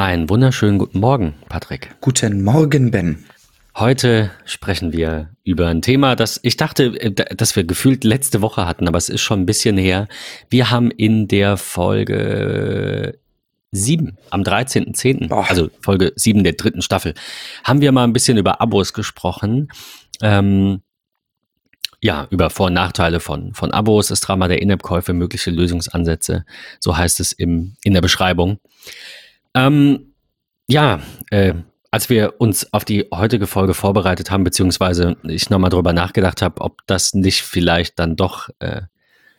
Einen 0.00 0.30
wunderschönen 0.30 0.78
guten 0.78 0.98
Morgen, 0.98 1.34
Patrick. 1.50 1.94
Guten 2.00 2.42
Morgen, 2.42 2.90
Ben. 2.90 3.26
Heute 3.76 4.30
sprechen 4.46 4.94
wir 4.94 5.28
über 5.44 5.68
ein 5.68 5.82
Thema, 5.82 6.16
das 6.16 6.40
ich 6.42 6.56
dachte, 6.56 6.98
äh, 6.98 7.12
dass 7.12 7.54
wir 7.54 7.64
gefühlt 7.64 8.02
letzte 8.02 8.40
Woche 8.40 8.64
hatten, 8.64 8.88
aber 8.88 8.96
es 8.96 9.10
ist 9.10 9.20
schon 9.20 9.42
ein 9.42 9.44
bisschen 9.46 9.76
her. 9.76 10.08
Wir 10.48 10.70
haben 10.70 10.90
in 10.90 11.28
der 11.28 11.58
Folge 11.58 13.18
7 13.72 14.16
am 14.30 14.40
13.10., 14.40 15.30
also 15.34 15.68
Folge 15.82 16.14
7 16.16 16.44
der 16.44 16.54
dritten 16.54 16.80
Staffel, 16.80 17.12
haben 17.62 17.82
wir 17.82 17.92
mal 17.92 18.04
ein 18.04 18.14
bisschen 18.14 18.38
über 18.38 18.62
Abos 18.62 18.94
gesprochen. 18.94 19.68
Ähm, 20.22 20.80
ja, 22.00 22.26
über 22.30 22.48
Vor- 22.48 22.68
und 22.68 22.72
Nachteile 22.72 23.20
von, 23.20 23.52
von 23.52 23.70
Abos, 23.70 24.08
das 24.08 24.20
Drama 24.20 24.48
der 24.48 24.62
In-App-Käufe, 24.62 25.12
mögliche 25.12 25.50
Lösungsansätze. 25.50 26.46
So 26.78 26.96
heißt 26.96 27.20
es 27.20 27.32
im, 27.32 27.76
in 27.82 27.92
der 27.92 28.00
Beschreibung. 28.00 28.60
Ähm, 29.54 30.14
ja, 30.68 31.00
äh, 31.30 31.54
als 31.90 32.08
wir 32.08 32.34
uns 32.38 32.72
auf 32.72 32.84
die 32.84 33.06
heutige 33.12 33.46
Folge 33.46 33.74
vorbereitet 33.74 34.30
haben, 34.30 34.44
beziehungsweise 34.44 35.16
ich 35.24 35.50
nochmal 35.50 35.70
drüber 35.70 35.92
nachgedacht 35.92 36.42
habe, 36.42 36.60
ob 36.60 36.86
das 36.86 37.14
nicht 37.14 37.42
vielleicht 37.42 37.98
dann 37.98 38.14
doch 38.14 38.48
äh, 38.60 38.82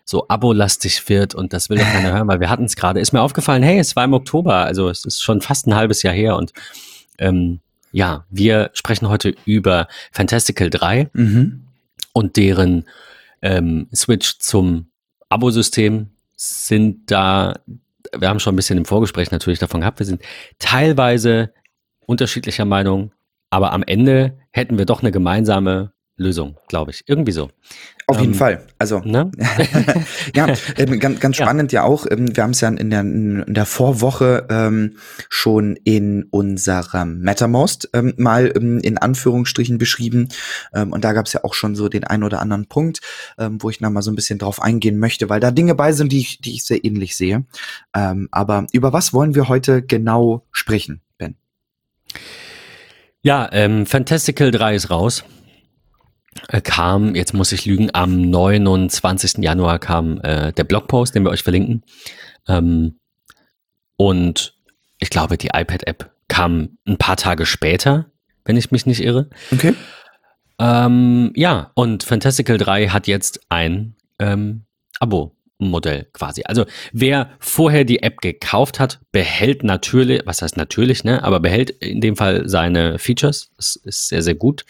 so 0.04 0.28
abolastig 0.28 1.08
wird 1.08 1.34
und 1.34 1.54
das 1.54 1.70
will 1.70 1.78
doch 1.78 1.86
keiner 1.86 2.12
hören, 2.14 2.28
weil 2.28 2.42
wir 2.42 2.50
hatten 2.50 2.66
es 2.66 2.76
gerade, 2.76 3.00
ist 3.00 3.14
mir 3.14 3.22
aufgefallen, 3.22 3.64
hey, 3.64 3.80
es 3.80 3.96
war 3.96 4.04
im 4.04 4.14
Oktober, 4.14 4.56
also 4.56 4.90
es 4.90 5.06
ist 5.06 5.22
schon 5.22 5.42
fast 5.42 5.68
ein 5.68 5.76
halbes 5.76 6.04
Jahr 6.04 6.14
her 6.14 6.36
und 6.36 6.52
ähm, 7.18 7.62
ja, 7.94 8.26
wir 8.30 8.72
sprechen 8.74 9.10
heute 9.10 9.36
über 9.46 9.88
Fantastical 10.12 10.70
3 10.70 11.10
mhm. 11.14 11.68
und 12.14 12.36
deren 12.36 12.86
ähm, 13.42 13.88
Switch 13.94 14.40
zum 14.40 14.88
Abosystem 15.30 16.10
sind 16.36 17.12
da 17.12 17.60
wir 18.18 18.30
haben 18.30 18.40
schon 18.40 18.54
ein 18.54 18.58
bisschen 18.58 18.78
im 18.78 18.86
Vorgespräch 18.86 19.32
natürlich 19.32 19.60
davon 19.60 19.82
gehabt, 19.82 20.00
wir 20.00 20.06
sind 20.06 20.22
teilweise 20.60 21.54
unterschiedlicher 22.06 22.66
Meinung, 22.66 23.14
aber 23.50 23.74
am 23.74 23.84
Ende 23.84 24.38
hätten 24.52 24.78
wir 24.78 24.86
doch 24.86 25.02
eine 25.02 25.12
gemeinsame 25.12 25.94
Lösung, 26.22 26.56
glaube 26.68 26.92
ich. 26.92 27.04
Irgendwie 27.08 27.32
so. 27.32 27.50
Auf 28.08 28.20
jeden 28.20 28.34
ähm, 28.34 28.40
Fall. 28.40 28.68
Also 28.78 29.00
ne? 29.00 29.32
ja, 30.36 30.48
ähm, 30.78 31.00
ganz, 31.00 31.20
ganz 31.20 31.38
spannend 31.38 31.72
ja, 31.72 31.82
ja 31.82 31.88
auch. 31.88 32.06
Ähm, 32.10 32.36
wir 32.36 32.44
haben 32.44 32.52
es 32.52 32.62
ja 32.62 32.70
in 32.70 32.90
der, 32.90 33.02
in 33.02 33.54
der 33.54 33.66
Vorwoche 33.66 34.48
ähm, 34.50 34.98
schon 35.30 35.78
in 35.84 36.26
unserem 36.30 37.22
Mattermost 37.22 37.90
ähm, 37.94 38.14
mal 38.18 38.48
in 38.48 38.98
Anführungsstrichen 38.98 39.78
beschrieben. 39.78 40.30
Und 40.74 41.04
da 41.04 41.14
gab 41.14 41.26
es 41.26 41.34
ja 41.34 41.44
auch 41.44 41.54
schon 41.54 41.76
so 41.76 41.88
den 41.88 42.04
ein 42.04 42.24
oder 42.24 42.42
anderen 42.42 42.68
Punkt, 42.68 43.02
wo 43.38 43.70
ich 43.70 43.82
noch 43.82 43.90
mal 43.90 44.02
so 44.02 44.12
ein 44.12 44.16
bisschen 44.16 44.40
drauf 44.40 44.62
eingehen 44.62 44.98
möchte, 44.98 45.30
weil 45.30 45.40
da 45.40 45.52
Dinge 45.52 45.76
bei 45.76 45.92
sind, 45.94 46.12
die 46.12 46.20
ich, 46.20 46.42
die 46.42 46.54
ich 46.54 46.66
sehr 46.66 46.84
ähnlich 46.84 47.16
sehe. 47.16 47.46
Aber 47.92 48.68
über 48.72 48.94
was 48.94 49.14
wollen 49.14 49.36
wir 49.36 49.48
heute 49.48 49.82
genau 49.82 50.46
sprechen, 50.52 51.02
Ben? 51.18 51.36
Ja, 53.22 53.50
ähm, 53.52 53.86
Fantastical 53.86 54.52
3 54.52 54.76
ist 54.76 54.90
raus. 54.90 55.24
Äh, 56.48 56.62
kam, 56.62 57.16
jetzt 57.16 57.34
muss 57.34 57.52
ich 57.52 57.66
lügen, 57.66 57.90
am 57.94 58.22
29. 58.22 59.40
Januar 59.40 59.80
kam 59.80 60.20
äh, 60.22 60.54
der 60.54 60.64
Blogpost, 60.64 61.14
den 61.14 61.24
wir 61.24 61.30
euch 61.30 61.44
verlinken. 61.44 61.84
Ähm, 62.48 63.00
und 63.98 64.56
ich 65.00 65.10
glaube, 65.10 65.38
die 65.38 65.50
iPad-App 65.54 66.12
kam 66.28 66.78
ein 66.88 66.98
paar 66.98 67.18
Tage 67.18 67.46
später, 67.46 68.06
wenn 68.46 68.56
ich 68.56 68.72
mich 68.72 68.86
nicht 68.86 69.04
irre. 69.04 69.30
Okay. 69.52 69.76
Ähm, 70.58 71.32
ja, 71.36 71.72
und 71.74 72.04
Fantastical 72.04 72.58
3 72.58 72.88
hat 72.88 73.08
jetzt 73.08 73.42
ein 73.50 73.96
ähm, 74.20 74.64
Abo-Modell 75.00 76.08
quasi. 76.14 76.44
Also 76.46 76.66
wer 76.94 77.32
vorher 77.40 77.84
die 77.84 78.04
App 78.04 78.22
gekauft 78.22 78.80
hat, 78.80 79.00
behält 79.12 79.64
natürlich, 79.64 80.22
was 80.26 80.42
heißt 80.42 80.58
natürlich, 80.58 81.04
ne, 81.04 81.24
aber 81.24 81.40
behält 81.40 81.72
in 81.72 82.00
dem 82.00 82.16
Fall 82.16 82.48
seine 82.48 83.00
Features. 83.00 83.52
Das 83.58 83.76
ist 83.76 84.08
sehr, 84.08 84.22
sehr 84.22 84.36
gut. 84.36 84.66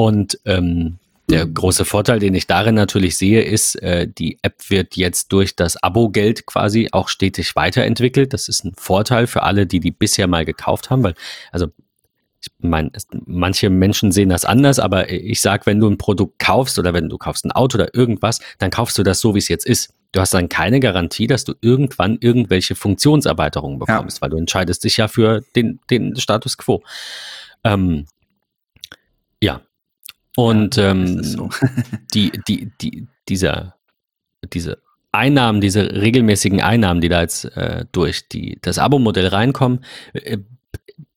Und 0.00 0.38
ähm, 0.44 0.98
der 1.28 1.44
große 1.44 1.84
Vorteil, 1.84 2.20
den 2.20 2.34
ich 2.34 2.46
darin 2.46 2.76
natürlich 2.76 3.18
sehe, 3.18 3.42
ist, 3.42 3.74
äh, 3.82 4.06
die 4.08 4.38
App 4.42 4.70
wird 4.70 4.96
jetzt 4.96 5.32
durch 5.32 5.56
das 5.56 5.76
Abo-Geld 5.82 6.46
quasi 6.46 6.88
auch 6.92 7.08
stetig 7.08 7.56
weiterentwickelt. 7.56 8.32
Das 8.32 8.48
ist 8.48 8.64
ein 8.64 8.74
Vorteil 8.76 9.26
für 9.26 9.42
alle, 9.42 9.66
die 9.66 9.80
die 9.80 9.90
bisher 9.90 10.28
mal 10.28 10.44
gekauft 10.44 10.88
haben, 10.88 11.02
weil, 11.02 11.14
also 11.50 11.66
ich 12.40 12.48
meine, 12.60 12.92
manche 13.26 13.68
Menschen 13.68 14.12
sehen 14.12 14.28
das 14.28 14.44
anders, 14.44 14.78
aber 14.78 15.10
ich 15.10 15.40
sag, 15.40 15.66
wenn 15.66 15.80
du 15.80 15.90
ein 15.90 15.98
Produkt 15.98 16.38
kaufst 16.38 16.78
oder 16.78 16.94
wenn 16.94 17.08
du 17.08 17.18
kaufst 17.18 17.44
ein 17.44 17.50
Auto 17.50 17.76
oder 17.76 17.92
irgendwas, 17.92 18.40
dann 18.58 18.70
kaufst 18.70 18.96
du 18.96 19.02
das 19.02 19.18
so, 19.18 19.34
wie 19.34 19.40
es 19.40 19.48
jetzt 19.48 19.66
ist. 19.66 19.92
Du 20.12 20.20
hast 20.20 20.32
dann 20.32 20.48
keine 20.48 20.78
Garantie, 20.78 21.26
dass 21.26 21.44
du 21.44 21.54
irgendwann 21.60 22.16
irgendwelche 22.20 22.76
Funktionserweiterungen 22.76 23.80
bekommst, 23.80 24.18
ja. 24.18 24.22
weil 24.22 24.30
du 24.30 24.36
entscheidest 24.36 24.84
dich 24.84 24.96
ja 24.96 25.08
für 25.08 25.42
den, 25.56 25.80
den 25.90 26.14
Status 26.16 26.56
quo. 26.56 26.82
Ähm, 27.64 28.06
ja, 29.42 29.60
und 30.38 30.76
ja, 30.76 30.92
ähm, 30.92 31.24
so. 31.24 31.50
die, 32.14 32.30
die, 32.46 32.70
die, 32.80 33.08
dieser, 33.28 33.74
diese 34.52 34.78
Einnahmen, 35.10 35.60
diese 35.60 36.00
regelmäßigen 36.00 36.60
Einnahmen, 36.60 37.00
die 37.00 37.08
da 37.08 37.22
jetzt 37.22 37.44
äh, 37.56 37.86
durch 37.90 38.28
die, 38.28 38.56
das 38.62 38.78
Abo-Modell 38.78 39.26
reinkommen, 39.26 39.84
äh, 40.12 40.38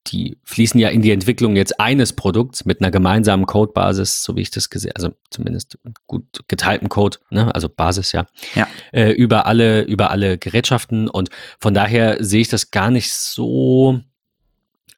die 0.08 0.40
fließen 0.44 0.80
ja 0.80 0.90
in 0.90 1.04
die 1.04 1.12
Entwicklung 1.12 1.56
jetzt 1.56 1.80
eines 1.80 2.14
Produkts 2.14 2.66
mit 2.66 2.82
einer 2.82 2.90
gemeinsamen 2.90 3.46
Codebasis, 3.46 4.24
so 4.24 4.36
wie 4.36 4.42
ich 4.42 4.50
das 4.50 4.72
gesehen, 4.72 4.94
also 4.96 5.12
zumindest 5.30 5.78
gut 6.08 6.26
geteilten 6.48 6.90
Code, 6.90 7.20
ne? 7.30 7.54
also 7.54 7.70
Basis 7.70 8.14
ja, 8.14 8.26
ja. 8.56 8.68
Äh, 8.92 9.12
über 9.12 9.46
alle 9.46 9.84
über 9.84 10.10
alle 10.10 10.40
Gerätschaften 10.40 11.08
und 11.08 11.30
von 11.60 11.76
daher 11.76 12.24
sehe 12.24 12.42
ich 12.42 12.50
das 12.50 12.72
gar 12.72 12.90
nicht 12.90 13.14
so 13.14 14.00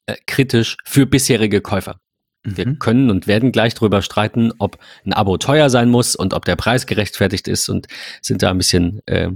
äh, 0.06 0.16
kritisch 0.28 0.78
für 0.86 1.06
bisherige 1.06 1.60
Käufer. 1.60 2.00
Wir 2.44 2.68
mhm. 2.68 2.80
können 2.80 3.10
und 3.10 3.28
werden 3.28 3.52
gleich 3.52 3.74
darüber 3.74 4.02
streiten, 4.02 4.52
ob 4.58 4.78
ein 5.06 5.14
Abo 5.14 5.38
teuer 5.38 5.70
sein 5.70 5.90
muss 5.90 6.16
und 6.16 6.34
ob 6.34 6.46
der 6.46 6.56
Preis 6.56 6.86
gerechtfertigt 6.86 7.48
ist 7.48 7.70
und 7.70 7.88
sind 8.22 8.44
da 8.44 8.50
ein 8.50 8.58
bisschen, 8.58 9.02
äh, 9.06 9.30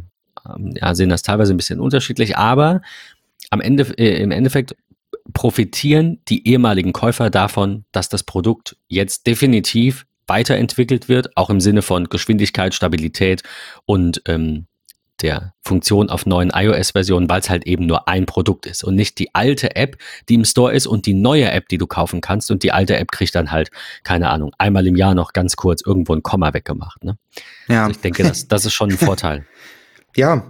ja, 0.73 0.95
sehen 0.95 1.09
das 1.09 1.22
teilweise 1.22 1.53
ein 1.53 1.57
bisschen 1.57 1.79
unterschiedlich. 1.79 2.38
Aber 2.38 2.81
am 3.50 3.62
Ende, 3.62 3.84
äh, 3.97 4.22
im 4.22 4.31
Endeffekt 4.31 4.75
profitieren 5.34 6.19
die 6.28 6.47
ehemaligen 6.47 6.94
Käufer 6.94 7.29
davon, 7.29 7.85
dass 7.91 8.09
das 8.09 8.23
Produkt 8.23 8.78
jetzt 8.88 9.28
definitiv 9.28 10.06
weiterentwickelt 10.25 11.07
wird, 11.07 11.35
auch 11.38 11.50
im 11.50 11.62
Sinne 11.62 11.81
von 11.81 12.09
Geschwindigkeit, 12.09 12.74
Stabilität 12.74 13.44
und 13.85 14.22
ähm, 14.25 14.68
der 15.22 15.53
Funktion 15.63 16.09
auf 16.09 16.25
neuen 16.25 16.51
iOS-Versionen, 16.53 17.29
weil 17.29 17.39
es 17.39 17.50
halt 17.50 17.66
eben 17.66 17.85
nur 17.85 18.07
ein 18.07 18.25
Produkt 18.25 18.66
ist 18.66 18.83
und 18.83 18.95
nicht 18.95 19.19
die 19.19 19.33
alte 19.33 19.75
App, 19.75 19.97
die 20.29 20.35
im 20.35 20.45
Store 20.45 20.73
ist 20.73 20.88
und 20.88 21.05
die 21.05 21.13
neue 21.13 21.50
App, 21.51 21.67
die 21.69 21.78
du 21.78 21.88
kaufen 21.88 22.22
kannst. 22.22 22.51
Und 22.51 22.63
die 22.63 22.72
alte 22.72 22.97
App 22.97 23.11
kriegt 23.11 23.35
dann 23.35 23.51
halt, 23.51 23.72
keine 24.03 24.29
Ahnung, 24.29 24.51
einmal 24.57 24.85
im 24.88 24.95
Jahr 24.95 25.16
noch 25.16 25.33
ganz 25.33 25.56
kurz 25.56 25.81
irgendwo 25.81 26.13
ein 26.13 26.23
Komma 26.23 26.53
weggemacht. 26.53 27.03
Ne? 27.03 27.17
Ja. 27.67 27.83
Also 27.83 27.91
ich 27.91 28.01
denke, 28.01 28.23
das, 28.23 28.47
das 28.47 28.66
ist 28.66 28.73
schon 28.73 28.91
ein 28.91 28.97
Vorteil. 28.97 29.45
ja. 30.16 30.44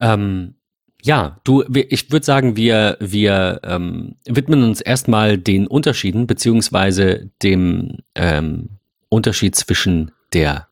Ähm, 0.00 0.54
ja, 1.02 1.40
du, 1.44 1.64
ich 1.72 2.10
würde 2.10 2.26
sagen, 2.26 2.56
wir, 2.56 2.96
wir 3.00 3.60
ähm, 3.62 4.16
widmen 4.26 4.64
uns 4.64 4.80
erstmal 4.80 5.38
den 5.38 5.66
Unterschieden, 5.66 6.26
beziehungsweise 6.26 7.30
dem 7.42 7.98
ähm, 8.14 8.78
Unterschied 9.08 9.54
zwischen 9.54 10.10
der 10.32 10.68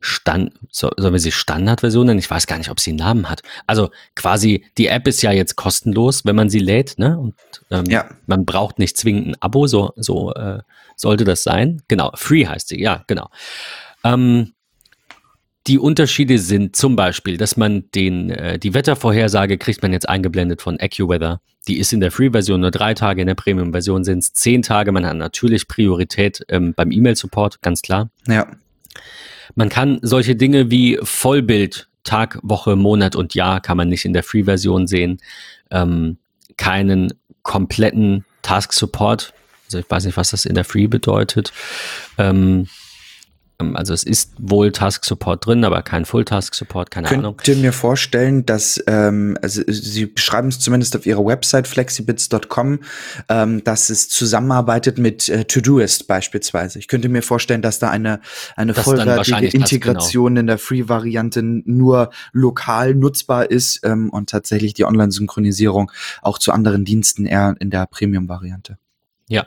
Stand, 0.00 0.54
so, 0.70 0.90
sollen 0.96 1.12
wir 1.12 1.20
sie 1.20 1.30
Standardversion 1.30 2.06
nennen? 2.06 2.18
Ich 2.18 2.30
weiß 2.30 2.46
gar 2.46 2.56
nicht, 2.56 2.70
ob 2.70 2.80
sie 2.80 2.90
einen 2.90 2.98
Namen 2.98 3.28
hat. 3.28 3.42
Also 3.66 3.90
quasi, 4.16 4.64
die 4.78 4.86
App 4.86 5.06
ist 5.06 5.20
ja 5.20 5.30
jetzt 5.30 5.56
kostenlos, 5.56 6.24
wenn 6.24 6.36
man 6.36 6.48
sie 6.48 6.58
lädt, 6.58 6.98
ne? 6.98 7.18
Und 7.18 7.34
ähm, 7.70 7.84
ja. 7.86 8.08
man 8.26 8.46
braucht 8.46 8.78
nicht 8.78 8.96
zwingend 8.96 9.28
ein 9.28 9.36
Abo, 9.40 9.66
so, 9.66 9.92
so 9.96 10.32
äh, 10.32 10.60
sollte 10.96 11.24
das 11.24 11.42
sein. 11.42 11.82
Genau, 11.88 12.12
Free 12.14 12.46
heißt 12.46 12.68
sie, 12.68 12.80
ja, 12.80 13.04
genau. 13.06 13.28
Ähm, 14.02 14.54
die 15.66 15.78
Unterschiede 15.78 16.38
sind 16.38 16.74
zum 16.74 16.96
Beispiel, 16.96 17.36
dass 17.36 17.56
man 17.56 17.90
den, 17.94 18.30
äh, 18.30 18.58
die 18.58 18.72
Wettervorhersage 18.72 19.58
kriegt 19.58 19.82
man 19.82 19.92
jetzt 19.92 20.08
eingeblendet 20.08 20.62
von 20.62 20.80
AccuWeather. 20.80 21.40
Die 21.68 21.78
ist 21.78 21.92
in 21.92 22.00
der 22.00 22.10
Free-Version 22.10 22.60
nur 22.60 22.70
drei 22.70 22.94
Tage, 22.94 23.20
in 23.20 23.26
der 23.26 23.34
Premium-Version 23.34 24.02
sind 24.02 24.20
es 24.20 24.32
zehn 24.32 24.62
Tage. 24.62 24.92
Man 24.92 25.04
hat 25.04 25.16
natürlich 25.16 25.68
Priorität 25.68 26.42
ähm, 26.48 26.72
beim 26.74 26.90
E-Mail-Support, 26.90 27.60
ganz 27.60 27.82
klar. 27.82 28.10
Ja. 28.26 28.46
Man 29.54 29.68
kann 29.68 29.98
solche 30.02 30.36
Dinge 30.36 30.70
wie 30.70 30.98
Vollbild, 31.02 31.88
Tag, 32.04 32.38
Woche, 32.42 32.76
Monat 32.76 33.14
und 33.14 33.34
Jahr 33.34 33.60
kann 33.60 33.76
man 33.76 33.88
nicht 33.88 34.04
in 34.04 34.12
der 34.12 34.22
Free-Version 34.22 34.86
sehen. 34.86 35.18
Ähm, 35.70 36.18
keinen 36.56 37.12
kompletten 37.42 38.24
Task 38.42 38.72
Support. 38.72 39.32
Also 39.66 39.78
ich 39.78 39.90
weiß 39.90 40.04
nicht, 40.04 40.16
was 40.16 40.30
das 40.30 40.44
in 40.44 40.54
der 40.54 40.64
Free 40.64 40.86
bedeutet. 40.86 41.52
Ähm, 42.18 42.68
also 43.60 43.94
es 43.94 44.02
ist 44.02 44.32
wohl 44.38 44.72
Task 44.72 45.04
Support 45.04 45.46
drin, 45.46 45.64
aber 45.64 45.82
kein 45.82 46.04
Full 46.04 46.24
Task 46.24 46.54
Support, 46.54 46.90
keine 46.90 47.08
Könnt 47.08 47.20
Ahnung. 47.20 47.36
Könnt 47.36 47.48
ihr 47.48 47.56
mir 47.56 47.72
vorstellen, 47.72 48.46
dass, 48.46 48.82
ähm, 48.86 49.36
also 49.42 49.62
Sie 49.66 50.06
beschreiben 50.06 50.48
es 50.48 50.58
zumindest 50.58 50.96
auf 50.96 51.06
Ihrer 51.06 51.24
Website 51.24 51.68
flexibits.com, 51.68 52.80
ähm, 53.28 53.64
dass 53.64 53.90
es 53.90 54.08
zusammenarbeitet 54.08 54.98
mit 54.98 55.28
äh, 55.28 55.44
Todoist 55.44 56.06
beispielsweise. 56.06 56.78
Ich 56.78 56.88
könnte 56.88 57.08
mir 57.08 57.22
vorstellen, 57.22 57.62
dass 57.62 57.78
da 57.78 57.90
eine, 57.90 58.20
eine 58.56 58.72
das 58.72 58.84
vollwertige 58.84 59.46
Integration 59.46 60.34
genau. 60.34 60.40
in 60.40 60.46
der 60.46 60.58
Free-Variante 60.58 61.42
nur 61.42 62.10
lokal 62.32 62.94
nutzbar 62.94 63.50
ist 63.50 63.80
ähm, 63.84 64.10
und 64.10 64.30
tatsächlich 64.30 64.74
die 64.74 64.84
Online-Synchronisierung 64.84 65.90
auch 66.22 66.38
zu 66.38 66.52
anderen 66.52 66.84
Diensten 66.84 67.26
eher 67.26 67.54
in 67.60 67.70
der 67.70 67.86
Premium-Variante. 67.86 68.78
Ja, 69.28 69.46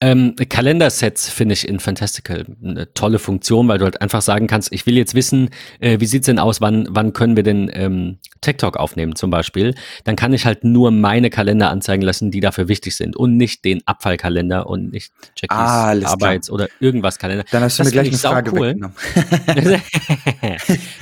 ähm, 0.00 0.34
Kalendersets 0.48 1.28
finde 1.28 1.52
ich 1.54 1.68
in 1.68 1.80
Fantastical 1.80 2.46
eine 2.64 2.92
tolle 2.94 3.18
Funktion, 3.18 3.68
weil 3.68 3.78
du 3.78 3.84
halt 3.84 4.00
einfach 4.00 4.22
sagen 4.22 4.46
kannst, 4.46 4.72
ich 4.72 4.86
will 4.86 4.96
jetzt 4.96 5.14
wissen, 5.14 5.50
äh, 5.80 6.00
wie 6.00 6.06
sieht's 6.06 6.26
denn 6.26 6.38
aus, 6.38 6.60
wann, 6.60 6.86
wann 6.90 7.12
können 7.12 7.36
wir 7.36 7.42
denn 7.42 7.70
ähm, 7.72 8.18
Tech 8.40 8.56
Talk 8.56 8.76
aufnehmen 8.76 9.16
zum 9.16 9.30
Beispiel. 9.30 9.74
Dann 10.04 10.16
kann 10.16 10.32
ich 10.32 10.46
halt 10.46 10.64
nur 10.64 10.90
meine 10.90 11.30
Kalender 11.30 11.70
anzeigen 11.70 12.02
lassen, 12.02 12.30
die 12.30 12.40
dafür 12.40 12.68
wichtig 12.68 12.96
sind 12.96 13.16
und 13.16 13.36
nicht 13.36 13.64
den 13.64 13.86
Abfallkalender 13.86 14.66
und 14.66 14.92
nicht 14.92 15.12
Jackies 15.36 15.56
ah, 15.56 15.92
Arbeits- 15.92 16.48
klar. 16.48 16.54
oder 16.54 16.68
irgendwas 16.80 17.18
Kalender. 17.18 17.44
Dann 17.50 17.62
hast 17.62 17.78
du 17.78 17.84
das 17.84 17.92
mir 17.92 18.02
gleich 18.02 18.08
eine 18.08 18.18
Frage 18.18 18.52
cool. 18.52 18.68
weggenommen. 18.68 18.96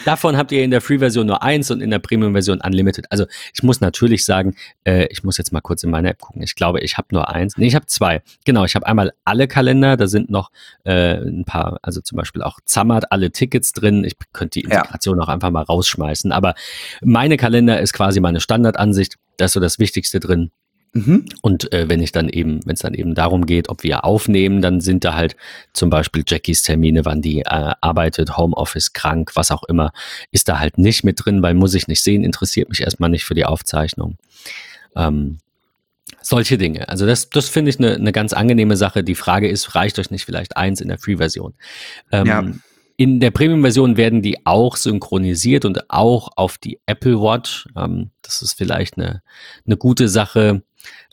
Davon 0.08 0.38
habt 0.38 0.52
ihr 0.52 0.64
in 0.64 0.70
der 0.70 0.80
Free-Version 0.80 1.26
nur 1.26 1.42
eins 1.42 1.70
und 1.70 1.82
in 1.82 1.90
der 1.90 1.98
Premium-Version 1.98 2.62
Unlimited. 2.62 3.04
Also 3.10 3.26
ich 3.52 3.62
muss 3.62 3.82
natürlich 3.82 4.24
sagen, 4.24 4.56
äh, 4.84 5.06
ich 5.10 5.22
muss 5.22 5.36
jetzt 5.36 5.52
mal 5.52 5.60
kurz 5.60 5.82
in 5.82 5.90
meine 5.90 6.08
App 6.08 6.18
gucken. 6.18 6.40
Ich 6.42 6.54
glaube, 6.54 6.80
ich 6.80 6.96
habe 6.96 7.08
nur 7.10 7.28
eins. 7.28 7.58
Nee, 7.58 7.66
ich 7.66 7.74
habe 7.74 7.84
zwei. 7.84 8.22
Genau, 8.46 8.64
ich 8.64 8.74
habe 8.74 8.86
einmal 8.86 9.12
alle 9.26 9.48
Kalender, 9.48 9.98
da 9.98 10.06
sind 10.06 10.30
noch 10.30 10.50
äh, 10.84 11.18
ein 11.18 11.44
paar, 11.44 11.78
also 11.82 12.00
zum 12.00 12.16
Beispiel 12.16 12.40
auch 12.40 12.58
Zammert, 12.64 13.12
alle 13.12 13.32
Tickets 13.32 13.74
drin. 13.74 14.02
Ich 14.02 14.14
könnte 14.32 14.60
die 14.60 14.64
Integration 14.64 15.18
ja. 15.18 15.24
auch 15.24 15.28
einfach 15.28 15.50
mal 15.50 15.64
rausschmeißen. 15.64 16.32
Aber 16.32 16.54
meine 17.02 17.36
Kalender 17.36 17.78
ist 17.78 17.92
quasi 17.92 18.20
meine 18.20 18.40
Standardansicht. 18.40 19.16
Da 19.36 19.44
ist 19.44 19.52
so 19.52 19.60
das 19.60 19.78
Wichtigste 19.78 20.20
drin. 20.20 20.52
Mhm. 20.92 21.26
Und 21.42 21.72
äh, 21.72 21.88
wenn 21.88 22.00
ich 22.00 22.12
dann 22.12 22.28
eben, 22.28 22.60
wenn 22.64 22.74
es 22.74 22.80
dann 22.80 22.94
eben 22.94 23.14
darum 23.14 23.46
geht, 23.46 23.68
ob 23.68 23.82
wir 23.82 24.04
aufnehmen, 24.04 24.62
dann 24.62 24.80
sind 24.80 25.04
da 25.04 25.14
halt 25.14 25.36
zum 25.72 25.90
Beispiel 25.90 26.24
Jackies 26.26 26.62
Termine, 26.62 27.04
wann 27.04 27.22
die 27.22 27.40
äh, 27.40 27.72
arbeitet, 27.80 28.36
Homeoffice, 28.36 28.92
krank, 28.92 29.32
was 29.34 29.50
auch 29.50 29.64
immer, 29.64 29.92
ist 30.30 30.48
da 30.48 30.58
halt 30.58 30.78
nicht 30.78 31.04
mit 31.04 31.24
drin, 31.24 31.42
weil 31.42 31.54
muss 31.54 31.74
ich 31.74 31.88
nicht 31.88 32.02
sehen, 32.02 32.24
interessiert 32.24 32.68
mich 32.68 32.80
erstmal 32.80 33.10
nicht 33.10 33.24
für 33.24 33.34
die 33.34 33.44
Aufzeichnung. 33.44 34.16
Ähm, 34.96 35.38
solche 36.22 36.58
Dinge. 36.58 36.88
Also 36.88 37.06
das, 37.06 37.30
das 37.30 37.48
finde 37.48 37.70
ich 37.70 37.78
eine, 37.78 37.94
eine 37.94 38.12
ganz 38.12 38.32
angenehme 38.32 38.76
Sache. 38.76 39.04
Die 39.04 39.14
Frage 39.14 39.48
ist, 39.48 39.74
reicht 39.74 39.98
euch 39.98 40.10
nicht 40.10 40.24
vielleicht 40.24 40.56
eins 40.56 40.80
in 40.80 40.88
der 40.88 40.98
Free-Version? 40.98 41.54
Ähm, 42.12 42.26
ja. 42.26 42.44
In 42.96 43.20
der 43.20 43.30
Premium-Version 43.30 43.96
werden 43.96 44.22
die 44.22 44.44
auch 44.44 44.76
synchronisiert 44.76 45.64
und 45.64 45.88
auch 45.88 46.30
auf 46.34 46.58
die 46.58 46.80
Apple 46.86 47.20
Watch. 47.20 47.68
Ähm, 47.76 48.10
das 48.22 48.42
ist 48.42 48.54
vielleicht 48.54 48.98
eine, 48.98 49.22
eine 49.66 49.76
gute 49.76 50.08
Sache. 50.08 50.62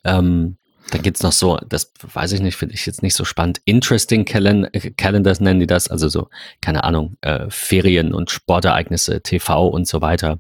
Ähm, 0.03 0.57
dann 0.91 1.01
gibt's 1.01 1.23
noch 1.23 1.31
so, 1.31 1.57
das 1.67 1.91
weiß 2.01 2.33
ich 2.33 2.41
nicht, 2.41 2.55
finde 2.55 2.75
ich 2.75 2.85
jetzt 2.85 3.01
nicht 3.01 3.15
so 3.15 3.25
spannend. 3.25 3.59
Interesting 3.65 4.25
Calen 4.25 4.67
Calendars 4.97 5.39
nennen 5.39 5.59
die 5.59 5.67
das, 5.67 5.87
also 5.87 6.09
so, 6.09 6.29
keine 6.61 6.83
Ahnung, 6.83 7.17
äh, 7.21 7.47
Ferien 7.49 8.13
und 8.13 8.29
Sportereignisse, 8.29 9.21
TV 9.21 9.67
und 9.67 9.87
so 9.87 10.01
weiter. 10.01 10.39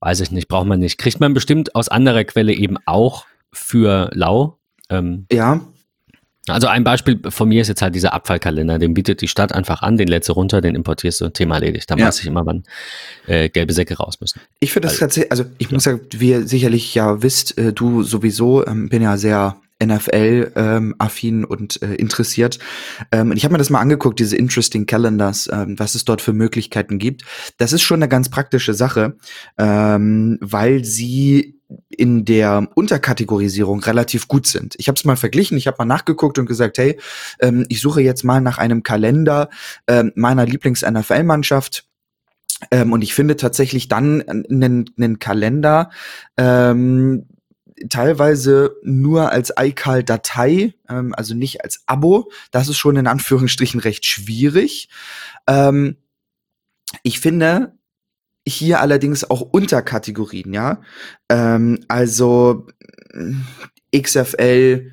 Weiß 0.00 0.20
ich 0.20 0.30
nicht, 0.30 0.46
braucht 0.46 0.66
man 0.66 0.78
nicht. 0.78 0.98
Kriegt 0.98 1.18
man 1.18 1.34
bestimmt 1.34 1.74
aus 1.74 1.88
anderer 1.88 2.22
Quelle 2.24 2.52
eben 2.52 2.76
auch 2.86 3.26
für 3.52 4.10
lau. 4.12 4.58
Ähm, 4.90 5.26
ja. 5.32 5.60
Also 6.50 6.66
ein 6.66 6.84
Beispiel 6.84 7.20
von 7.28 7.48
mir 7.48 7.62
ist 7.62 7.68
jetzt 7.68 7.82
halt 7.82 7.94
dieser 7.94 8.12
Abfallkalender. 8.12 8.78
Den 8.78 8.94
bietet 8.94 9.20
die 9.20 9.28
Stadt 9.28 9.52
einfach 9.52 9.82
an, 9.82 9.96
den 9.96 10.08
lädst 10.08 10.28
du 10.28 10.32
runter, 10.32 10.60
den 10.60 10.74
importierst 10.74 11.20
du, 11.20 11.28
Thema 11.30 11.56
erledigt. 11.56 11.90
Da 11.90 11.96
ja. 11.96 12.06
weiß 12.06 12.20
ich 12.20 12.26
immer, 12.26 12.46
wann 12.46 12.64
äh, 13.26 13.48
gelbe 13.48 13.72
Säcke 13.72 13.96
raus 13.96 14.20
müssen. 14.20 14.40
Ich 14.60 14.72
finde 14.72 14.86
das 14.86 14.94
also, 14.94 15.04
tatsächlich, 15.06 15.32
also 15.32 15.44
ich 15.58 15.68
ja. 15.68 15.74
muss 15.74 15.84
sagen, 15.84 16.00
wie 16.10 16.30
ihr 16.30 16.46
sicherlich 16.46 16.94
ja 16.94 17.22
wisst, 17.22 17.58
äh, 17.58 17.72
du 17.72 18.02
sowieso, 18.02 18.66
ähm, 18.66 18.88
bin 18.88 19.02
ja 19.02 19.16
sehr 19.16 19.56
NFL-affin 19.82 21.38
ähm, 21.40 21.44
und 21.44 21.82
äh, 21.82 21.94
interessiert. 21.94 22.58
Ähm, 23.12 23.32
ich 23.32 23.44
habe 23.44 23.52
mir 23.52 23.58
das 23.58 23.70
mal 23.70 23.80
angeguckt, 23.80 24.18
diese 24.18 24.36
Interesting 24.36 24.86
Calendars, 24.86 25.48
ähm, 25.52 25.78
was 25.78 25.94
es 25.94 26.04
dort 26.04 26.20
für 26.20 26.32
Möglichkeiten 26.32 26.98
gibt. 26.98 27.24
Das 27.58 27.72
ist 27.72 27.82
schon 27.82 27.98
eine 28.02 28.08
ganz 28.08 28.28
praktische 28.28 28.74
Sache, 28.74 29.16
ähm, 29.56 30.38
weil 30.40 30.84
sie 30.84 31.58
in 31.90 32.24
der 32.24 32.68
Unterkategorisierung 32.74 33.80
relativ 33.80 34.26
gut 34.26 34.46
sind. 34.46 34.74
Ich 34.78 34.88
habe 34.88 34.96
es 34.96 35.04
mal 35.04 35.16
verglichen, 35.16 35.58
ich 35.58 35.66
habe 35.66 35.76
mal 35.78 35.84
nachgeguckt 35.84 36.38
und 36.38 36.46
gesagt, 36.46 36.78
hey, 36.78 36.98
ähm, 37.40 37.66
ich 37.68 37.80
suche 37.80 38.00
jetzt 38.00 38.24
mal 38.24 38.40
nach 38.40 38.58
einem 38.58 38.82
Kalender 38.82 39.50
ähm, 39.86 40.12
meiner 40.14 40.46
Lieblings-NFL-Mannschaft. 40.46 41.84
Ähm, 42.70 42.92
und 42.92 43.02
ich 43.02 43.14
finde 43.14 43.36
tatsächlich 43.36 43.88
dann 43.88 44.22
einen, 44.22 44.90
einen 44.96 45.18
Kalender, 45.18 45.90
ähm, 46.36 47.26
teilweise 47.88 48.76
nur 48.82 49.30
als 49.30 49.52
iCal-Datei, 49.58 50.74
ähm, 50.88 51.14
also 51.14 51.34
nicht 51.34 51.64
als 51.64 51.82
Abo. 51.86 52.30
Das 52.50 52.68
ist 52.68 52.78
schon 52.78 52.96
in 52.96 53.06
Anführungsstrichen 53.06 53.80
recht 53.80 54.06
schwierig. 54.06 54.88
Ähm, 55.46 55.96
ich 57.02 57.20
finde 57.20 57.78
hier 58.46 58.80
allerdings 58.80 59.28
auch 59.28 59.40
Unterkategorien, 59.40 60.52
ja. 60.52 60.80
Ähm, 61.28 61.84
also 61.88 62.66
XFL, 63.94 64.92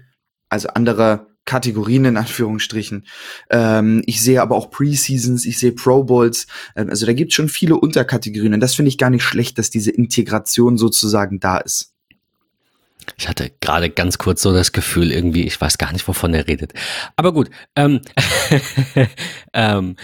also 0.50 0.70
andere 0.70 1.28
Kategorien 1.46 2.06
in 2.06 2.18
Anführungsstrichen. 2.18 3.06
Ähm, 3.50 4.02
ich 4.08 4.22
sehe 4.22 4.42
aber 4.42 4.56
auch 4.56 4.72
Preseasons, 4.72 5.46
ich 5.46 5.60
sehe 5.60 5.72
Pro 5.72 6.04
Bowls. 6.04 6.48
Ähm, 6.76 6.90
also 6.90 7.06
da 7.06 7.14
gibt 7.14 7.32
es 7.32 7.36
schon 7.36 7.50
viele 7.50 7.78
Unterkategorien 7.78 8.56
und 8.56 8.60
das 8.60 8.76
finde 8.76 8.90
ich 8.90 8.98
gar 8.98 9.12
nicht 9.12 9.24
schlecht, 9.24 9.58
dass 9.58 9.70
diese 9.70 9.92
Integration 9.92 10.78
sozusagen 10.78 11.40
da 11.40 11.60
ist. 11.60 11.95
Ich 13.18 13.28
hatte 13.28 13.52
gerade 13.62 13.90
ganz 13.90 14.18
kurz 14.18 14.42
so 14.42 14.54
das 14.54 14.72
Gefühl, 14.72 15.12
irgendwie, 15.12 15.44
ich 15.44 15.60
weiß 15.60 15.78
gar 15.78 15.92
nicht, 15.94 16.07
wovon 16.07 16.34
er 16.34 16.48
redet. 16.48 16.74
Aber 17.16 17.34
gut, 17.34 17.50
ähm, 17.75 18.02
ähm, 19.54 19.96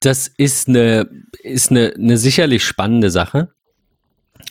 das 0.00 0.28
ist 0.28 0.68
eine, 0.68 1.08
ist 1.42 1.70
eine, 1.70 1.94
eine 1.96 2.16
sicherlich 2.16 2.64
spannende 2.64 3.10
Sache. 3.10 3.48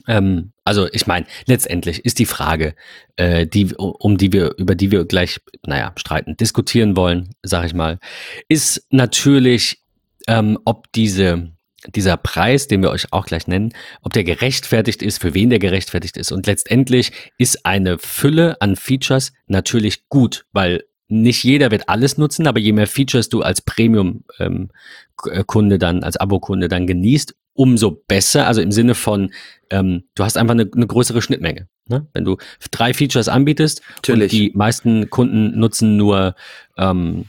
Ähm, 0.07 0.51
also 0.65 0.87
ich 0.91 1.07
meine, 1.07 1.25
letztendlich 1.45 2.05
ist 2.05 2.19
die 2.19 2.25
Frage, 2.25 2.75
äh, 3.15 3.45
die, 3.45 3.73
um 3.75 4.17
die 4.17 4.31
wir, 4.31 4.55
über 4.57 4.75
die 4.75 4.91
wir 4.91 5.05
gleich, 5.05 5.39
naja, 5.65 5.93
streiten, 5.97 6.37
diskutieren 6.37 6.95
wollen, 6.95 7.35
sag 7.43 7.65
ich 7.65 7.73
mal, 7.73 7.99
ist 8.47 8.87
natürlich, 8.89 9.81
ähm, 10.27 10.57
ob 10.65 10.91
diese 10.93 11.51
dieser 11.87 12.17
Preis, 12.17 12.67
den 12.67 12.81
wir 12.81 12.91
euch 12.91 13.11
auch 13.11 13.25
gleich 13.25 13.47
nennen, 13.47 13.73
ob 14.01 14.13
der 14.13 14.23
gerechtfertigt 14.23 15.01
ist, 15.01 15.21
für 15.21 15.33
wen 15.33 15.49
der 15.49 15.59
gerechtfertigt 15.59 16.17
ist. 16.17 16.31
Und 16.31 16.47
letztendlich 16.47 17.11
ist 17.37 17.65
eine 17.65 17.97
Fülle 17.97 18.61
an 18.61 18.75
Features 18.75 19.33
natürlich 19.47 20.07
gut, 20.09 20.45
weil 20.51 20.83
nicht 21.07 21.43
jeder 21.43 21.71
wird 21.71 21.89
alles 21.89 22.17
nutzen, 22.17 22.47
aber 22.47 22.59
je 22.59 22.71
mehr 22.71 22.87
Features 22.87 23.29
du 23.29 23.41
als 23.41 23.61
Premium-Kunde 23.61 25.75
ähm, 25.75 25.79
dann, 25.79 26.03
als 26.03 26.17
Abo-Kunde 26.17 26.69
dann 26.69 26.87
genießt, 26.87 27.35
umso 27.53 27.91
besser. 27.91 28.47
Also 28.47 28.61
im 28.61 28.71
Sinne 28.71 28.95
von, 28.95 29.31
ähm, 29.69 30.03
du 30.15 30.23
hast 30.23 30.37
einfach 30.37 30.53
eine, 30.53 30.69
eine 30.73 30.87
größere 30.87 31.21
Schnittmenge. 31.21 31.67
Ne? 31.87 32.07
Wenn 32.13 32.25
du 32.25 32.37
drei 32.71 32.93
Features 32.93 33.27
anbietest 33.27 33.81
Natürlich. 33.97 34.31
und 34.31 34.39
die 34.39 34.51
meisten 34.55 35.09
Kunden 35.09 35.59
nutzen 35.59 35.97
nur 35.97 36.35
ähm, 36.77 37.25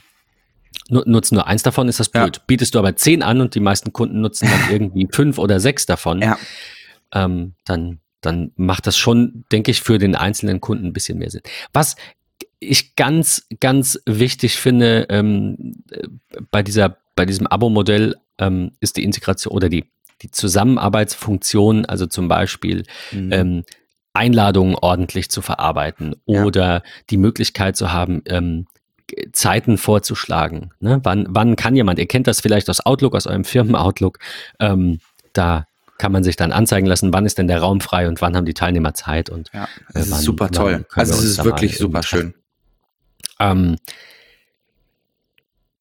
nutzen 0.89 1.37
nur 1.37 1.47
eins 1.47 1.63
davon, 1.63 1.89
ist 1.89 2.01
das 2.01 2.09
blöd. 2.09 2.37
Ja. 2.37 2.43
Bietest 2.47 2.75
du 2.75 2.79
aber 2.79 2.97
zehn 2.97 3.23
an 3.23 3.41
und 3.41 3.55
die 3.55 3.61
meisten 3.61 3.93
Kunden 3.93 4.21
nutzen 4.21 4.49
dann 4.49 4.73
irgendwie 4.73 5.09
fünf 5.13 5.39
oder 5.39 5.61
sechs 5.61 5.87
davon, 5.87 6.23
ja. 6.23 6.39
ähm, 7.13 7.55
dann, 7.65 8.01
dann 8.21 8.53
macht 8.57 8.87
das 8.87 8.97
schon, 8.97 9.45
denke 9.53 9.71
ich, 9.71 9.83
für 9.83 9.99
den 9.99 10.15
einzelnen 10.15 10.61
Kunden 10.61 10.87
ein 10.87 10.93
bisschen 10.93 11.19
mehr 11.19 11.31
Sinn. 11.31 11.43
Was 11.73 11.97
ich 12.59 12.97
ganz, 12.97 13.47
ganz 13.61 14.01
wichtig 14.07 14.57
finde 14.57 15.07
ähm, 15.11 15.77
bei 16.51 16.63
dieser, 16.63 16.97
bei 17.15 17.27
diesem 17.27 17.47
Abo-Modell 17.47 18.17
ähm, 18.39 18.73
ist 18.81 18.97
die 18.97 19.05
Integration 19.05 19.55
oder 19.55 19.69
die, 19.69 19.85
die 20.23 20.31
Zusammenarbeitsfunktion, 20.31 21.85
also 21.85 22.07
zum 22.07 22.29
Beispiel 22.29 22.85
mhm. 23.13 23.33
ähm, 23.33 23.65
Einladungen 24.15 24.77
ordentlich 24.77 25.29
zu 25.29 25.43
verarbeiten 25.43 26.15
oder 26.25 26.67
ja. 26.67 26.83
die 27.11 27.17
Möglichkeit 27.17 27.77
zu 27.77 27.93
haben, 27.93 28.23
ähm, 28.27 28.67
Zeiten 29.33 29.79
vorzuschlagen. 29.79 30.71
Ne? 30.81 31.01
Wann, 31.03 31.27
wann 31.29 31.57
kann 31.57 31.77
jemand, 31.77 31.99
ihr 31.99 32.07
kennt 32.07 32.27
das 32.27 32.41
vielleicht 32.41 32.71
aus 32.71 32.85
Outlook, 32.85 33.15
aus 33.15 33.27
eurem 33.27 33.45
Firmen-Outlook, 33.45 34.19
ähm, 34.61 34.99
da 35.33 35.67
kann 35.99 36.13
man 36.13 36.25
sich 36.25 36.37
dann 36.37 36.53
anzeigen 36.53 36.87
lassen, 36.87 37.13
wann 37.13 37.27
ist 37.27 37.39
denn 37.39 37.47
der 37.47 37.61
Raum 37.61 37.81
frei 37.81 38.09
und 38.09 38.21
wann 38.21 38.37
haben 38.37 38.47
die 38.47 38.55
Teilnehmer 38.55 38.95
Zeit 38.95 39.31
und 39.31 39.51
ja, 39.53 39.69
das 39.93 40.07
äh, 40.07 40.11
wann, 40.11 40.19
ist 40.19 40.25
super 40.25 40.51
toll. 40.51 40.87
Also 40.95 41.15
es 41.15 41.25
ist 41.25 41.45
wirklich 41.45 41.79
super 41.79 42.03
schön. 42.03 42.35
Ähm, 43.39 43.77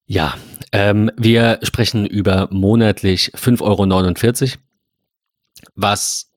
ja, 0.06 0.36
ähm, 0.72 1.12
wir 1.18 1.60
sprechen 1.64 2.06
über 2.06 2.48
monatlich 2.52 3.32
5,49 3.36 4.42
Euro, 4.44 4.62
was 5.76 6.33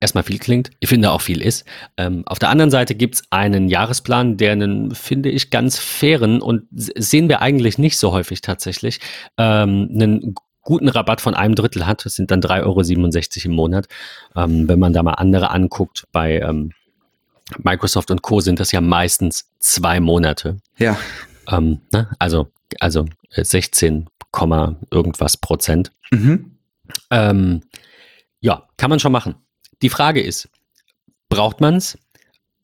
erstmal 0.00 0.24
viel 0.24 0.38
klingt. 0.38 0.70
Ich 0.80 0.88
finde 0.88 1.10
auch 1.10 1.20
viel 1.20 1.42
ist. 1.42 1.64
Ähm, 1.96 2.22
auf 2.26 2.38
der 2.38 2.50
anderen 2.50 2.70
Seite 2.70 2.94
gibt 2.94 3.16
es 3.16 3.22
einen 3.30 3.68
Jahresplan, 3.68 4.36
der 4.36 4.52
einen, 4.52 4.94
finde 4.94 5.30
ich, 5.30 5.50
ganz 5.50 5.78
fairen 5.78 6.40
und 6.40 6.64
sehen 6.70 7.28
wir 7.28 7.42
eigentlich 7.42 7.78
nicht 7.78 7.98
so 7.98 8.12
häufig 8.12 8.40
tatsächlich, 8.40 9.00
ähm, 9.36 9.88
einen 9.92 10.34
guten 10.62 10.88
Rabatt 10.88 11.20
von 11.20 11.34
einem 11.34 11.54
Drittel 11.54 11.86
hat. 11.86 12.04
Das 12.04 12.14
sind 12.14 12.30
dann 12.30 12.40
3,67 12.40 12.64
Euro 12.64 13.50
im 13.50 13.52
Monat. 13.52 13.88
Ähm, 14.36 14.68
wenn 14.68 14.78
man 14.78 14.92
da 14.92 15.02
mal 15.02 15.14
andere 15.14 15.50
anguckt, 15.50 16.06
bei 16.12 16.40
ähm, 16.40 16.72
Microsoft 17.56 18.10
und 18.10 18.22
Co. 18.22 18.40
sind 18.40 18.60
das 18.60 18.72
ja 18.72 18.80
meistens 18.80 19.50
zwei 19.58 20.00
Monate. 20.00 20.58
Ja. 20.76 20.98
Ähm, 21.50 21.80
ne? 21.92 22.08
Also, 22.18 22.48
also 22.80 23.06
16, 23.30 24.08
äh, 24.36 24.68
irgendwas 24.90 25.38
Prozent. 25.38 25.92
Mhm. 26.10 26.58
Ähm, 27.10 27.62
ja, 28.40 28.68
kann 28.76 28.90
man 28.90 29.00
schon 29.00 29.12
machen. 29.12 29.36
Die 29.82 29.88
Frage 29.88 30.22
ist, 30.22 30.48
braucht 31.28 31.60
man 31.60 31.76
es? 31.76 31.98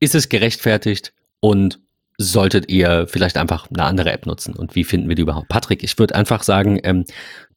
Ist 0.00 0.14
es 0.14 0.28
gerechtfertigt? 0.28 1.12
Und 1.40 1.80
solltet 2.16 2.70
ihr 2.70 3.06
vielleicht 3.08 3.36
einfach 3.36 3.68
eine 3.70 3.84
andere 3.84 4.12
App 4.12 4.26
nutzen? 4.26 4.54
Und 4.54 4.74
wie 4.74 4.84
finden 4.84 5.08
wir 5.08 5.16
die 5.16 5.22
überhaupt? 5.22 5.48
Patrick, 5.48 5.82
ich 5.82 5.98
würde 5.98 6.14
einfach 6.14 6.42
sagen, 6.42 6.78
ähm, 6.82 7.04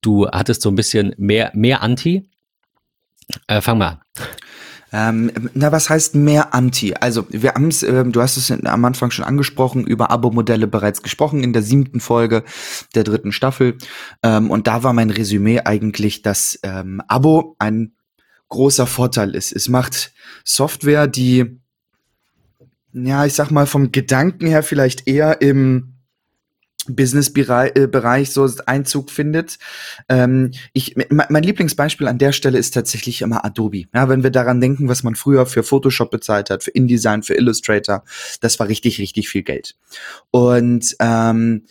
du 0.01 0.27
hattest 0.27 0.61
so 0.61 0.69
ein 0.69 0.75
bisschen 0.75 1.13
mehr, 1.17 1.51
mehr 1.53 1.81
Anti. 1.81 2.29
Äh, 3.47 3.61
fang 3.61 3.77
mal 3.77 3.99
ähm, 4.93 5.31
na, 5.53 5.71
was 5.71 5.89
heißt 5.89 6.15
mehr 6.15 6.53
Anti? 6.53 6.93
Also, 6.93 7.25
wir 7.29 7.53
haben 7.53 7.67
es, 7.67 7.83
äh, 7.83 8.05
du 8.05 8.21
hast 8.21 8.37
es 8.37 8.51
am 8.51 8.85
Anfang 8.85 9.11
schon 9.11 9.25
angesprochen, 9.25 9.85
über 9.85 10.11
Abo-Modelle 10.11 10.67
bereits 10.67 11.01
gesprochen 11.01 11.43
in 11.43 11.51
der 11.51 11.61
siebten 11.61 11.99
Folge 11.99 12.43
der 12.95 13.03
dritten 13.03 13.31
Staffel. 13.31 13.77
Ähm, 14.23 14.49
und 14.49 14.67
da 14.67 14.83
war 14.83 14.93
mein 14.93 15.09
Resümee 15.09 15.61
eigentlich, 15.61 16.21
dass 16.21 16.59
ähm, 16.63 17.01
Abo 17.07 17.55
ein 17.59 17.96
großer 18.49 18.87
Vorteil 18.87 19.35
ist. 19.35 19.51
Es 19.51 19.69
macht 19.69 20.13
Software, 20.43 21.07
die, 21.07 21.59
ja, 22.93 23.25
ich 23.25 23.33
sag 23.33 23.51
mal, 23.51 23.67
vom 23.67 23.91
Gedanken 23.91 24.47
her 24.47 24.63
vielleicht 24.63 25.07
eher 25.07 25.41
im 25.41 25.93
Business-Bereich 26.89 28.31
so 28.31 28.49
Einzug 28.65 29.11
findet. 29.11 29.57
Ähm, 30.09 30.51
ich, 30.73 30.95
mein 31.09 31.43
Lieblingsbeispiel 31.43 32.07
an 32.07 32.17
der 32.17 32.31
Stelle 32.31 32.57
ist 32.57 32.73
tatsächlich 32.73 33.21
immer 33.21 33.43
Adobe. 33.45 33.83
Ja, 33.93 34.09
wenn 34.09 34.23
wir 34.23 34.29
daran 34.29 34.61
denken, 34.61 34.87
was 34.87 35.03
man 35.03 35.15
früher 35.15 35.45
für 35.45 35.63
Photoshop 35.63 36.11
bezahlt 36.11 36.49
hat, 36.49 36.63
für 36.63 36.71
InDesign, 36.71 37.23
für 37.23 37.35
Illustrator, 37.35 38.03
das 38.41 38.59
war 38.59 38.67
richtig, 38.67 38.99
richtig 38.99 39.29
viel 39.29 39.43
Geld. 39.43 39.75
Und 40.31 40.95
ähm, 40.99 41.65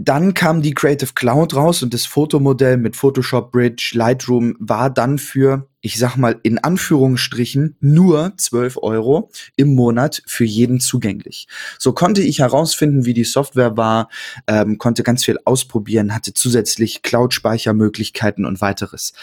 dann 0.00 0.32
kam 0.32 0.62
die 0.62 0.74
Creative 0.74 1.12
Cloud 1.12 1.56
raus 1.56 1.82
und 1.82 1.92
das 1.92 2.06
Fotomodell 2.06 2.76
mit 2.76 2.94
Photoshop 2.94 3.50
Bridge, 3.50 3.90
Lightroom 3.94 4.54
war 4.60 4.90
dann 4.90 5.18
für, 5.18 5.68
ich 5.80 5.98
sag 5.98 6.16
mal 6.16 6.38
in 6.44 6.58
Anführungsstrichen, 6.58 7.76
nur 7.80 8.32
12 8.36 8.76
Euro 8.80 9.28
im 9.56 9.74
Monat 9.74 10.22
für 10.24 10.44
jeden 10.44 10.78
zugänglich. 10.78 11.48
So 11.80 11.92
konnte 11.92 12.22
ich 12.22 12.38
herausfinden, 12.38 13.06
wie 13.06 13.14
die 13.14 13.24
Software 13.24 13.76
war, 13.76 14.08
ähm, 14.46 14.78
konnte 14.78 15.02
ganz 15.02 15.24
viel 15.24 15.38
ausprobieren, 15.44 16.14
hatte 16.14 16.32
zusätzlich 16.32 17.02
Cloud-Speichermöglichkeiten 17.02 18.44
und 18.44 18.60
weiteres. 18.60 19.14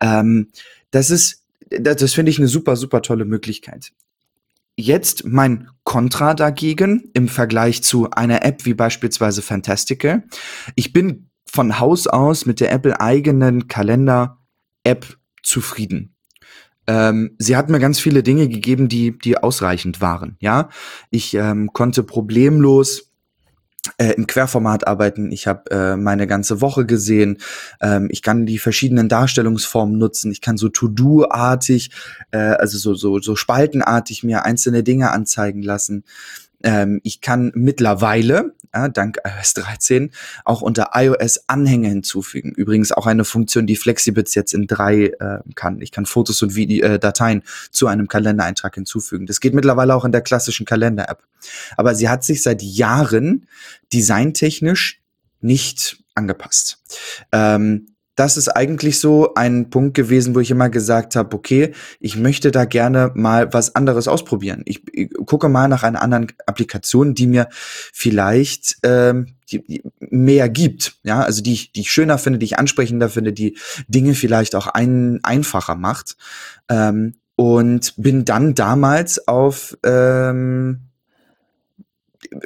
Ähm, 0.00 0.48
das 0.92 1.10
ist, 1.10 1.42
das, 1.68 1.96
das 1.96 2.14
finde 2.14 2.30
ich 2.30 2.38
eine 2.38 2.48
super, 2.48 2.76
super 2.76 3.02
tolle 3.02 3.26
Möglichkeit. 3.26 3.92
Jetzt 4.76 5.24
mein 5.26 5.68
Kontra 5.84 6.34
dagegen 6.34 7.10
im 7.12 7.28
Vergleich 7.28 7.82
zu 7.82 8.10
einer 8.10 8.44
App 8.44 8.64
wie 8.64 8.74
beispielsweise 8.74 9.42
Fantastical. 9.42 10.24
Ich 10.74 10.92
bin 10.92 11.28
von 11.44 11.78
Haus 11.78 12.06
aus 12.06 12.46
mit 12.46 12.60
der 12.60 12.72
Apple 12.72 12.98
eigenen 12.98 13.68
Kalender-App 13.68 15.18
zufrieden. 15.42 16.14
Ähm, 16.86 17.36
sie 17.38 17.56
hat 17.56 17.68
mir 17.68 17.78
ganz 17.78 18.00
viele 18.00 18.22
Dinge 18.22 18.48
gegeben, 18.48 18.88
die, 18.88 19.16
die 19.18 19.38
ausreichend 19.38 20.00
waren. 20.00 20.36
Ja, 20.40 20.70
ich 21.10 21.34
ähm, 21.34 21.72
konnte 21.72 22.02
problemlos 22.02 23.11
äh, 23.98 24.12
im 24.12 24.26
Querformat 24.26 24.86
arbeiten. 24.86 25.32
Ich 25.32 25.46
habe 25.46 25.70
äh, 25.70 25.96
meine 25.96 26.26
ganze 26.26 26.60
Woche 26.60 26.86
gesehen. 26.86 27.38
Ähm, 27.80 28.08
ich 28.10 28.22
kann 28.22 28.46
die 28.46 28.58
verschiedenen 28.58 29.08
Darstellungsformen 29.08 29.98
nutzen. 29.98 30.30
Ich 30.30 30.40
kann 30.40 30.56
so 30.56 30.68
To-Do-artig, 30.68 31.90
äh, 32.30 32.38
also 32.38 32.78
so, 32.78 32.94
so, 32.94 33.18
so 33.18 33.34
spaltenartig 33.34 34.22
mir 34.22 34.44
einzelne 34.44 34.84
Dinge 34.84 35.10
anzeigen 35.10 35.62
lassen. 35.62 36.04
Ähm, 36.64 37.00
ich 37.02 37.20
kann 37.20 37.52
mittlerweile, 37.54 38.54
ja, 38.74 38.88
dank 38.88 39.18
iOS 39.24 39.54
13, 39.54 40.10
auch 40.44 40.62
unter 40.62 40.90
iOS 40.94 41.44
Anhänge 41.46 41.88
hinzufügen. 41.88 42.52
Übrigens 42.52 42.92
auch 42.92 43.06
eine 43.06 43.24
Funktion, 43.24 43.66
die 43.66 43.76
Flexibits 43.76 44.34
jetzt 44.34 44.54
in 44.54 44.66
drei 44.66 45.12
äh, 45.18 45.38
kann. 45.54 45.80
Ich 45.80 45.92
kann 45.92 46.06
Fotos 46.06 46.42
und 46.42 46.54
Video 46.54 46.86
äh, 46.86 46.98
Dateien 46.98 47.42
zu 47.70 47.86
einem 47.86 48.08
Kalendereintrag 48.08 48.74
hinzufügen. 48.74 49.26
Das 49.26 49.40
geht 49.40 49.54
mittlerweile 49.54 49.94
auch 49.94 50.04
in 50.04 50.12
der 50.12 50.22
klassischen 50.22 50.66
Kalender-App. 50.66 51.22
Aber 51.76 51.94
sie 51.94 52.08
hat 52.08 52.24
sich 52.24 52.42
seit 52.42 52.62
Jahren 52.62 53.46
designtechnisch 53.92 55.00
nicht 55.40 56.02
angepasst. 56.14 56.82
Ähm, 57.32 57.91
das 58.22 58.36
ist 58.36 58.50
eigentlich 58.50 59.00
so 59.00 59.34
ein 59.34 59.68
Punkt 59.68 59.94
gewesen, 59.94 60.36
wo 60.36 60.38
ich 60.38 60.52
immer 60.52 60.70
gesagt 60.70 61.16
habe, 61.16 61.34
okay, 61.34 61.72
ich 61.98 62.16
möchte 62.16 62.52
da 62.52 62.66
gerne 62.66 63.10
mal 63.14 63.52
was 63.52 63.74
anderes 63.74 64.06
ausprobieren. 64.06 64.62
Ich, 64.64 64.80
ich 64.92 65.10
gucke 65.26 65.48
mal 65.48 65.66
nach 65.66 65.82
einer 65.82 66.00
anderen 66.00 66.28
Applikation, 66.46 67.14
die 67.14 67.26
mir 67.26 67.48
vielleicht 67.50 68.76
ähm, 68.84 69.34
mehr 69.98 70.48
gibt, 70.48 71.00
ja, 71.02 71.22
also 71.22 71.42
die, 71.42 71.72
die 71.72 71.80
ich 71.80 71.90
schöner 71.90 72.16
finde, 72.16 72.38
die 72.38 72.46
ich 72.46 72.58
ansprechender 72.60 73.08
finde, 73.08 73.32
die 73.32 73.58
Dinge 73.88 74.14
vielleicht 74.14 74.54
auch 74.54 74.68
ein, 74.68 75.18
einfacher 75.24 75.74
macht. 75.74 76.16
Ähm, 76.68 77.14
und 77.34 77.94
bin 77.96 78.24
dann 78.24 78.54
damals 78.54 79.26
auf 79.26 79.76
ähm, 79.84 80.91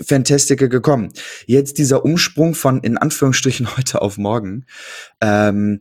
Fantastica 0.05 0.67
gekommen. 0.67 1.13
Jetzt 1.47 1.79
dieser 1.79 2.05
Umsprung 2.05 2.55
von 2.55 2.81
in 2.81 2.97
Anführungsstrichen 2.97 3.77
heute 3.77 4.03
auf 4.03 4.19
morgen 4.19 4.67
ähm, 5.21 5.81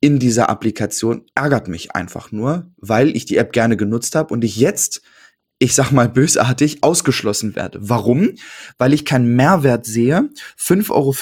in 0.00 0.18
dieser 0.18 0.50
Applikation 0.50 1.24
ärgert 1.34 1.68
mich 1.68 1.94
einfach 1.94 2.30
nur, 2.30 2.70
weil 2.76 3.16
ich 3.16 3.24
die 3.24 3.38
App 3.38 3.52
gerne 3.52 3.76
genutzt 3.76 4.14
habe 4.14 4.34
und 4.34 4.44
ich 4.44 4.56
jetzt 4.56 5.00
ich 5.58 5.74
sag 5.74 5.92
mal 5.92 6.08
bösartig, 6.08 6.82
ausgeschlossen 6.82 7.56
werde. 7.56 7.78
Warum? 7.80 8.34
Weil 8.76 8.92
ich 8.92 9.04
keinen 9.04 9.34
Mehrwert 9.36 9.86
sehe, 9.86 10.28
5,50 10.58 10.90
Euro 10.90 11.14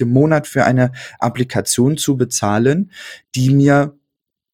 im 0.00 0.12
Monat 0.12 0.46
für 0.46 0.64
eine 0.64 0.92
Applikation 1.18 1.98
zu 1.98 2.16
bezahlen, 2.16 2.90
die 3.34 3.50
mir, 3.50 3.98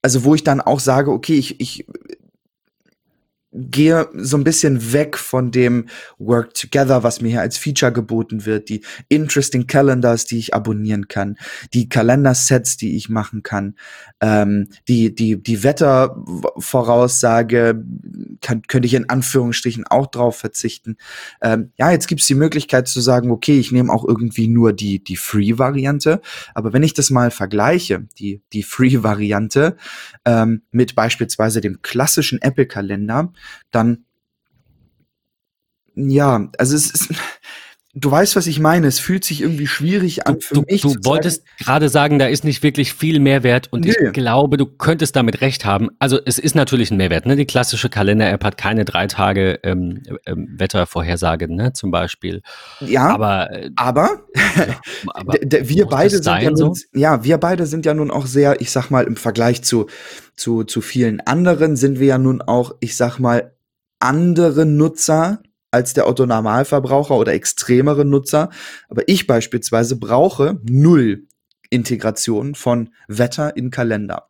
also 0.03 0.25
wo 0.25 0.35
ich 0.35 0.45
dann 0.45 0.61
auch 0.61 0.81
sage, 0.81 1.13
okay, 1.13 1.35
ich, 1.35 1.61
ich 1.61 1.87
gehe 3.53 4.09
so 4.15 4.37
ein 4.37 4.45
bisschen 4.45 4.93
weg 4.93 5.17
von 5.17 5.51
dem 5.51 5.87
Work 6.19 6.53
Together, 6.55 7.03
was 7.03 7.23
mir 7.23 7.31
hier 7.31 7.41
als 7.41 7.57
Feature 7.57 7.93
geboten 7.93 8.45
wird, 8.45 8.69
die 8.69 8.83
Interesting 9.09 9.67
Calendars, 9.67 10.27
die 10.27 10.39
ich 10.39 10.53
abonnieren 10.53 11.09
kann, 11.09 11.39
die 11.73 11.89
Kalendersets, 11.89 12.77
die 12.77 12.95
ich 12.97 13.09
machen 13.09 13.43
kann, 13.43 13.75
ähm, 14.21 14.69
die, 14.87 15.15
die, 15.15 15.43
die 15.43 15.63
Wettervoraussage 15.63 17.83
kann, 18.43 18.61
könnte 18.63 18.87
ich 18.87 18.95
in 18.95 19.09
Anführungsstrichen 19.09 19.87
auch 19.87 20.09
drauf 20.09 20.37
verzichten. 20.37 20.99
Ähm, 21.41 21.73
ja, 21.79 21.91
jetzt 21.91 22.09
gibt's 22.09 22.27
die 22.27 22.35
Möglichkeit 22.35 22.87
zu 22.87 23.01
sagen, 23.01 23.31
okay, 23.31 23.59
ich 23.59 23.73
nehme 23.73 23.91
auch 23.93 24.05
irgendwie 24.07 24.49
nur 24.49 24.75
die, 24.75 25.03
die 25.03 25.17
Free-Variante, 25.17 26.21
aber 26.55 26.75
wenn 26.75 26.83
ich 26.83 26.93
das 26.93 27.09
mal 27.09 27.31
vergleiche, 27.31 28.07
die, 28.19 28.43
die 28.53 28.63
Free-Variante 28.63 29.79
ähm, 30.27 30.63
mit 30.71 30.95
beispielsweise 30.95 31.63
dem 31.63 31.81
klassischen 31.81 32.43
Apple-Kalender, 32.43 33.33
dann 33.71 34.05
ja, 36.01 36.49
also 36.59 36.77
es 36.77 36.91
ist, 36.93 37.15
du 37.95 38.11
weißt, 38.11 38.37
was 38.37 38.47
ich 38.47 38.61
meine. 38.61 38.87
Es 38.87 38.99
fühlt 38.99 39.25
sich 39.25 39.41
irgendwie 39.43 39.67
schwierig 39.67 40.27
an 40.27 40.41
für 40.41 40.55
du, 40.55 40.63
mich. 40.63 40.83
Du 40.83 40.95
wolltest 41.05 41.45
gerade 41.59 41.89
sagen, 41.89 42.19
da 42.19 42.27
ist 42.27 42.45
nicht 42.45 42.63
wirklich 42.63 42.95
viel 42.95 43.21
Mehrwert 43.21 43.73
und 43.73 43.85
Nö. 43.85 43.93
ich 43.93 44.13
glaube, 44.13 44.57
du 44.57 44.67
könntest 44.67 45.17
damit 45.17 45.41
recht 45.41 45.65
haben. 45.65 45.89
Also 45.99 46.19
es 46.25 46.39
ist 46.39 46.55
natürlich 46.55 46.91
ein 46.91 46.97
Mehrwert. 46.97 47.27
Ne? 47.27 47.37
Die 47.37 47.47
klassische 47.47 47.89
Kalender-App 47.89 48.45
hat 48.45 48.57
keine 48.57 48.85
drei 48.85 49.07
Tage 49.07 49.59
ähm, 49.63 50.03
ähm, 50.27 50.49
Wettervorhersage, 50.59 51.53
ne? 51.53 51.73
zum 51.73 51.91
Beispiel. 51.91 52.43
Ja, 52.81 53.09
aber, 53.09 53.51
äh, 53.53 53.71
aber, 53.77 54.21
ja, 54.35 54.81
aber 55.07 55.35
wir 55.35 55.87
beide 55.87 56.23
sind 56.23 56.43
ja 56.43 56.51
nun, 56.51 56.75
so? 56.75 56.85
ja, 56.95 57.25
wir 57.25 57.39
beide 57.39 57.67
sind 57.67 57.87
ja 57.87 57.95
nun 57.95 58.11
auch 58.11 58.27
sehr, 58.27 58.61
ich 58.61 58.71
sag 58.71 58.91
mal, 58.91 59.05
im 59.05 59.17
Vergleich 59.17 59.63
zu 59.63 59.87
zu, 60.39 60.65
zu 60.65 60.81
vielen 60.81 61.21
anderen 61.21 61.77
sind 61.77 61.99
wir 61.99 62.07
ja 62.07 62.19
nun 62.19 62.41
auch, 62.41 62.77
ich 62.81 62.97
sag 62.97 63.19
mal, 63.19 63.55
andere 63.99 64.65
Nutzer 64.65 65.43
als 65.71 65.95
der 65.95 66.09
Otto 66.09 66.27
Normalverbraucher 66.27 67.17
oder 67.17 67.35
extremere 67.35 68.05
Nutzer. 68.05 68.51
Aber 68.89 69.03
ich 69.07 69.27
beispielsweise 69.27 69.97
brauche 69.97 70.61
null 70.69 71.27
Integration 71.71 72.55
von 72.55 72.91
Wetter 73.09 73.57
in 73.57 73.71
Kalender. 73.71 74.29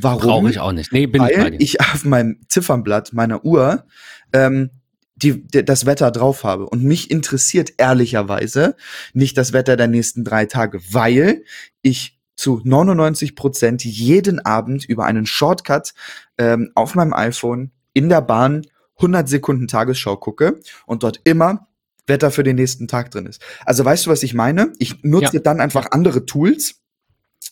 Warum? 0.00 0.20
Brauche 0.20 0.50
ich 0.50 0.58
auch 0.60 0.72
nicht. 0.72 0.92
Nee, 0.92 1.06
bin 1.06 1.22
Weil 1.22 1.54
ich, 1.54 1.74
ich 1.74 1.80
auf 1.80 2.04
meinem 2.04 2.40
Ziffernblatt 2.48 3.12
meiner 3.12 3.44
Uhr 3.44 3.84
ähm, 4.32 4.70
die, 5.16 5.46
die, 5.46 5.64
das 5.64 5.86
Wetter 5.86 6.10
drauf 6.10 6.44
habe. 6.44 6.68
Und 6.68 6.84
mich 6.84 7.10
interessiert 7.10 7.72
ehrlicherweise 7.78 8.76
nicht 9.14 9.38
das 9.38 9.52
Wetter 9.52 9.76
der 9.76 9.88
nächsten 9.88 10.24
drei 10.24 10.44
Tage, 10.44 10.80
weil 10.90 11.44
ich 11.82 12.18
zu 12.36 12.60
99 12.62 13.34
Prozent 13.34 13.84
jeden 13.84 14.40
Abend 14.40 14.84
über 14.84 15.06
einen 15.06 15.24
Shortcut 15.24 15.94
ähm, 16.36 16.70
auf 16.74 16.94
meinem 16.94 17.14
iPhone 17.14 17.72
in 17.94 18.10
der 18.10 18.20
Bahn 18.20 18.62
100 18.96 19.28
Sekunden 19.28 19.68
Tagesschau 19.68 20.16
gucke 20.16 20.60
und 20.86 21.02
dort 21.02 21.20
immer 21.24 21.68
Wetter 22.06 22.30
für 22.30 22.42
den 22.42 22.56
nächsten 22.56 22.88
Tag 22.88 23.10
drin 23.10 23.26
ist. 23.26 23.42
Also 23.64 23.84
weißt 23.84 24.06
du, 24.06 24.10
was 24.10 24.22
ich 24.22 24.34
meine? 24.34 24.72
Ich 24.78 25.02
nutze 25.02 25.36
ja. 25.36 25.42
dann 25.42 25.60
einfach 25.60 25.88
andere 25.90 26.24
Tools, 26.24 26.80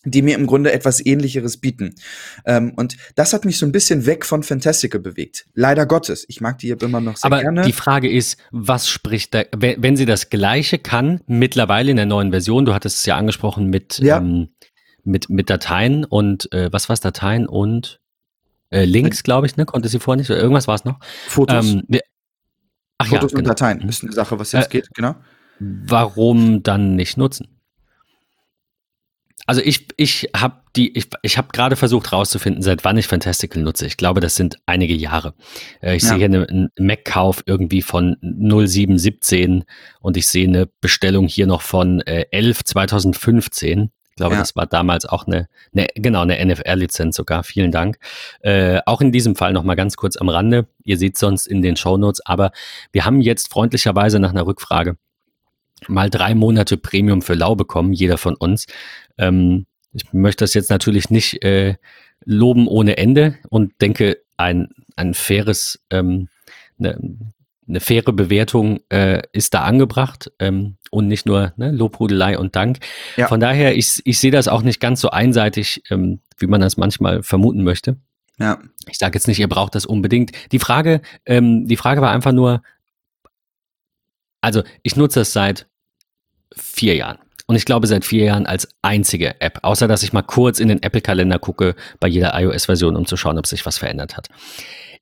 die 0.04 0.22
mir 0.22 0.36
im 0.36 0.46
Grunde 0.46 0.72
etwas 0.72 1.04
ähnlicheres 1.04 1.56
bieten. 1.56 1.94
Ähm, 2.44 2.72
und 2.76 2.96
das 3.14 3.32
hat 3.32 3.44
mich 3.44 3.58
so 3.58 3.66
ein 3.66 3.72
bisschen 3.72 4.06
weg 4.06 4.24
von 4.24 4.42
Fantastical 4.42 5.00
bewegt. 5.00 5.46
Leider 5.54 5.86
Gottes. 5.86 6.24
Ich 6.28 6.40
mag 6.40 6.58
die 6.58 6.70
immer 6.70 7.00
noch 7.00 7.16
sehr 7.16 7.26
Aber 7.26 7.40
gerne. 7.40 7.62
Die 7.62 7.72
Frage 7.72 8.10
ist, 8.10 8.38
was 8.50 8.88
spricht 8.88 9.34
da, 9.34 9.44
wenn 9.52 9.96
sie 9.96 10.06
das 10.06 10.30
Gleiche 10.30 10.78
kann, 10.78 11.20
mittlerweile 11.26 11.90
in 11.90 11.96
der 11.96 12.06
neuen 12.06 12.30
Version, 12.30 12.64
du 12.64 12.74
hattest 12.74 12.98
es 12.98 13.06
ja 13.06 13.16
angesprochen 13.16 13.70
mit, 13.70 13.98
ja. 13.98 14.18
ähm, 14.18 14.48
mit, 15.04 15.30
mit 15.30 15.50
Dateien 15.50 16.04
und 16.04 16.52
äh, 16.52 16.72
was 16.72 16.88
war's, 16.88 17.00
Dateien 17.00 17.46
und 17.46 18.00
äh, 18.74 18.84
Links, 18.84 19.22
glaube 19.22 19.46
ich, 19.46 19.56
ne? 19.56 19.64
Konnte 19.66 19.88
sie 19.88 20.00
vorher 20.00 20.18
nicht, 20.18 20.30
oder 20.30 20.40
irgendwas 20.40 20.66
war 20.66 20.74
es 20.74 20.84
noch. 20.84 20.98
Fotos. 21.28 21.72
Ähm, 21.72 21.84
ach 22.98 23.06
Fotos 23.06 23.32
ja, 23.32 23.38
und 23.38 23.44
genau. 23.44 23.54
Dateien 23.54 23.88
ist 23.88 24.02
eine 24.02 24.12
Sache, 24.12 24.38
was 24.38 24.52
jetzt 24.52 24.66
äh, 24.66 24.70
geht, 24.70 24.88
genau. 24.94 25.14
Warum 25.60 26.62
dann 26.62 26.96
nicht 26.96 27.16
nutzen? 27.16 27.48
Also 29.46 29.60
ich, 29.60 29.88
ich 29.98 30.30
habe 30.34 30.62
die, 30.74 30.96
ich, 30.96 31.08
ich 31.22 31.36
habe 31.36 31.48
gerade 31.52 31.76
versucht 31.76 32.12
rauszufinden, 32.12 32.62
seit 32.62 32.82
wann 32.84 32.96
ich 32.96 33.06
Fantastical 33.06 33.62
nutze. 33.62 33.86
Ich 33.86 33.98
glaube, 33.98 34.20
das 34.20 34.36
sind 34.36 34.58
einige 34.64 34.94
Jahre. 34.94 35.34
Äh, 35.82 35.96
ich 35.96 36.02
ja. 36.02 36.10
sehe 36.10 36.18
hier 36.18 36.26
einen 36.26 36.70
Mac-Kauf 36.78 37.42
irgendwie 37.46 37.82
von 37.82 38.16
0717 38.22 39.64
und 40.00 40.16
ich 40.16 40.26
sehe 40.28 40.48
eine 40.48 40.66
Bestellung 40.80 41.28
hier 41.28 41.46
noch 41.46 41.60
von 41.60 42.00
äh, 42.00 42.24
11 42.30 42.64
2015. 42.64 43.90
Ich 44.14 44.16
glaube, 44.16 44.36
ja. 44.36 44.40
das 44.40 44.54
war 44.54 44.66
damals 44.66 45.06
auch 45.06 45.26
eine, 45.26 45.48
eine 45.74 45.88
genau, 45.96 46.22
eine 46.22 46.38
NFR-Lizenz 46.38 47.16
sogar. 47.16 47.42
Vielen 47.42 47.72
Dank. 47.72 47.98
Äh, 48.42 48.80
auch 48.86 49.00
in 49.00 49.10
diesem 49.10 49.34
Fall 49.34 49.52
nochmal 49.52 49.74
ganz 49.74 49.96
kurz 49.96 50.16
am 50.16 50.28
Rande. 50.28 50.68
Ihr 50.84 50.98
seht 50.98 51.18
sonst 51.18 51.48
in 51.48 51.62
den 51.62 51.74
Show 51.74 51.96
Notes, 51.96 52.24
aber 52.24 52.52
wir 52.92 53.04
haben 53.04 53.20
jetzt 53.20 53.50
freundlicherweise 53.50 54.20
nach 54.20 54.30
einer 54.30 54.46
Rückfrage 54.46 54.96
mal 55.88 56.10
drei 56.10 56.36
Monate 56.36 56.76
Premium 56.76 57.22
für 57.22 57.34
Lau 57.34 57.56
bekommen, 57.56 57.92
jeder 57.92 58.16
von 58.16 58.36
uns. 58.36 58.66
Ähm, 59.18 59.66
ich 59.92 60.12
möchte 60.12 60.44
das 60.44 60.54
jetzt 60.54 60.70
natürlich 60.70 61.10
nicht 61.10 61.42
äh, 61.42 61.74
loben 62.24 62.68
ohne 62.68 62.96
Ende 62.96 63.36
und 63.48 63.80
denke, 63.80 64.18
ein, 64.36 64.68
ein 64.94 65.14
faires, 65.14 65.80
ähm, 65.90 66.28
eine, 66.78 67.33
eine 67.68 67.80
faire 67.80 68.12
Bewertung 68.12 68.80
äh, 68.90 69.22
ist 69.32 69.54
da 69.54 69.62
angebracht 69.62 70.30
ähm, 70.38 70.76
und 70.90 71.08
nicht 71.08 71.26
nur 71.26 71.52
ne, 71.56 71.70
Lobhudelei 71.70 72.38
und 72.38 72.56
Dank. 72.56 72.78
Ja. 73.16 73.28
Von 73.28 73.40
daher, 73.40 73.76
ich, 73.76 74.00
ich 74.04 74.18
sehe 74.18 74.30
das 74.30 74.48
auch 74.48 74.62
nicht 74.62 74.80
ganz 74.80 75.00
so 75.00 75.10
einseitig, 75.10 75.82
ähm, 75.90 76.20
wie 76.38 76.46
man 76.46 76.60
das 76.60 76.76
manchmal 76.76 77.22
vermuten 77.22 77.62
möchte. 77.62 77.96
Ja. 78.38 78.58
Ich 78.88 78.98
sage 78.98 79.16
jetzt 79.16 79.28
nicht, 79.28 79.38
ihr 79.38 79.48
braucht 79.48 79.74
das 79.74 79.86
unbedingt. 79.86 80.32
Die 80.52 80.58
Frage, 80.58 81.00
ähm, 81.24 81.66
die 81.66 81.76
Frage 81.76 82.00
war 82.00 82.10
einfach 82.10 82.32
nur, 82.32 82.62
also 84.40 84.62
ich 84.82 84.96
nutze 84.96 85.20
das 85.20 85.32
seit 85.32 85.66
vier 86.54 86.96
Jahren. 86.96 87.18
Und 87.46 87.56
ich 87.56 87.66
glaube 87.66 87.86
seit 87.86 88.04
vier 88.04 88.24
Jahren 88.24 88.46
als 88.46 88.68
einzige 88.80 89.40
App, 89.40 89.60
außer 89.62 89.86
dass 89.86 90.02
ich 90.02 90.12
mal 90.12 90.22
kurz 90.22 90.60
in 90.60 90.68
den 90.68 90.82
Apple-Kalender 90.82 91.38
gucke 91.38 91.74
bei 92.00 92.08
jeder 92.08 92.38
iOS-Version, 92.38 92.96
um 92.96 93.06
zu 93.06 93.16
schauen, 93.16 93.38
ob 93.38 93.46
sich 93.46 93.66
was 93.66 93.76
verändert 93.76 94.16
hat. 94.16 94.28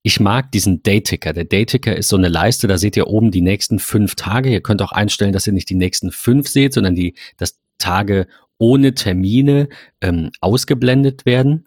Ich 0.03 0.19
mag 0.19 0.51
diesen 0.51 0.83
Dayticker. 0.83 1.33
Der 1.33 1.45
Dayticker 1.45 1.97
ist 1.97 2.09
so 2.09 2.17
eine 2.17 2.29
Leiste, 2.29 2.67
da 2.67 2.77
seht 2.77 2.97
ihr 2.97 3.07
oben 3.07 3.31
die 3.31 3.41
nächsten 3.41 3.79
fünf 3.79 4.17
Tage. 4.17 4.51
Ihr 4.51 4.61
könnt 4.61 4.83
auch 4.83 4.93
einstellen, 4.93 5.33
dass 5.33 5.47
ihr 5.47 5.53
nicht 5.53 5.71
die 5.71 5.77
nächsten 5.77 6.11
fünf 6.11 6.49
seht, 6.49 6.75
sondern 6.75 6.95
die, 6.95 7.15
dass 7.37 7.61
Tage 7.79 8.27
ohne 8.59 8.95
Termine 8.95 9.69
ähm, 10.01 10.31
ausgeblendet 10.41 11.25
werden. 11.25 11.67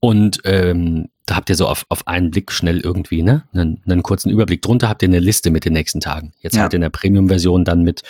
Und 0.00 0.40
ähm, 0.44 1.08
da 1.26 1.36
habt 1.36 1.50
ihr 1.50 1.56
so 1.56 1.68
auf, 1.68 1.86
auf 1.88 2.08
einen 2.08 2.32
Blick 2.32 2.50
schnell 2.50 2.80
irgendwie 2.80 3.22
ne? 3.22 3.44
einen, 3.52 3.80
einen 3.86 4.02
kurzen 4.02 4.30
Überblick. 4.30 4.62
Drunter 4.62 4.88
habt 4.88 5.02
ihr 5.02 5.08
eine 5.08 5.20
Liste 5.20 5.50
mit 5.50 5.64
den 5.64 5.72
nächsten 5.72 6.00
Tagen. 6.00 6.32
Jetzt 6.40 6.56
ja. 6.56 6.62
halt 6.62 6.74
in 6.74 6.80
der 6.80 6.90
Premium-Version 6.90 7.64
dann 7.64 7.82
mit 7.82 8.02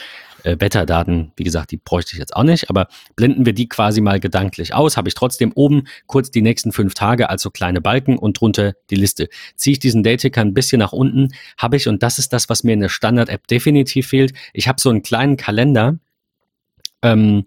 äh, 0.44 0.56
Wetterdaten, 0.58 1.32
wie 1.36 1.44
gesagt, 1.44 1.70
die 1.70 1.76
bräuchte 1.76 2.12
ich 2.12 2.18
jetzt 2.18 2.34
auch 2.36 2.42
nicht, 2.42 2.70
aber 2.70 2.88
blenden 3.16 3.46
wir 3.46 3.52
die 3.52 3.68
quasi 3.68 4.00
mal 4.00 4.20
gedanklich 4.20 4.74
aus, 4.74 4.96
habe 4.96 5.08
ich 5.08 5.14
trotzdem 5.14 5.52
oben 5.54 5.84
kurz 6.06 6.30
die 6.30 6.42
nächsten 6.42 6.72
fünf 6.72 6.94
Tage 6.94 7.30
als 7.30 7.42
so 7.42 7.50
kleine 7.50 7.80
Balken 7.80 8.18
und 8.18 8.40
drunter 8.40 8.74
die 8.90 8.96
Liste. 8.96 9.28
Ziehe 9.56 9.72
ich 9.72 9.78
diesen 9.78 10.02
Dayticker 10.02 10.40
ein 10.40 10.54
bisschen 10.54 10.78
nach 10.78 10.92
unten, 10.92 11.28
habe 11.58 11.76
ich, 11.76 11.88
und 11.88 12.02
das 12.02 12.18
ist 12.18 12.32
das, 12.32 12.48
was 12.48 12.64
mir 12.64 12.72
in 12.72 12.80
der 12.80 12.88
Standard-App 12.88 13.46
definitiv 13.46 14.08
fehlt, 14.08 14.32
ich 14.52 14.68
habe 14.68 14.80
so 14.80 14.90
einen 14.90 15.02
kleinen 15.02 15.36
Kalender, 15.36 15.98
ähm, 17.02 17.46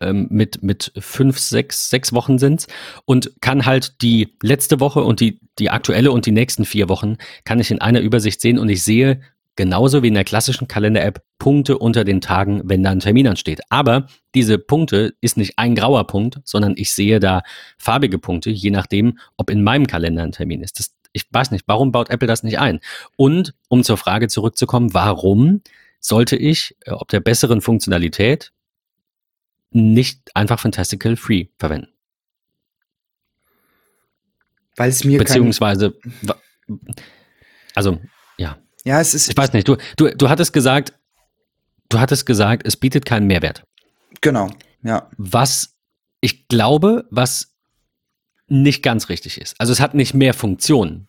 ähm, 0.00 0.28
mit, 0.30 0.62
mit 0.62 0.92
fünf, 0.98 1.40
sechs, 1.40 1.90
sechs 1.90 2.12
Wochen 2.12 2.38
sind's 2.38 2.68
und 3.04 3.32
kann 3.40 3.66
halt 3.66 4.00
die 4.00 4.34
letzte 4.42 4.78
Woche 4.78 5.02
und 5.02 5.18
die, 5.18 5.40
die 5.58 5.70
aktuelle 5.70 6.12
und 6.12 6.24
die 6.24 6.30
nächsten 6.30 6.64
vier 6.64 6.88
Wochen 6.88 7.16
kann 7.44 7.58
ich 7.58 7.72
in 7.72 7.80
einer 7.80 8.00
Übersicht 8.00 8.40
sehen 8.40 8.58
und 8.58 8.68
ich 8.68 8.84
sehe, 8.84 9.20
genauso 9.58 10.04
wie 10.04 10.08
in 10.08 10.14
der 10.14 10.24
klassischen 10.24 10.68
Kalender-App 10.68 11.20
Punkte 11.38 11.78
unter 11.78 12.04
den 12.04 12.20
Tagen, 12.20 12.62
wenn 12.64 12.84
da 12.84 12.90
ein 12.90 13.00
Termin 13.00 13.26
ansteht. 13.26 13.60
Aber 13.70 14.06
diese 14.32 14.56
Punkte 14.56 15.14
ist 15.20 15.36
nicht 15.36 15.58
ein 15.58 15.74
grauer 15.74 16.06
Punkt, 16.06 16.38
sondern 16.44 16.74
ich 16.76 16.92
sehe 16.92 17.18
da 17.18 17.42
farbige 17.76 18.20
Punkte, 18.20 18.50
je 18.50 18.70
nachdem, 18.70 19.18
ob 19.36 19.50
in 19.50 19.64
meinem 19.64 19.88
Kalender 19.88 20.22
ein 20.22 20.30
Termin 20.30 20.62
ist. 20.62 20.78
Das, 20.78 20.94
ich 21.12 21.26
weiß 21.32 21.50
nicht, 21.50 21.64
warum 21.66 21.90
baut 21.90 22.08
Apple 22.08 22.28
das 22.28 22.44
nicht 22.44 22.60
ein? 22.60 22.78
Und 23.16 23.52
um 23.68 23.82
zur 23.82 23.96
Frage 23.96 24.28
zurückzukommen, 24.28 24.94
warum 24.94 25.60
sollte 25.98 26.36
ich, 26.36 26.76
äh, 26.84 26.92
ob 26.92 27.08
der 27.08 27.18
besseren 27.18 27.60
Funktionalität, 27.60 28.52
nicht 29.72 30.30
einfach 30.36 30.60
Fantastical 30.60 31.16
Free 31.16 31.46
verwenden? 31.58 31.88
Weil 34.76 34.90
es 34.90 35.02
mir 35.02 35.18
beziehungsweise 35.18 35.98
also 37.74 38.00
ja 38.36 38.56
ja, 38.84 39.00
es 39.00 39.14
ist. 39.14 39.28
Ich 39.28 39.36
weiß 39.36 39.52
nicht, 39.52 39.68
du, 39.68 39.76
du, 39.96 40.14
du 40.14 40.28
hattest 40.28 40.52
gesagt, 40.52 40.92
du 41.88 41.98
hattest 41.98 42.26
gesagt, 42.26 42.66
es 42.66 42.76
bietet 42.76 43.04
keinen 43.04 43.26
Mehrwert. 43.26 43.64
Genau, 44.20 44.50
ja. 44.82 45.08
Was 45.16 45.74
ich 46.20 46.48
glaube, 46.48 47.06
was 47.10 47.54
nicht 48.48 48.82
ganz 48.82 49.08
richtig 49.08 49.40
ist. 49.40 49.54
Also 49.58 49.72
es 49.72 49.80
hat 49.80 49.94
nicht 49.94 50.14
mehr 50.14 50.34
Funktionen. 50.34 51.06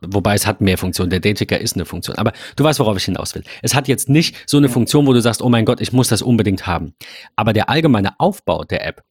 Wobei 0.00 0.34
es 0.34 0.46
hat 0.46 0.62
mehr 0.62 0.78
Funktionen. 0.78 1.10
Der 1.10 1.20
Dayticker 1.20 1.60
ist 1.60 1.74
eine 1.74 1.84
Funktion. 1.84 2.16
Aber 2.16 2.32
du 2.56 2.64
weißt, 2.64 2.78
worauf 2.80 2.96
ich 2.96 3.04
hinaus 3.04 3.34
will. 3.34 3.44
Es 3.60 3.74
hat 3.74 3.86
jetzt 3.86 4.08
nicht 4.08 4.34
so 4.46 4.56
eine 4.56 4.70
Funktion, 4.70 5.06
wo 5.06 5.12
du 5.12 5.20
sagst, 5.20 5.42
oh 5.42 5.50
mein 5.50 5.66
Gott, 5.66 5.80
ich 5.80 5.92
muss 5.92 6.08
das 6.08 6.22
unbedingt 6.22 6.66
haben. 6.66 6.94
Aber 7.36 7.52
der 7.52 7.68
allgemeine 7.68 8.18
Aufbau 8.18 8.64
der 8.64 8.86
App 8.86 9.04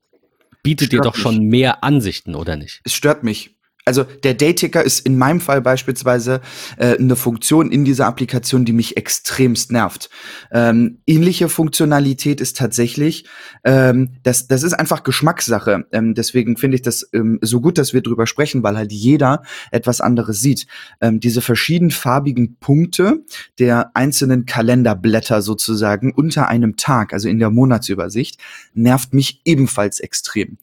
bietet 0.63 0.91
dir 0.91 1.01
doch 1.01 1.13
mich. 1.13 1.21
schon 1.21 1.43
mehr 1.43 1.83
Ansichten, 1.83 2.33
oder 2.33 2.55
nicht? 2.55 2.81
Es 2.83 2.93
stört 2.93 3.23
mich 3.23 3.55
also 3.85 4.03
der 4.03 4.35
Dayticker 4.35 4.83
ist 4.83 5.05
in 5.05 5.17
meinem 5.17 5.41
Fall 5.41 5.61
beispielsweise 5.61 6.41
äh, 6.77 6.97
eine 6.97 7.15
Funktion 7.15 7.71
in 7.71 7.85
dieser 7.85 8.05
Applikation, 8.05 8.63
die 8.63 8.73
mich 8.73 8.97
extremst 8.97 9.71
nervt. 9.71 10.09
Ähm, 10.51 10.99
ähnliche 11.07 11.49
Funktionalität 11.49 12.39
ist 12.39 12.57
tatsächlich, 12.57 13.25
ähm, 13.63 14.11
das, 14.23 14.47
das 14.47 14.63
ist 14.63 14.73
einfach 14.73 15.03
Geschmackssache. 15.03 15.85
Ähm, 15.91 16.13
deswegen 16.13 16.57
finde 16.57 16.75
ich 16.75 16.81
das 16.81 17.09
ähm, 17.13 17.39
so 17.41 17.61
gut, 17.61 17.77
dass 17.77 17.93
wir 17.93 18.01
drüber 18.01 18.27
sprechen, 18.27 18.61
weil 18.61 18.77
halt 18.77 18.91
jeder 18.91 19.41
etwas 19.71 20.01
anderes 20.01 20.39
sieht. 20.39 20.67
Ähm, 21.01 21.19
diese 21.19 21.41
verschiedenfarbigen 21.41 22.57
Punkte 22.59 23.23
der 23.57 23.95
einzelnen 23.95 24.45
Kalenderblätter 24.45 25.41
sozusagen 25.41 26.13
unter 26.13 26.47
einem 26.47 26.75
Tag, 26.77 27.13
also 27.13 27.27
in 27.27 27.39
der 27.39 27.49
Monatsübersicht, 27.49 28.39
nervt 28.73 29.13
mich 29.13 29.41
ebenfalls 29.45 29.99
extrem. 29.99 30.57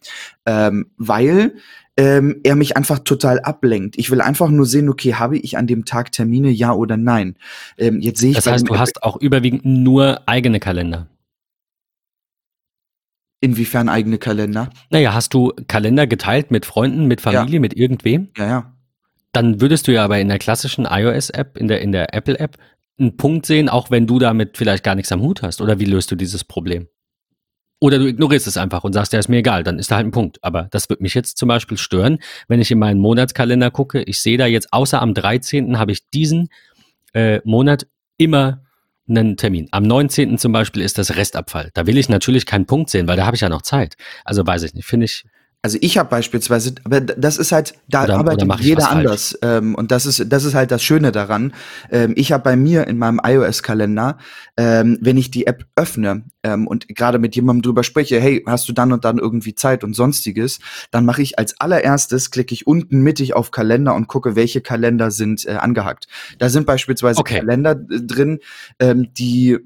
Ähm, 0.44 0.90
weil 0.96 1.54
ähm, 1.96 2.40
er 2.44 2.56
mich 2.56 2.76
einfach 2.76 2.98
total 3.00 3.40
ablenkt. 3.40 3.96
Ich 3.98 4.10
will 4.10 4.20
einfach 4.20 4.50
nur 4.50 4.66
sehen, 4.66 4.88
okay, 4.88 5.14
habe 5.14 5.38
ich 5.38 5.56
an 5.56 5.66
dem 5.66 5.84
Tag 5.84 6.12
Termine, 6.12 6.50
ja 6.50 6.72
oder 6.72 6.96
nein? 6.96 7.36
Ähm, 7.78 8.00
jetzt 8.00 8.20
sehe 8.20 8.30
ich. 8.30 8.36
Das 8.36 8.46
heißt, 8.46 8.68
du 8.68 8.78
hast 8.78 9.02
auch 9.02 9.16
überwiegend 9.16 9.64
nur 9.64 10.20
eigene 10.26 10.60
Kalender. 10.60 11.08
Inwiefern 13.40 13.88
eigene 13.88 14.18
Kalender? 14.18 14.70
Naja, 14.90 15.14
hast 15.14 15.34
du 15.34 15.52
Kalender 15.68 16.06
geteilt 16.06 16.50
mit 16.50 16.66
Freunden, 16.66 17.06
mit 17.06 17.20
Familie, 17.20 17.54
ja. 17.54 17.60
mit 17.60 17.76
irgendwem? 17.76 18.28
Ja, 18.36 18.46
ja. 18.46 18.72
Dann 19.32 19.60
würdest 19.60 19.86
du 19.86 19.92
ja 19.92 20.04
aber 20.04 20.18
in 20.18 20.28
der 20.28 20.38
klassischen 20.38 20.86
iOS-App, 20.86 21.56
in 21.58 21.68
der, 21.68 21.82
in 21.82 21.92
der 21.92 22.14
Apple-App, 22.14 22.56
einen 22.98 23.18
Punkt 23.18 23.44
sehen, 23.44 23.68
auch 23.68 23.90
wenn 23.90 24.06
du 24.06 24.18
damit 24.18 24.56
vielleicht 24.56 24.82
gar 24.82 24.94
nichts 24.94 25.12
am 25.12 25.20
Hut 25.20 25.42
hast. 25.42 25.60
Oder 25.60 25.78
wie 25.78 25.84
löst 25.84 26.10
du 26.10 26.16
dieses 26.16 26.44
Problem? 26.44 26.88
Oder 27.78 27.98
du 27.98 28.06
ignorierst 28.06 28.46
es 28.46 28.56
einfach 28.56 28.84
und 28.84 28.94
sagst, 28.94 29.12
ja, 29.12 29.18
ist 29.18 29.28
mir 29.28 29.38
egal, 29.38 29.62
dann 29.62 29.78
ist 29.78 29.90
da 29.90 29.96
halt 29.96 30.06
ein 30.06 30.10
Punkt. 30.10 30.42
Aber 30.42 30.68
das 30.70 30.88
wird 30.88 31.00
mich 31.00 31.14
jetzt 31.14 31.36
zum 31.36 31.48
Beispiel 31.48 31.76
stören, 31.76 32.18
wenn 32.48 32.60
ich 32.60 32.70
in 32.70 32.78
meinen 32.78 33.00
Monatskalender 33.00 33.70
gucke. 33.70 34.02
Ich 34.02 34.20
sehe 34.22 34.38
da 34.38 34.46
jetzt, 34.46 34.72
außer 34.72 35.02
am 35.02 35.12
13. 35.12 35.78
habe 35.78 35.92
ich 35.92 36.08
diesen 36.08 36.48
äh, 37.12 37.40
Monat 37.44 37.86
immer 38.16 38.62
einen 39.08 39.36
Termin. 39.36 39.68
Am 39.70 39.84
19. 39.84 40.38
zum 40.38 40.52
Beispiel 40.52 40.82
ist 40.82 40.98
das 40.98 41.16
Restabfall. 41.16 41.70
Da 41.74 41.86
will 41.86 41.98
ich 41.98 42.08
natürlich 42.08 42.46
keinen 42.46 42.66
Punkt 42.66 42.90
sehen, 42.90 43.06
weil 43.06 43.16
da 43.16 43.26
habe 43.26 43.36
ich 43.36 43.42
ja 43.42 43.48
noch 43.48 43.62
Zeit. 43.62 43.96
Also 44.24 44.46
weiß 44.46 44.62
ich 44.62 44.74
nicht, 44.74 44.86
finde 44.86 45.04
ich 45.04 45.24
Also 45.66 45.78
ich 45.80 45.98
habe 45.98 46.08
beispielsweise, 46.08 46.76
aber 46.84 47.00
das 47.00 47.38
ist 47.38 47.50
halt, 47.50 47.74
da 47.88 48.04
oder, 48.04 48.18
arbeitet 48.18 48.44
oder 48.44 48.60
jeder 48.60 48.88
anders. 48.88 49.36
Ähm, 49.42 49.74
und 49.74 49.90
das 49.90 50.06
ist, 50.06 50.24
das 50.28 50.44
ist 50.44 50.54
halt 50.54 50.70
das 50.70 50.80
Schöne 50.80 51.10
daran. 51.10 51.54
Ähm, 51.90 52.12
ich 52.14 52.30
habe 52.30 52.44
bei 52.44 52.54
mir 52.54 52.86
in 52.86 52.98
meinem 52.98 53.20
iOS-Kalender, 53.20 54.16
ähm, 54.56 54.96
wenn 55.00 55.16
ich 55.16 55.32
die 55.32 55.48
App 55.48 55.66
öffne 55.74 56.22
ähm, 56.44 56.68
und 56.68 56.86
gerade 56.86 57.18
mit 57.18 57.34
jemandem 57.34 57.62
drüber 57.62 57.82
spreche, 57.82 58.20
hey, 58.20 58.44
hast 58.46 58.68
du 58.68 58.72
dann 58.72 58.92
und 58.92 59.04
dann 59.04 59.18
irgendwie 59.18 59.56
Zeit 59.56 59.82
und 59.82 59.96
sonstiges, 59.96 60.60
dann 60.92 61.04
mache 61.04 61.22
ich 61.22 61.36
als 61.36 61.60
allererstes, 61.60 62.30
klicke 62.30 62.54
ich 62.54 62.68
unten 62.68 63.00
mittig 63.00 63.34
auf 63.34 63.50
Kalender 63.50 63.96
und 63.96 64.06
gucke, 64.06 64.36
welche 64.36 64.60
Kalender 64.60 65.10
sind 65.10 65.46
äh, 65.46 65.54
angehackt. 65.54 66.06
Da 66.38 66.48
sind 66.48 66.64
beispielsweise 66.64 67.18
okay. 67.18 67.40
Kalender 67.40 67.72
äh, 67.72 68.02
drin, 68.02 68.38
ähm, 68.78 69.08
die 69.14 69.58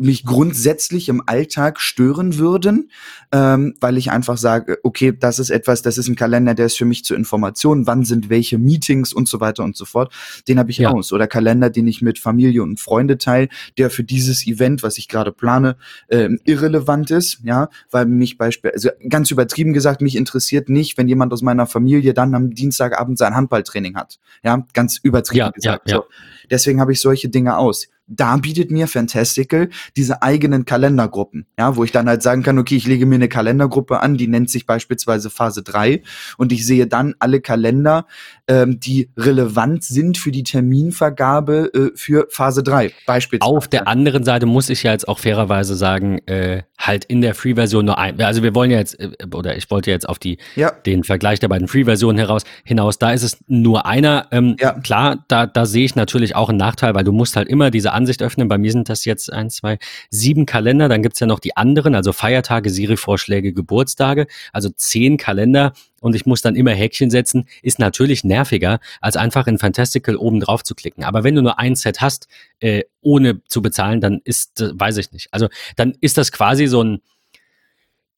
mich 0.00 0.24
grundsätzlich 0.24 1.08
im 1.08 1.22
Alltag 1.26 1.80
stören 1.80 2.38
würden, 2.38 2.90
ähm, 3.32 3.74
weil 3.80 3.98
ich 3.98 4.10
einfach 4.10 4.38
sage, 4.38 4.78
okay, 4.82 5.12
das 5.18 5.38
ist 5.38 5.50
etwas, 5.50 5.82
das 5.82 5.98
ist 5.98 6.08
ein 6.08 6.16
Kalender, 6.16 6.54
der 6.54 6.66
ist 6.66 6.78
für 6.78 6.84
mich 6.84 7.04
zur 7.04 7.16
Information, 7.16 7.86
wann 7.86 8.04
sind 8.04 8.30
welche 8.30 8.58
Meetings 8.58 9.12
und 9.12 9.28
so 9.28 9.40
weiter 9.40 9.62
und 9.62 9.76
so 9.76 9.84
fort. 9.84 10.12
Den 10.48 10.58
habe 10.58 10.70
ich 10.70 10.78
ja. 10.78 10.90
aus. 10.90 11.12
Oder 11.12 11.26
Kalender, 11.26 11.70
den 11.70 11.86
ich 11.86 12.00
mit 12.02 12.18
Familie 12.18 12.62
und 12.62 12.80
Freunde 12.80 13.18
teile, 13.18 13.48
der 13.76 13.90
für 13.90 14.02
dieses 14.02 14.46
Event, 14.46 14.82
was 14.82 14.98
ich 14.98 15.08
gerade 15.08 15.32
plane, 15.32 15.76
äh, 16.08 16.30
irrelevant 16.44 17.10
ist, 17.10 17.40
ja, 17.44 17.68
weil 17.90 18.06
mich 18.06 18.38
beispielsweise, 18.38 18.94
also 18.94 19.08
ganz 19.08 19.30
übertrieben 19.30 19.72
gesagt, 19.72 20.00
mich 20.00 20.16
interessiert 20.16 20.68
nicht, 20.68 20.96
wenn 20.96 21.08
jemand 21.08 21.32
aus 21.32 21.42
meiner 21.42 21.66
Familie 21.66 22.14
dann 22.14 22.34
am 22.34 22.50
Dienstagabend 22.50 23.18
sein 23.18 23.34
Handballtraining 23.34 23.96
hat. 23.96 24.18
Ja, 24.42 24.66
ganz 24.72 24.98
übertrieben 25.02 25.38
ja, 25.38 25.50
gesagt. 25.50 25.90
Ja, 25.90 25.96
ja. 25.96 26.02
So. 26.02 26.08
Deswegen 26.50 26.80
habe 26.80 26.92
ich 26.92 27.00
solche 27.00 27.28
Dinge 27.28 27.56
aus 27.56 27.88
da 28.10 28.36
bietet 28.36 28.70
mir 28.70 28.88
Fantastical 28.88 29.68
diese 29.96 30.22
eigenen 30.22 30.64
Kalendergruppen, 30.64 31.46
ja, 31.58 31.76
wo 31.76 31.84
ich 31.84 31.92
dann 31.92 32.08
halt 32.08 32.22
sagen 32.22 32.42
kann, 32.42 32.58
okay, 32.58 32.76
ich 32.76 32.86
lege 32.86 33.06
mir 33.06 33.14
eine 33.14 33.28
Kalendergruppe 33.28 34.00
an, 34.00 34.16
die 34.16 34.26
nennt 34.26 34.50
sich 34.50 34.66
beispielsweise 34.66 35.30
Phase 35.30 35.62
3 35.62 36.02
und 36.36 36.52
ich 36.52 36.66
sehe 36.66 36.86
dann 36.86 37.14
alle 37.20 37.40
Kalender, 37.40 38.06
ähm, 38.48 38.80
die 38.80 39.10
relevant 39.16 39.84
sind 39.84 40.18
für 40.18 40.32
die 40.32 40.42
Terminvergabe 40.42 41.70
äh, 41.72 41.96
für 41.96 42.26
Phase 42.30 42.62
3 42.62 42.90
beispielsweise. 43.06 43.50
Auf 43.56 43.68
der 43.68 43.86
anderen 43.86 44.24
Seite 44.24 44.46
muss 44.46 44.68
ich 44.70 44.82
ja 44.82 44.92
jetzt 44.92 45.06
auch 45.06 45.20
fairerweise 45.20 45.76
sagen, 45.76 46.18
äh, 46.26 46.62
halt 46.78 47.04
in 47.04 47.20
der 47.20 47.34
Free-Version 47.34 47.84
nur 47.84 47.98
ein, 47.98 48.20
also 48.20 48.42
wir 48.42 48.54
wollen 48.54 48.72
ja 48.72 48.78
jetzt, 48.78 48.98
äh, 48.98 49.10
oder 49.32 49.56
ich 49.56 49.70
wollte 49.70 49.90
jetzt 49.90 50.08
auf 50.08 50.18
die, 50.18 50.38
ja. 50.56 50.70
den 50.70 51.04
Vergleich 51.04 51.38
der 51.38 51.48
beiden 51.48 51.68
Free-Versionen 51.68 52.18
heraus, 52.18 52.42
hinaus, 52.64 52.98
da 52.98 53.12
ist 53.12 53.22
es 53.22 53.38
nur 53.46 53.86
einer, 53.86 54.26
ähm, 54.32 54.56
ja. 54.58 54.72
klar, 54.72 55.24
da, 55.28 55.46
da 55.46 55.66
sehe 55.66 55.84
ich 55.84 55.94
natürlich 55.94 56.34
auch 56.34 56.48
einen 56.48 56.58
Nachteil, 56.58 56.94
weil 56.94 57.04
du 57.04 57.12
musst 57.12 57.36
halt 57.36 57.48
immer 57.48 57.70
diese 57.70 57.92
Ansicht 58.00 58.22
öffnen. 58.22 58.48
Bei 58.48 58.56
mir 58.56 58.72
sind 58.72 58.88
das 58.88 59.04
jetzt 59.04 59.30
ein, 59.30 59.50
zwei, 59.50 59.78
sieben 60.08 60.46
Kalender. 60.46 60.88
Dann 60.88 61.02
gibt's 61.02 61.20
ja 61.20 61.26
noch 61.26 61.38
die 61.38 61.56
anderen, 61.56 61.94
also 61.94 62.12
Feiertage, 62.12 62.70
Siri-Vorschläge, 62.70 63.52
Geburtstage. 63.52 64.26
Also 64.52 64.70
zehn 64.70 65.18
Kalender 65.18 65.74
und 66.00 66.14
ich 66.16 66.24
muss 66.24 66.40
dann 66.40 66.56
immer 66.56 66.72
Häkchen 66.72 67.10
setzen, 67.10 67.46
ist 67.62 67.78
natürlich 67.78 68.24
nerviger, 68.24 68.80
als 69.02 69.16
einfach 69.16 69.46
in 69.46 69.58
Fantastical 69.58 70.16
oben 70.16 70.40
drauf 70.40 70.64
zu 70.64 70.74
klicken. 70.74 71.04
Aber 71.04 71.24
wenn 71.24 71.34
du 71.34 71.42
nur 71.42 71.58
ein 71.58 71.76
Set 71.76 72.00
hast, 72.00 72.26
äh, 72.60 72.84
ohne 73.02 73.44
zu 73.44 73.60
bezahlen, 73.60 74.00
dann 74.00 74.20
ist, 74.24 74.60
äh, 74.60 74.70
weiß 74.72 74.96
ich 74.96 75.12
nicht. 75.12 75.28
Also 75.32 75.48
dann 75.76 75.92
ist 76.00 76.16
das 76.16 76.32
quasi 76.32 76.66
so 76.66 76.82
ein, 76.82 77.00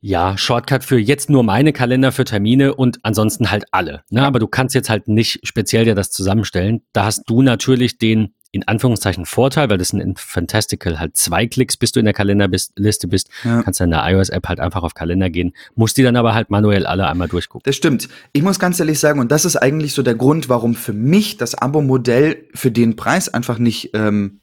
ja, 0.05 0.37
Shortcut 0.37 0.83
für 0.83 0.99
jetzt 0.99 1.31
nur 1.31 1.45
meine 1.45 1.73
Kalender 1.73 2.11
für 2.11 2.25
Termine 2.25 2.75
und 2.75 2.99
ansonsten 3.05 3.53
halt 3.53 3.67
alle. 3.71 4.03
Ne? 4.11 4.25
Aber 4.25 4.41
du 4.41 4.49
kannst 4.49 4.75
jetzt 4.75 4.91
halt 4.91 5.07
nicht 5.07 5.47
speziell 5.47 5.85
dir 5.85 5.95
das 5.95 6.11
zusammenstellen. 6.11 6.83
Da 6.93 7.05
hast 7.05 7.23
du 7.29 7.41
natürlich 7.41 7.99
den 7.99 8.35
in 8.53 8.69
Anführungszeichen 8.69 9.25
Vorteil, 9.25 9.71
weil 9.71 9.79
das 9.79 9.93
in 9.93 10.15
Fantastical 10.17 11.01
halt 11.01 11.17
zwei 11.17 11.47
Klicks, 11.47 11.77
bis 11.79 11.91
du 11.91 12.01
in 12.01 12.05
der 12.05 12.15
Kalenderliste 12.15 13.09
bist. 13.09 13.31
Ja. 13.45 13.63
Kannst 13.63 13.81
dann 13.81 13.87
in 13.87 13.99
der 13.99 14.07
iOS-App 14.11 14.47
halt 14.47 14.61
einfach 14.61 14.83
auf 14.83 14.95
Kalender 14.95 15.31
gehen, 15.31 15.55
musst 15.75 15.97
die 15.97 16.03
dann 16.03 16.17
aber 16.17 16.35
halt 16.35 16.51
manuell 16.51 16.87
alle 16.87 17.09
einmal 17.09 17.29
durchgucken. 17.29 17.65
Das 17.65 17.77
stimmt. 17.77 18.09
Ich 18.33 18.43
muss 18.43 18.59
ganz 18.59 18.79
ehrlich 18.79 18.99
sagen, 18.99 19.21
und 19.21 19.33
das 19.33 19.47
ist 19.47 19.57
eigentlich 19.57 19.95
so 19.95 20.03
der 20.03 20.15
Grund, 20.15 20.51
warum 20.51 20.75
für 20.75 20.93
mich 20.93 21.39
das 21.39 21.55
Abo-Modell 21.55 22.45
für 22.55 22.71
den 22.71 22.95
Preis 22.95 23.31
einfach 23.31 23.59
nicht 23.59 23.91
ähm, 23.95 24.42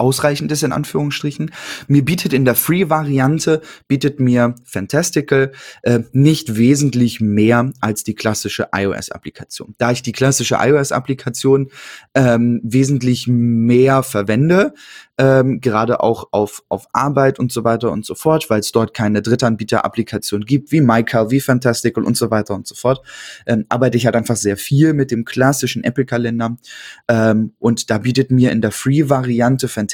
ausreichend 0.00 0.50
ist, 0.50 0.62
in 0.62 0.72
Anführungsstrichen. 0.72 1.52
Mir 1.86 2.04
bietet 2.04 2.32
in 2.32 2.44
der 2.44 2.54
Free-Variante, 2.54 3.60
bietet 3.86 4.18
mir 4.18 4.54
Fantastical 4.64 5.52
äh, 5.82 6.00
nicht 6.12 6.56
wesentlich 6.56 7.20
mehr 7.20 7.72
als 7.80 8.02
die 8.02 8.14
klassische 8.14 8.68
iOS-Applikation. 8.74 9.74
Da 9.78 9.92
ich 9.92 10.02
die 10.02 10.12
klassische 10.12 10.56
iOS-Applikation 10.60 11.70
ähm, 12.14 12.60
wesentlich 12.64 13.26
mehr 13.28 14.02
verwende, 14.02 14.72
ähm, 15.18 15.60
gerade 15.60 16.02
auch 16.02 16.28
auf, 16.30 16.62
auf 16.70 16.86
Arbeit 16.94 17.38
und 17.38 17.52
so 17.52 17.62
weiter 17.62 17.92
und 17.92 18.06
so 18.06 18.14
fort, 18.14 18.48
weil 18.48 18.60
es 18.60 18.72
dort 18.72 18.94
keine 18.94 19.20
Drittanbieter-Applikation 19.20 20.46
gibt, 20.46 20.72
wie 20.72 20.80
MyCal, 20.80 21.30
wie 21.30 21.40
Fantastical 21.40 22.04
und 22.04 22.16
so 22.16 22.30
weiter 22.30 22.54
und 22.54 22.66
so 22.66 22.74
fort, 22.74 23.04
ähm, 23.46 23.66
arbeite 23.68 23.98
ich 23.98 24.06
halt 24.06 24.16
einfach 24.16 24.36
sehr 24.36 24.56
viel 24.56 24.94
mit 24.94 25.10
dem 25.10 25.26
klassischen 25.26 25.84
Apple-Kalender 25.84 26.56
ähm, 27.08 27.52
und 27.58 27.90
da 27.90 27.98
bietet 27.98 28.30
mir 28.30 28.50
in 28.50 28.62
der 28.62 28.72
Free-Variante 28.72 29.68
Fantastical 29.68 29.89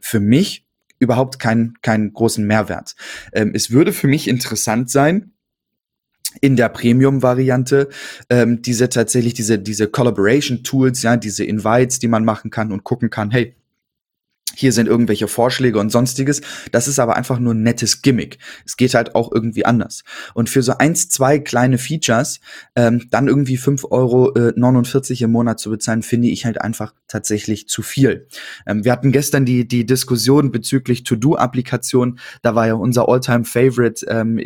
für 0.00 0.20
mich 0.20 0.64
überhaupt 0.98 1.38
keinen 1.38 1.74
keinen 1.82 2.12
großen 2.12 2.46
Mehrwert. 2.46 2.94
Ähm, 3.32 3.52
es 3.54 3.70
würde 3.70 3.92
für 3.92 4.08
mich 4.08 4.28
interessant 4.28 4.90
sein, 4.90 5.32
in 6.40 6.56
der 6.56 6.68
Premium-Variante 6.68 7.88
ähm, 8.28 8.62
diese 8.62 8.88
tatsächlich 8.88 9.34
diese 9.34 9.58
diese 9.58 9.88
Collaboration-Tools, 9.88 11.02
ja, 11.02 11.16
diese 11.16 11.44
Invites, 11.44 11.98
die 11.98 12.08
man 12.08 12.24
machen 12.24 12.50
kann 12.50 12.72
und 12.72 12.84
gucken 12.84 13.10
kann, 13.10 13.30
hey, 13.30 13.54
hier 14.56 14.72
sind 14.72 14.86
irgendwelche 14.86 15.28
Vorschläge 15.28 15.78
und 15.78 15.90
sonstiges. 15.90 16.40
Das 16.72 16.88
ist 16.88 16.98
aber 16.98 17.16
einfach 17.16 17.38
nur 17.38 17.52
ein 17.52 17.62
nettes 17.62 18.00
Gimmick. 18.00 18.38
Es 18.64 18.76
geht 18.76 18.94
halt 18.94 19.14
auch 19.14 19.30
irgendwie 19.30 19.66
anders. 19.66 20.02
Und 20.34 20.48
für 20.48 20.62
so 20.62 20.78
eins, 20.78 21.08
zwei 21.10 21.38
kleine 21.38 21.78
Features 21.78 22.40
ähm, 22.74 23.06
dann 23.10 23.28
irgendwie 23.28 23.58
5,49 23.58 23.90
Euro 23.90 24.34
äh, 24.34 25.24
im 25.24 25.30
Monat 25.30 25.60
zu 25.60 25.70
bezahlen, 25.70 26.02
finde 26.02 26.28
ich 26.28 26.46
halt 26.46 26.60
einfach 26.60 26.94
tatsächlich 27.08 27.68
zu 27.68 27.82
viel. 27.82 28.26
Ähm, 28.66 28.84
wir 28.84 28.92
hatten 28.92 29.12
gestern 29.12 29.44
die, 29.44 29.66
die 29.66 29.86
Diskussion 29.86 30.50
bezüglich 30.50 31.04
To-Do-Applikationen. 31.04 32.18
Da 32.42 32.54
war 32.54 32.66
ja 32.66 32.74
unser 32.74 33.08
All-Time-Favorite 33.08 34.06
ähm, 34.08 34.38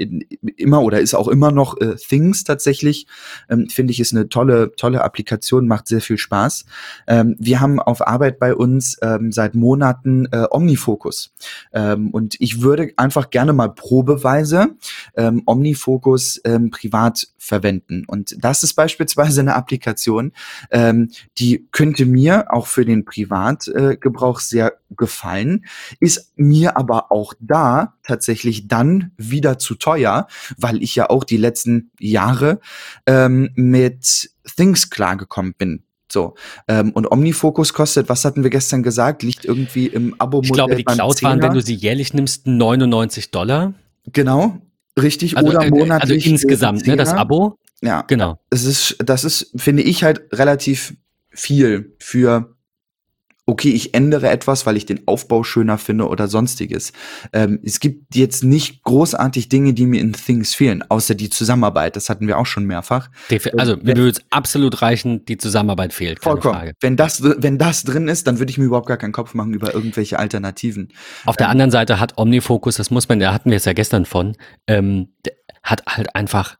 immer 0.56 0.82
oder 0.82 1.00
ist 1.00 1.14
auch 1.14 1.28
immer 1.28 1.52
noch 1.52 1.80
äh, 1.80 1.96
Things 1.96 2.44
tatsächlich. 2.44 3.06
Ähm, 3.48 3.68
finde 3.68 3.92
ich 3.92 4.00
ist 4.00 4.12
eine 4.12 4.28
tolle, 4.28 4.72
tolle 4.76 5.02
Applikation, 5.02 5.66
macht 5.66 5.88
sehr 5.88 6.00
viel 6.00 6.18
Spaß. 6.18 6.64
Ähm, 7.06 7.36
wir 7.38 7.60
haben 7.60 7.80
auf 7.80 8.06
Arbeit 8.06 8.38
bei 8.38 8.54
uns 8.54 8.98
ähm, 9.02 9.32
seit 9.32 9.54
Monaten 9.54 10.26
äh, 10.32 10.46
Omnifocus. 10.50 11.32
Ähm, 11.72 12.10
und 12.10 12.36
ich 12.40 12.62
würde 12.62 12.92
einfach 12.96 13.30
gerne 13.30 13.52
mal 13.52 13.68
probeweise 13.68 14.68
Omnifocus 15.16 16.40
privat 16.70 17.28
verwenden. 17.38 18.04
Und 18.06 18.36
das 18.42 18.62
ist 18.62 18.74
beispielsweise 18.74 19.40
eine 19.40 19.54
Applikation, 19.54 20.32
die 21.38 21.68
könnte 21.72 22.06
mir 22.06 22.52
auch 22.52 22.59
für 22.66 22.84
den 22.84 23.04
Privatgebrauch 23.04 24.40
äh, 24.40 24.42
sehr 24.42 24.74
gefallen, 24.90 25.64
ist 26.00 26.32
mir 26.36 26.76
aber 26.76 27.12
auch 27.12 27.34
da 27.40 27.94
tatsächlich 28.02 28.68
dann 28.68 29.12
wieder 29.16 29.58
zu 29.58 29.74
teuer, 29.74 30.26
weil 30.56 30.82
ich 30.82 30.94
ja 30.94 31.10
auch 31.10 31.24
die 31.24 31.36
letzten 31.36 31.90
Jahre 31.98 32.60
ähm, 33.06 33.50
mit 33.54 34.30
Things 34.56 34.90
klargekommen 34.90 35.54
bin. 35.56 35.84
So. 36.12 36.34
Ähm, 36.66 36.90
und 36.92 37.10
Omnifocus 37.10 37.72
kostet, 37.72 38.08
was 38.08 38.24
hatten 38.24 38.42
wir 38.42 38.50
gestern 38.50 38.82
gesagt, 38.82 39.22
liegt 39.22 39.44
irgendwie 39.44 39.86
im 39.86 40.14
Abo-Modell. 40.18 40.50
Ich 40.50 40.52
glaube, 40.52 40.76
die 40.76 40.84
Cloud 40.84 41.22
waren, 41.22 41.42
wenn 41.42 41.54
du 41.54 41.62
sie 41.62 41.74
jährlich 41.74 42.14
nimmst, 42.14 42.46
99 42.46 43.30
Dollar. 43.30 43.74
Genau, 44.12 44.58
richtig. 45.00 45.36
Also, 45.36 45.50
oder 45.50 45.68
monatlich. 45.68 46.16
Also 46.16 46.30
insgesamt, 46.30 46.86
ne, 46.86 46.96
das 46.96 47.12
Abo. 47.12 47.58
Ja. 47.82 48.02
Genau. 48.02 48.38
Es 48.50 48.64
ist, 48.64 48.96
das 48.98 49.24
ist, 49.24 49.52
finde 49.56 49.82
ich 49.82 50.04
halt 50.04 50.22
relativ 50.32 50.94
viel 51.30 51.94
für 51.98 52.56
okay, 53.50 53.70
ich 53.70 53.94
ändere 53.94 54.30
etwas, 54.30 54.64
weil 54.64 54.76
ich 54.76 54.86
den 54.86 55.06
Aufbau 55.06 55.42
schöner 55.42 55.76
finde 55.76 56.08
oder 56.08 56.28
sonstiges. 56.28 56.92
Ähm, 57.32 57.58
es 57.64 57.80
gibt 57.80 58.14
jetzt 58.14 58.44
nicht 58.44 58.84
großartig 58.84 59.48
Dinge, 59.48 59.74
die 59.74 59.86
mir 59.86 60.00
in 60.00 60.12
Things 60.12 60.54
fehlen, 60.54 60.84
außer 60.88 61.16
die 61.16 61.30
Zusammenarbeit. 61.30 61.96
Das 61.96 62.08
hatten 62.08 62.28
wir 62.28 62.38
auch 62.38 62.46
schon 62.46 62.64
mehrfach. 62.64 63.10
Also 63.56 63.76
mir 63.76 63.96
würde 63.96 64.10
es 64.10 64.22
absolut 64.30 64.82
reichen, 64.82 65.24
die 65.24 65.36
Zusammenarbeit 65.36 65.92
fehlt. 65.92 66.22
Vollkommen. 66.22 66.54
Frage. 66.54 66.72
Wenn 66.80 66.96
das, 66.96 67.22
wenn 67.22 67.58
das 67.58 67.82
drin 67.82 68.08
ist, 68.08 68.26
dann 68.28 68.38
würde 68.38 68.50
ich 68.50 68.58
mir 68.58 68.66
überhaupt 68.66 68.86
gar 68.86 68.96
keinen 68.96 69.12
Kopf 69.12 69.34
machen 69.34 69.52
über 69.52 69.74
irgendwelche 69.74 70.18
Alternativen. 70.18 70.92
Auf 71.26 71.36
der 71.36 71.46
ähm, 71.46 71.52
anderen 71.52 71.70
Seite 71.72 71.98
hat 71.98 72.18
Omnifocus, 72.18 72.76
das 72.76 72.90
muss 72.90 73.08
man, 73.08 73.18
da 73.18 73.34
hatten 73.34 73.50
wir 73.50 73.56
es 73.56 73.64
ja 73.64 73.72
gestern 73.72 74.04
von, 74.04 74.36
ähm, 74.68 75.08
hat 75.64 75.82
halt 75.88 76.14
einfach 76.14 76.56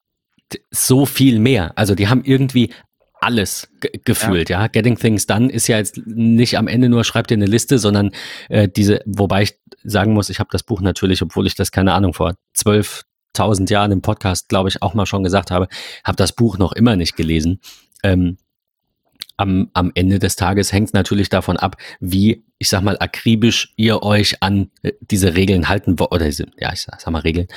so 0.72 1.06
viel 1.06 1.38
mehr. 1.38 1.72
Also 1.78 1.94
die 1.94 2.08
haben 2.08 2.24
irgendwie 2.24 2.72
alles 3.20 3.68
gefühlt, 4.04 4.50
ja. 4.50 4.62
ja. 4.62 4.66
Getting 4.66 4.96
Things 4.96 5.26
Done 5.26 5.50
ist 5.50 5.68
ja 5.68 5.76
jetzt 5.76 5.98
nicht 6.06 6.56
am 6.58 6.68
Ende 6.68 6.88
nur 6.88 7.04
schreibt 7.04 7.30
dir 7.30 7.34
eine 7.34 7.46
Liste, 7.46 7.78
sondern 7.78 8.12
äh, 8.48 8.68
diese, 8.68 9.00
wobei 9.06 9.42
ich 9.42 9.58
sagen 9.84 10.12
muss, 10.12 10.30
ich 10.30 10.40
habe 10.40 10.50
das 10.52 10.62
Buch 10.62 10.80
natürlich, 10.80 11.22
obwohl 11.22 11.46
ich 11.46 11.54
das 11.54 11.70
keine 11.72 11.92
Ahnung 11.92 12.14
vor 12.14 12.34
zwölf 12.54 13.04
tausend 13.32 13.70
Jahren 13.70 13.92
im 13.92 14.02
Podcast, 14.02 14.48
glaube 14.48 14.68
ich, 14.68 14.82
auch 14.82 14.94
mal 14.94 15.06
schon 15.06 15.22
gesagt 15.22 15.50
habe, 15.50 15.68
habe 16.04 16.16
das 16.16 16.32
Buch 16.32 16.58
noch 16.58 16.72
immer 16.72 16.96
nicht 16.96 17.16
gelesen. 17.16 17.60
Ähm, 18.02 18.38
am, 19.40 19.70
am 19.72 19.90
Ende 19.94 20.18
des 20.18 20.36
Tages 20.36 20.70
hängt 20.70 20.92
natürlich 20.92 21.30
davon 21.30 21.56
ab, 21.56 21.76
wie, 21.98 22.44
ich 22.58 22.68
sag 22.68 22.82
mal, 22.82 22.98
akribisch 23.00 23.72
ihr 23.76 24.02
euch 24.02 24.42
an 24.42 24.70
äh, 24.82 24.92
diese 25.00 25.34
Regeln 25.34 25.70
halten 25.70 25.98
wollt, 25.98 26.12
oder 26.12 26.26
diese, 26.26 26.46
ja, 26.58 26.70
ich 26.74 26.82
sag, 26.82 27.00
sag 27.00 27.10
mal 27.10 27.20
Regeln, 27.20 27.48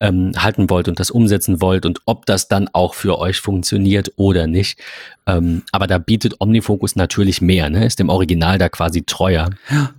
ähm, 0.00 0.32
halten 0.36 0.68
wollt 0.68 0.88
und 0.88 1.00
das 1.00 1.10
umsetzen 1.10 1.62
wollt 1.62 1.86
und 1.86 2.00
ob 2.04 2.26
das 2.26 2.48
dann 2.48 2.68
auch 2.74 2.92
für 2.92 3.18
euch 3.18 3.40
funktioniert 3.40 4.12
oder 4.16 4.46
nicht. 4.46 4.78
Ähm, 5.26 5.62
aber 5.72 5.86
da 5.86 5.96
bietet 5.96 6.38
Omnifocus 6.38 6.96
natürlich 6.96 7.40
mehr, 7.40 7.70
ne? 7.70 7.86
Ist 7.86 7.98
dem 7.98 8.10
Original 8.10 8.58
da 8.58 8.68
quasi 8.68 9.02
treuer. 9.04 9.48
Ja. 9.70 9.94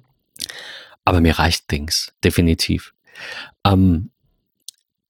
Aber 1.03 1.19
mir 1.19 1.39
reicht 1.39 1.71
Dings, 1.71 2.13
definitiv. 2.23 2.93
Ähm, 3.65 4.11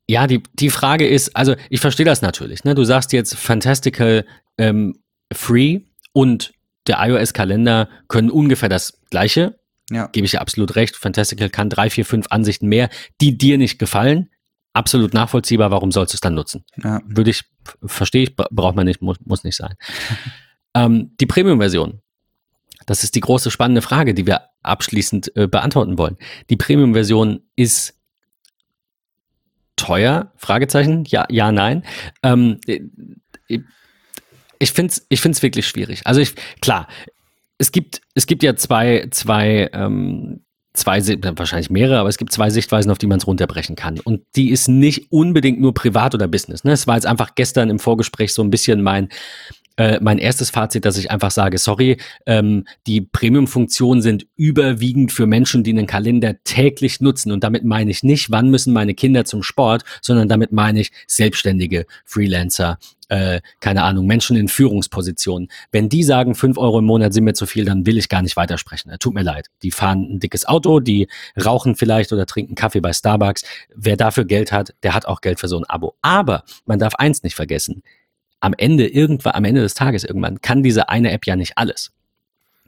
ja, 0.08 0.26
die, 0.28 0.42
die 0.54 0.70
Frage 0.70 1.06
ist, 1.06 1.36
also 1.36 1.56
ich 1.70 1.82
verstehe 1.82 2.06
das 2.06 2.22
natürlich. 2.22 2.64
Ne? 2.64 2.76
Du 2.76 2.86
sagst 2.86 3.12
jetzt 3.12 3.36
Fantastical 3.36 4.26
ähm, 4.58 4.96
Free 5.34 5.82
und 6.14 6.54
der 6.88 6.98
iOS-Kalender 7.00 7.90
können 8.08 8.30
ungefähr 8.30 8.70
das 8.70 9.02
Gleiche. 9.10 9.60
Ja. 9.90 10.08
Gebe 10.08 10.26
ich 10.26 10.32
dir 10.32 10.42
absolut 10.42 10.76
recht. 10.76 10.96
Fantastical 10.96 11.50
kann 11.50 11.70
drei, 11.70 11.90
vier, 11.90 12.06
fünf 12.06 12.28
Ansichten 12.30 12.68
mehr, 12.68 12.90
die 13.22 13.38
dir 13.38 13.58
nicht 13.58 13.80
gefallen. 13.80 14.30
Absolut 14.74 15.14
nachvollziehbar. 15.14 15.72
Warum 15.72 15.92
sollst 15.92 16.14
du 16.14 16.16
es 16.16 16.22
dann 16.22 16.34
nutzen? 16.34 16.64
Ja. 16.82 17.02
Würde 17.06 17.30
ich, 17.30 17.44
verstehe 17.86 18.24
ich, 18.24 18.36
braucht 18.36 18.76
man 18.76 18.86
nicht, 18.86 19.02
muss, 19.02 19.18
muss 19.26 19.44
nicht 19.44 19.56
sein. 19.56 19.76
ähm, 20.74 21.12
die 21.20 21.26
Premium-Version. 21.26 22.02
Das 22.86 23.04
ist 23.04 23.16
die 23.16 23.22
große 23.22 23.52
spannende 23.52 23.82
Frage, 23.82 24.14
die 24.14 24.26
wir 24.26 24.42
abschließend 24.62 25.36
äh, 25.38 25.48
beantworten 25.48 25.98
wollen. 25.98 26.18
Die 26.50 26.58
Premium-Version 26.58 27.42
ist 27.56 28.00
teuer? 29.76 30.32
Fragezeichen. 30.36 31.06
Ja, 31.06 31.26
ja, 31.30 31.52
nein. 31.52 31.84
Ähm, 32.24 32.60
äh, 32.68 32.82
ich 34.60 34.72
finde 34.72 34.92
es 34.92 35.06
ich 35.10 35.22
find's 35.22 35.42
wirklich 35.42 35.68
schwierig. 35.68 36.02
Also 36.06 36.22
ich, 36.22 36.34
klar, 36.62 36.88
es 37.58 37.72
gibt, 37.72 38.02
es 38.16 38.28
gibt 38.28 38.44
ja 38.44 38.56
zwei, 38.56 39.08
zwei, 39.12 39.70
ähm, 39.74 40.42
zwei, 40.74 41.00
wahrscheinlich 41.38 41.70
mehrere, 41.70 42.00
aber 42.00 42.10
es 42.10 42.18
gibt 42.18 42.32
zwei 42.32 42.50
Sichtweisen, 42.50 42.92
auf 42.92 42.98
die 42.98 43.08
man 43.08 43.20
es 43.20 43.28
runterbrechen 43.28 43.76
kann. 43.76 44.00
Und 44.00 44.22
die 44.36 44.50
ist 44.50 44.68
nicht 44.68 45.12
unbedingt 45.12 45.62
nur 45.62 45.74
privat 45.74 46.16
oder 46.16 46.28
Business. 46.28 46.64
Ne? 46.64 46.72
Es 46.72 46.88
war 46.88 46.96
jetzt 46.96 47.06
einfach 47.06 47.36
gestern 47.36 47.70
im 47.70 47.80
Vorgespräch 47.80 48.34
so 48.34 48.42
ein 48.42 48.50
bisschen 48.50 48.82
mein, 48.82 49.10
äh, 49.78 50.00
mein 50.02 50.18
erstes 50.18 50.50
Fazit, 50.50 50.86
dass 50.86 50.98
ich 50.98 51.12
einfach 51.12 51.32
sage, 51.32 51.58
sorry, 51.58 51.98
ähm, 52.26 52.66
die 52.88 53.02
Premium-Funktionen 53.02 54.02
sind 54.02 54.26
überwiegend 54.36 55.12
für 55.12 55.28
Menschen, 55.28 55.64
die 55.64 55.72
einen 55.72 55.88
Kalender 55.88 56.44
täglich 56.44 57.02
nutzen. 57.02 57.32
Und 57.32 57.44
damit 57.44 57.64
meine 57.64 57.92
ich 57.92 58.04
nicht, 58.04 58.32
wann 58.32 58.50
müssen 58.50 58.74
meine 58.74 58.94
Kinder 58.94 59.26
zum 59.26 59.44
Sport, 59.44 59.84
sondern 60.02 60.28
damit 60.28 60.52
meine 60.52 60.82
ich 60.82 60.92
Selbstständige, 61.08 61.86
Freelancer, 62.06 62.78
äh, 63.14 63.42
keine 63.60 63.84
Ahnung, 63.84 64.08
Menschen 64.08 64.36
in 64.36 64.48
Führungspositionen. 64.48 65.50
Wenn 65.72 65.88
die 65.88 66.04
sagen, 66.04 66.34
fünf 66.34 66.58
Euro 66.58 66.80
im 66.80 66.86
Monat 66.86 67.14
sind 67.14 67.26
mir 67.26 67.34
zu 67.34 67.46
viel, 67.46 67.64
dann 67.64 67.86
will 67.86 67.98
ich 67.98 68.10
gar 68.10 68.24
nicht 68.24 68.36
weitersprechen. 68.36 68.92
Tut 69.00 69.14
mir 69.14 69.22
leid. 69.22 69.48
Die 69.62 69.70
fahren 69.70 70.16
ein 70.16 70.20
dickes 70.20 70.46
Auto, 70.46 70.80
die 70.80 71.08
rauchen 71.44 71.76
vielleicht 71.76 72.12
oder 72.12 72.26
trinken 72.26 72.56
Kaffee 72.56 72.82
bei 72.82 72.92
Starbucks. 72.92 73.44
Wer 73.76 73.98
dafür 73.98 74.26
Geld 74.26 74.52
hat, 74.52 74.74
der 74.82 74.96
hat 74.96 75.06
auch 75.06 75.22
Geld 75.22 75.40
für 75.40 75.48
so 75.48 75.58
ein 75.58 75.66
Abo. 75.66 75.96
Aber 76.02 76.44
man 76.66 76.80
darf 76.80 76.96
eins 76.96 77.22
nicht 77.22 77.36
vergessen 77.36 77.84
am 78.40 78.54
Ende 78.58 78.88
irgendwann, 78.88 79.36
am 79.36 79.46
Ende 79.46 79.62
des 79.62 79.74
Tages 79.74 80.04
irgendwann 80.04 80.42
kann 80.42 80.64
diese 80.64 80.90
eine 80.90 81.12
App 81.14 81.26
ja 81.26 81.38
nicht 81.38 81.58
alles. 81.58 81.94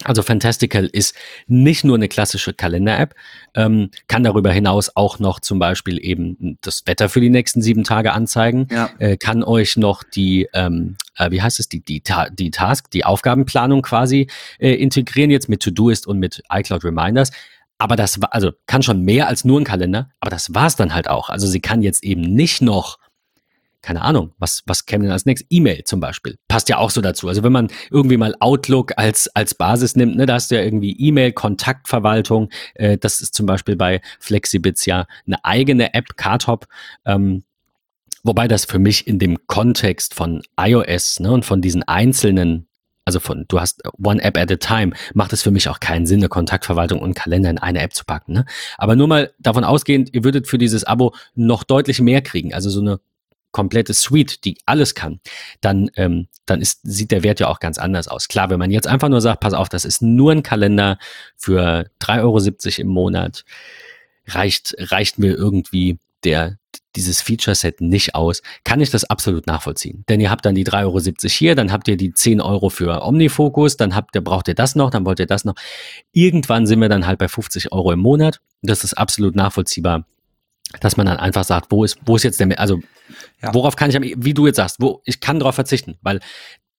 Also 0.03 0.23
Fantastical 0.23 0.85
ist 0.85 1.15
nicht 1.47 1.85
nur 1.85 1.95
eine 1.95 2.09
klassische 2.09 2.53
Kalender-App, 2.53 3.15
ähm, 3.53 3.91
kann 4.07 4.23
darüber 4.23 4.51
hinaus 4.51 4.91
auch 4.93 5.19
noch 5.19 5.39
zum 5.39 5.57
Beispiel 5.57 6.03
eben 6.03 6.57
das 6.61 6.83
Wetter 6.85 7.07
für 7.07 7.21
die 7.21 7.29
nächsten 7.29 7.61
sieben 7.61 7.85
Tage 7.85 8.11
anzeigen, 8.11 8.67
ja. 8.69 8.89
äh, 8.99 9.15
kann 9.15 9.41
euch 9.41 9.77
noch 9.77 10.03
die, 10.03 10.49
ähm, 10.53 10.97
äh, 11.17 11.31
wie 11.31 11.41
heißt 11.41 11.59
es, 11.59 11.69
die, 11.69 11.79
die, 11.79 12.03
die 12.33 12.51
Task, 12.51 12.91
die 12.91 13.05
Aufgabenplanung 13.05 13.83
quasi 13.83 14.27
äh, 14.59 14.73
integrieren 14.73 15.31
jetzt 15.31 15.47
mit 15.47 15.63
Todoist 15.63 16.07
und 16.07 16.19
mit 16.19 16.43
iCloud 16.51 16.83
Reminders. 16.83 17.31
Aber 17.77 17.95
das 17.95 18.21
war, 18.21 18.33
also 18.33 18.51
kann 18.67 18.83
schon 18.83 19.01
mehr 19.01 19.27
als 19.27 19.45
nur 19.45 19.59
ein 19.59 19.65
Kalender, 19.65 20.09
aber 20.19 20.29
das 20.29 20.53
war 20.53 20.67
es 20.67 20.75
dann 20.75 20.93
halt 20.93 21.09
auch. 21.09 21.29
Also 21.29 21.47
sie 21.47 21.61
kann 21.61 21.81
jetzt 21.81 22.03
eben 22.03 22.21
nicht 22.21 22.61
noch 22.61 22.99
keine 23.85 24.01
Ahnung, 24.01 24.33
was, 24.39 24.63
was 24.65 24.87
käme 24.87 25.03
denn 25.03 25.11
als 25.11 25.27
nächstes? 25.27 25.45
E-Mail 25.51 25.83
zum 25.83 25.99
Beispiel. 25.99 26.39
Passt 26.47 26.69
ja 26.69 26.79
auch 26.79 26.89
so 26.89 27.01
dazu. 27.01 27.27
Also 27.27 27.43
wenn 27.43 27.51
man 27.51 27.67
irgendwie 27.91 28.17
mal 28.17 28.33
Outlook 28.39 28.93
als, 28.97 29.27
als 29.35 29.53
Basis 29.53 29.95
nimmt, 29.95 30.15
ne, 30.15 30.25
da 30.25 30.33
hast 30.33 30.49
du 30.49 30.55
ja 30.55 30.63
irgendwie 30.63 30.93
E-Mail, 30.93 31.33
Kontaktverwaltung. 31.33 32.49
Äh, 32.73 32.97
das 32.97 33.21
ist 33.21 33.35
zum 33.35 33.45
Beispiel 33.45 33.75
bei 33.75 34.01
Flexibits 34.19 34.87
ja 34.87 35.05
eine 35.27 35.45
eigene 35.45 35.93
App, 35.93 36.17
Cardhop. 36.17 36.65
Ähm, 37.05 37.43
wobei 38.23 38.47
das 38.47 38.65
für 38.65 38.79
mich 38.79 39.05
in 39.05 39.19
dem 39.19 39.45
Kontext 39.45 40.15
von 40.15 40.41
iOS 40.59 41.19
ne, 41.19 41.31
und 41.31 41.45
von 41.45 41.61
diesen 41.61 41.83
einzelnen 41.83 42.67
also 43.07 43.19
von, 43.19 43.45
du 43.47 43.59
hast 43.59 43.83
one 44.03 44.19
App 44.23 44.35
at 44.35 44.51
a 44.51 44.55
time, 44.55 44.95
macht 45.13 45.31
es 45.31 45.43
für 45.43 45.51
mich 45.51 45.69
auch 45.69 45.79
keinen 45.79 46.07
Sinn, 46.07 46.21
eine 46.21 46.27
Kontaktverwaltung 46.27 46.99
und 46.99 47.13
Kalender 47.13 47.51
in 47.51 47.59
eine 47.59 47.81
App 47.81 47.93
zu 47.93 48.03
packen. 48.03 48.33
Ne? 48.33 48.45
Aber 48.79 48.95
nur 48.95 49.07
mal 49.07 49.31
davon 49.37 49.63
ausgehend, 49.63 50.11
ihr 50.15 50.23
würdet 50.23 50.47
für 50.47 50.57
dieses 50.57 50.85
Abo 50.85 51.13
noch 51.35 51.63
deutlich 51.63 52.01
mehr 52.01 52.23
kriegen. 52.23 52.51
Also 52.51 52.71
so 52.71 52.81
eine 52.81 52.99
komplette 53.55 53.93
Suite, 53.93 54.43
die 54.43 54.57
alles 54.65 54.95
kann, 54.95 55.21
dann, 55.61 55.89
ähm, 55.95 56.27
dann 56.45 56.59
ist, 56.59 56.81
sieht 56.83 57.11
der 57.11 57.23
Wert 57.23 57.39
ja 57.39 57.47
auch 57.47 57.61
ganz 57.61 57.77
anders 57.77 58.09
aus. 58.09 58.27
Klar, 58.27 58.49
wenn 58.49 58.59
man 58.59 58.69
jetzt 58.69 58.85
einfach 58.85 59.07
nur 59.07 59.21
sagt, 59.21 59.39
pass 59.39 59.53
auf, 59.53 59.69
das 59.69 59.85
ist 59.85 60.01
nur 60.01 60.33
ein 60.33 60.43
Kalender 60.43 60.97
für 61.37 61.89
3,70 62.01 62.19
Euro 62.21 62.81
im 62.81 62.87
Monat, 62.89 63.45
reicht, 64.27 64.75
reicht 64.77 65.19
mir 65.19 65.35
irgendwie 65.35 65.99
der, 66.25 66.57
dieses 66.97 67.21
Feature-Set 67.21 67.79
nicht 67.79 68.13
aus, 68.13 68.41
kann 68.65 68.81
ich 68.81 68.89
das 68.89 69.05
absolut 69.05 69.47
nachvollziehen. 69.47 70.03
Denn 70.09 70.19
ihr 70.19 70.31
habt 70.31 70.45
dann 70.45 70.55
die 70.55 70.65
3,70 70.65 70.83
Euro 70.83 71.29
hier, 71.29 71.55
dann 71.55 71.71
habt 71.71 71.87
ihr 71.87 71.95
die 71.95 72.11
10 72.11 72.41
Euro 72.41 72.67
für 72.67 73.05
Omnifocus, 73.05 73.77
dann 73.77 73.95
habt 73.95 74.15
ihr, 74.15 74.21
braucht 74.21 74.49
ihr 74.49 74.55
das 74.55 74.75
noch, 74.75 74.89
dann 74.89 75.05
wollt 75.05 75.21
ihr 75.21 75.27
das 75.27 75.45
noch. 75.45 75.55
Irgendwann 76.11 76.67
sind 76.67 76.81
wir 76.81 76.89
dann 76.89 77.07
halt 77.07 77.19
bei 77.19 77.29
50 77.29 77.71
Euro 77.71 77.93
im 77.93 77.99
Monat. 77.99 78.41
Das 78.61 78.83
ist 78.83 78.95
absolut 78.95 79.33
nachvollziehbar 79.33 80.03
dass 80.79 80.97
man 80.97 81.05
dann 81.05 81.17
einfach 81.17 81.43
sagt, 81.43 81.71
wo 81.71 81.83
ist, 81.83 81.97
wo 82.05 82.15
ist 82.15 82.23
jetzt 82.23 82.39
der, 82.39 82.59
also 82.59 82.79
ja. 83.41 83.53
worauf 83.53 83.75
kann 83.75 83.89
ich, 83.89 84.15
wie 84.17 84.33
du 84.33 84.47
jetzt 84.47 84.57
sagst, 84.57 84.77
wo 84.79 85.01
ich 85.05 85.19
kann 85.19 85.39
darauf 85.39 85.55
verzichten, 85.55 85.97
weil 86.01 86.19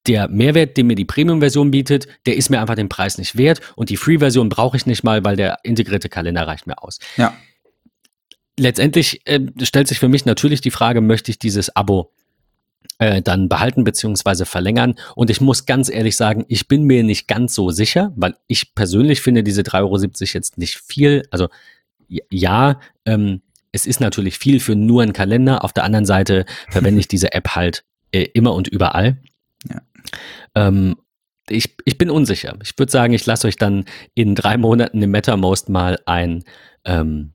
der 0.06 0.28
Mehrwert, 0.28 0.76
den 0.76 0.86
mir 0.86 0.94
die 0.94 1.04
Premium-Version 1.04 1.70
bietet, 1.70 2.06
der 2.26 2.36
ist 2.36 2.48
mir 2.48 2.60
einfach 2.60 2.76
den 2.76 2.88
Preis 2.88 3.18
nicht 3.18 3.36
wert 3.36 3.60
und 3.74 3.90
die 3.90 3.96
Free-Version 3.96 4.48
brauche 4.48 4.76
ich 4.76 4.86
nicht 4.86 5.02
mal, 5.02 5.24
weil 5.24 5.36
der 5.36 5.58
integrierte 5.64 6.08
Kalender 6.08 6.46
reicht 6.46 6.66
mir 6.66 6.82
aus. 6.82 6.98
Ja. 7.16 7.36
Letztendlich 8.58 9.26
äh, 9.26 9.40
stellt 9.62 9.88
sich 9.88 9.98
für 9.98 10.08
mich 10.08 10.24
natürlich 10.24 10.60
die 10.60 10.70
Frage, 10.70 11.00
möchte 11.00 11.30
ich 11.30 11.38
dieses 11.38 11.74
Abo 11.74 12.12
äh, 12.98 13.20
dann 13.20 13.48
behalten 13.48 13.84
beziehungsweise 13.84 14.46
verlängern. 14.46 14.94
Und 15.14 15.28
ich 15.28 15.40
muss 15.40 15.66
ganz 15.66 15.90
ehrlich 15.90 16.16
sagen, 16.16 16.44
ich 16.48 16.68
bin 16.68 16.84
mir 16.84 17.02
nicht 17.02 17.28
ganz 17.28 17.54
so 17.54 17.70
sicher, 17.70 18.12
weil 18.16 18.36
ich 18.46 18.74
persönlich 18.74 19.20
finde 19.20 19.42
diese 19.42 19.62
3,70 19.62 19.82
Euro 19.82 19.96
jetzt 19.98 20.56
nicht 20.56 20.78
viel. 20.78 21.26
Also 21.30 21.48
ja, 22.08 22.80
ähm, 23.04 23.42
es 23.76 23.86
ist 23.86 24.00
natürlich 24.00 24.38
viel 24.38 24.58
für 24.58 24.74
nur 24.74 25.02
einen 25.02 25.12
Kalender. 25.12 25.62
Auf 25.62 25.72
der 25.72 25.84
anderen 25.84 26.06
Seite 26.06 26.46
verwende 26.70 26.98
ich 26.98 27.08
diese 27.08 27.32
App 27.32 27.50
halt 27.54 27.84
äh, 28.10 28.22
immer 28.32 28.54
und 28.54 28.66
überall. 28.68 29.18
Ja. 29.68 29.82
Ähm, 30.54 30.96
ich, 31.48 31.76
ich 31.84 31.98
bin 31.98 32.10
unsicher. 32.10 32.56
Ich 32.62 32.76
würde 32.78 32.90
sagen, 32.90 33.12
ich 33.12 33.26
lasse 33.26 33.46
euch 33.46 33.56
dann 33.56 33.84
in 34.14 34.34
drei 34.34 34.56
Monaten 34.56 35.00
im 35.00 35.10
MetaMost 35.10 35.68
mal 35.68 35.98
ein, 36.06 36.42
ähm, 36.84 37.34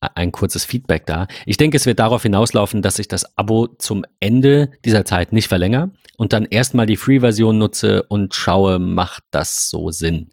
ein 0.00 0.30
kurzes 0.30 0.64
Feedback 0.64 1.06
da. 1.06 1.26
Ich 1.46 1.56
denke, 1.56 1.76
es 1.76 1.86
wird 1.86 1.98
darauf 1.98 2.22
hinauslaufen, 2.22 2.82
dass 2.82 3.00
ich 3.00 3.08
das 3.08 3.36
Abo 3.36 3.66
zum 3.66 4.04
Ende 4.20 4.70
dieser 4.84 5.04
Zeit 5.04 5.32
nicht 5.32 5.48
verlängere 5.48 5.90
und 6.16 6.32
dann 6.32 6.44
erstmal 6.44 6.86
die 6.86 6.96
Free-Version 6.96 7.58
nutze 7.58 8.04
und 8.04 8.34
schaue, 8.34 8.78
macht 8.78 9.24
das 9.30 9.70
so 9.70 9.90
Sinn. 9.90 10.30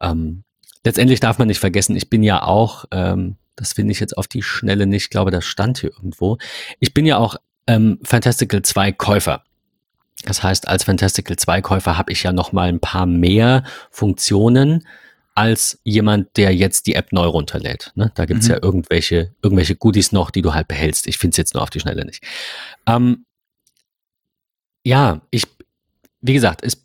Ähm, 0.00 0.44
letztendlich 0.84 1.20
darf 1.20 1.38
man 1.38 1.48
nicht 1.48 1.58
vergessen, 1.58 1.96
ich 1.96 2.10
bin 2.10 2.22
ja 2.22 2.42
auch 2.42 2.84
ähm, 2.92 3.36
das 3.56 3.74
finde 3.74 3.92
ich 3.92 4.00
jetzt 4.00 4.16
auf 4.16 4.28
die 4.28 4.42
Schnelle 4.42 4.86
nicht. 4.86 5.04
Ich 5.04 5.10
glaube, 5.10 5.30
das 5.30 5.44
stand 5.44 5.78
hier 5.78 5.90
irgendwo. 5.90 6.38
Ich 6.78 6.94
bin 6.94 7.06
ja 7.06 7.18
auch 7.18 7.36
ähm, 7.66 7.98
Fantastical 8.02 8.62
2 8.62 8.92
Käufer. 8.92 9.44
Das 10.24 10.42
heißt, 10.42 10.68
als 10.68 10.84
Fantastical 10.84 11.36
2 11.36 11.62
Käufer 11.62 11.96
habe 11.96 12.12
ich 12.12 12.22
ja 12.22 12.32
noch 12.32 12.52
mal 12.52 12.68
ein 12.68 12.80
paar 12.80 13.06
mehr 13.06 13.64
Funktionen 13.90 14.86
als 15.34 15.80
jemand, 15.84 16.36
der 16.36 16.54
jetzt 16.54 16.86
die 16.86 16.94
App 16.94 17.12
neu 17.12 17.26
runterlädt. 17.26 17.92
Ne? 17.94 18.12
Da 18.14 18.26
gibt's 18.26 18.48
mhm. 18.48 18.54
ja 18.54 18.62
irgendwelche, 18.62 19.34
irgendwelche 19.42 19.76
Goodies 19.76 20.12
noch, 20.12 20.30
die 20.30 20.42
du 20.42 20.52
halt 20.52 20.68
behältst. 20.68 21.06
Ich 21.06 21.18
finde 21.18 21.34
es 21.34 21.36
jetzt 21.38 21.54
nur 21.54 21.62
auf 21.62 21.70
die 21.70 21.80
Schnelle 21.80 22.04
nicht. 22.04 22.22
Ähm, 22.86 23.24
ja, 24.84 25.22
ich, 25.30 25.46
wie 26.20 26.34
gesagt, 26.34 26.62
es, 26.62 26.82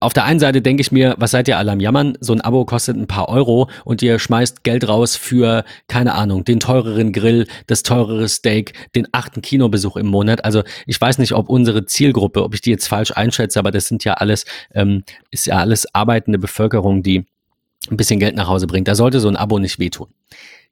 auf 0.00 0.12
der 0.12 0.24
einen 0.24 0.40
Seite 0.40 0.60
denke 0.60 0.80
ich 0.80 0.92
mir, 0.92 1.14
was 1.18 1.30
seid 1.30 1.48
ihr 1.48 1.56
alle 1.56 1.72
am 1.72 1.80
Jammern? 1.80 2.16
So 2.20 2.32
ein 2.32 2.40
Abo 2.40 2.64
kostet 2.64 2.96
ein 2.96 3.06
paar 3.06 3.28
Euro 3.28 3.70
und 3.84 4.02
ihr 4.02 4.18
schmeißt 4.18 4.62
Geld 4.62 4.86
raus 4.86 5.16
für, 5.16 5.64
keine 5.88 6.14
Ahnung, 6.14 6.44
den 6.44 6.60
teureren 6.60 7.12
Grill, 7.12 7.46
das 7.66 7.82
teurere 7.82 8.28
Steak, 8.28 8.74
den 8.94 9.08
achten 9.12 9.40
Kinobesuch 9.40 9.96
im 9.96 10.06
Monat. 10.06 10.44
Also 10.44 10.62
ich 10.86 11.00
weiß 11.00 11.18
nicht, 11.18 11.32
ob 11.32 11.48
unsere 11.48 11.86
Zielgruppe, 11.86 12.42
ob 12.42 12.54
ich 12.54 12.60
die 12.60 12.70
jetzt 12.70 12.86
falsch 12.86 13.12
einschätze, 13.12 13.58
aber 13.58 13.70
das 13.70 13.86
sind 13.88 14.04
ja 14.04 14.14
alles, 14.14 14.44
ähm, 14.74 15.04
ist 15.30 15.46
ja 15.46 15.58
alles 15.58 15.92
arbeitende 15.94 16.38
Bevölkerung, 16.38 17.02
die 17.02 17.24
ein 17.90 17.96
bisschen 17.96 18.20
Geld 18.20 18.36
nach 18.36 18.48
Hause 18.48 18.66
bringt. 18.66 18.88
Da 18.88 18.94
sollte 18.94 19.20
so 19.20 19.28
ein 19.28 19.36
Abo 19.36 19.58
nicht 19.58 19.78
wehtun. 19.78 20.08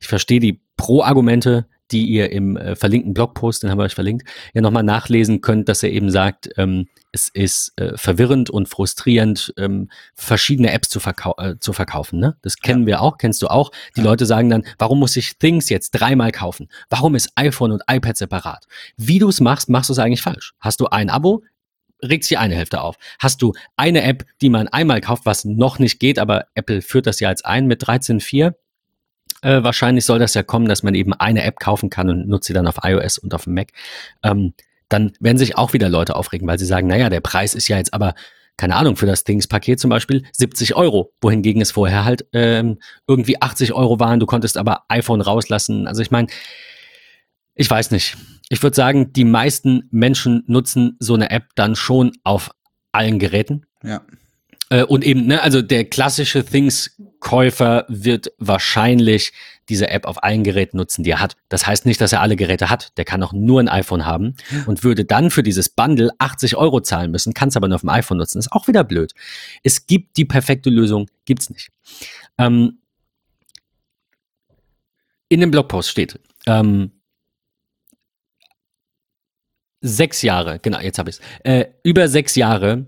Ich 0.01 0.09
verstehe 0.09 0.41
die 0.41 0.61
Pro-Argumente, 0.77 1.67
die 1.93 2.07
ihr 2.07 2.31
im 2.33 2.57
äh, 2.57 2.75
verlinkten 2.75 3.15
Blogpost, 3.15 3.63
den 3.63 3.71
haben 3.71 3.79
wir 3.79 3.85
euch 3.85 3.95
verlinkt, 3.95 4.29
ja 4.55 4.61
nochmal 4.61 4.83
nachlesen 4.83 5.41
könnt, 5.41 5.69
dass 5.69 5.83
er 5.83 5.91
eben 5.91 6.11
sagt, 6.11 6.51
ähm, 6.57 6.89
es 7.13 7.29
ist 7.29 7.73
äh, 7.77 7.97
verwirrend 7.97 8.49
und 8.49 8.69
frustrierend, 8.69 9.53
ähm, 9.59 9.91
verschiedene 10.15 10.73
Apps 10.73 10.89
zu, 10.89 10.99
verkau 10.99 11.35
äh, 11.37 11.59
zu 11.61 11.73
verkaufen. 11.73 12.19
Ne? 12.19 12.37
Das 12.43 12.57
kennen 12.57 12.83
ja. 12.83 12.87
wir 12.87 13.03
auch, 13.03 13.19
kennst 13.19 13.43
du 13.43 13.49
auch. 13.49 13.71
Die 13.97 14.01
ja. 14.01 14.07
Leute 14.07 14.25
sagen 14.25 14.49
dann, 14.49 14.65
warum 14.79 14.99
muss 14.99 15.17
ich 15.17 15.39
Things 15.39 15.69
jetzt 15.69 15.91
dreimal 15.91 16.33
kaufen? 16.33 16.69
Warum 16.89 17.15
ist 17.15 17.31
iPhone 17.37 17.73
und 17.73 17.83
iPad 17.89 18.17
separat? 18.17 18.67
Wie 18.97 19.19
du 19.19 19.29
es 19.29 19.41
machst, 19.41 19.69
machst 19.69 19.91
du 19.91 19.93
es 19.93 19.99
eigentlich 19.99 20.23
falsch. 20.23 20.55
Hast 20.59 20.81
du 20.81 20.87
ein 20.87 21.11
Abo, 21.11 21.43
regt 22.03 22.25
sich 22.25 22.39
eine 22.39 22.55
Hälfte 22.55 22.81
auf. 22.81 22.97
Hast 23.19 23.43
du 23.43 23.53
eine 23.77 24.03
App, 24.03 24.25
die 24.41 24.49
man 24.49 24.69
einmal 24.69 25.01
kauft, 25.01 25.27
was 25.27 25.45
noch 25.45 25.79
nicht 25.79 26.01
geht, 26.01 26.19
aber 26.19 26.47
Apple 26.55 26.83
führt 26.83 27.07
das 27.07 27.21
ja 27.21 27.29
als 27.29 27.45
ein 27.45 27.67
mit 27.67 27.85
13.4. 27.85 28.55
Äh, 29.43 29.63
wahrscheinlich 29.63 30.05
soll 30.05 30.19
das 30.19 30.35
ja 30.35 30.43
kommen, 30.43 30.67
dass 30.67 30.83
man 30.83 30.95
eben 30.95 31.13
eine 31.13 31.45
App 31.45 31.59
kaufen 31.61 31.91
kann 31.91 32.09
und 32.09 32.29
nutzt 32.29 32.47
sie 32.47 32.53
dann 32.53 32.67
auf 32.67 32.77
iOS 32.83 33.19
und 33.19 33.35
auf 33.35 33.45
dem 33.45 33.55
Mac. 33.55 33.69
Ähm, 34.23 34.55
dann 34.89 35.13
werden 35.21 35.39
sich 35.39 35.57
auch 35.57 35.73
wieder 35.73 35.89
Leute 35.89 36.17
aufregen, 36.17 36.47
weil 36.47 36.59
sie 36.59 36.67
sagen, 36.67 36.87
naja, 36.87 37.11
der 37.11 37.21
Preis 37.21 37.55
ist 37.55 37.69
ja 37.69 37.77
jetzt 37.79 37.95
aber, 37.95 38.15
keine 38.57 38.77
Ahnung, 38.77 38.97
für 38.97 39.07
das 39.07 39.25
Things-Paket 39.25 39.81
zum 39.81 39.91
Beispiel 39.91 40.25
70 40.33 40.77
Euro, 40.77 41.13
wohingegen 41.21 41.63
es 41.63 41.71
vorher 41.71 42.05
halt 42.05 42.27
ähm, 42.33 42.79
irgendwie 43.07 43.41
80 43.41 43.73
Euro 43.73 43.99
waren, 43.99 44.21
du 44.21 44.27
konntest 44.27 44.57
aber 44.57 44.85
iPhone 44.89 45.21
rauslassen. 45.23 45.87
Also 45.87 46.03
ich 46.03 46.11
meine, 46.11 46.29
ich 47.55 47.69
weiß 47.69 47.91
nicht. 47.91 48.17
Ich 48.49 48.63
würde 48.63 48.77
sagen, 48.77 49.13
die 49.13 49.25
meisten 49.25 49.89
Menschen 49.91 50.45
nutzen 50.47 50.97
so 50.99 51.15
eine 51.15 51.31
App 51.31 51.49
dann 51.55 51.75
schon 51.75 52.13
auf 52.23 52.51
allen 52.93 53.19
Geräten. 53.19 53.65
Ja. 53.83 54.03
Äh, 54.73 54.85
und 54.85 55.05
eben, 55.05 55.27
ne, 55.27 55.43
also 55.43 55.61
der 55.61 55.85
klassische 55.85 56.43
Things-Käufer 56.45 57.85
wird 57.89 58.33
wahrscheinlich 58.39 59.33
diese 59.69 59.91
App 59.91 60.07
auf 60.07 60.23
allen 60.25 60.45
Geräten 60.45 60.79
nutzen, 60.79 61.05
die 61.05 61.11
er 61.11 61.21
hat. 61.21 61.37
Das 61.51 61.67
heißt 61.67 61.85
nicht, 61.85 62.01
dass 62.01 62.13
er 62.13 62.23
alle 62.23 62.37
Geräte 62.37 62.71
hat. 62.71 62.97
Der 62.97 63.05
kann 63.05 63.23
auch 63.23 63.35
nur 63.35 63.61
ein 63.61 63.69
iPhone 63.69 64.07
haben 64.07 64.35
und 64.67 64.83
würde 64.83 65.05
dann 65.05 65.31
für 65.31 65.43
dieses 65.43 65.69
Bundle 65.69 66.11
80 66.19 66.57
Euro 66.57 66.81
zahlen 66.81 67.11
müssen, 67.11 67.35
kann 67.35 67.51
es 67.51 67.57
aber 67.57 67.69
nur 67.69 67.75
auf 67.77 67.83
dem 67.83 67.91
iPhone 67.91 68.17
nutzen. 68.17 68.39
ist 68.39 68.51
auch 68.51 68.67
wieder 68.67 68.83
blöd. 68.83 69.13
Es 69.63 69.87
gibt 69.87 70.17
die 70.17 70.25
perfekte 70.25 70.71
Lösung, 70.71 71.07
gibt's 71.27 71.51
nicht. 71.51 71.69
Ähm, 72.39 72.79
in 75.29 75.41
dem 75.41 75.51
Blogpost 75.51 75.91
steht, 75.91 76.19
ähm, 76.47 76.93
sechs 79.83 80.23
Jahre, 80.23 80.59
genau, 80.61 80.81
jetzt 80.81 80.99
habe 80.99 81.11
ich 81.11 81.17
es. 81.17 81.23
Äh, 81.45 81.67
über 81.83 82.09
sechs 82.09 82.37
Jahre 82.37 82.87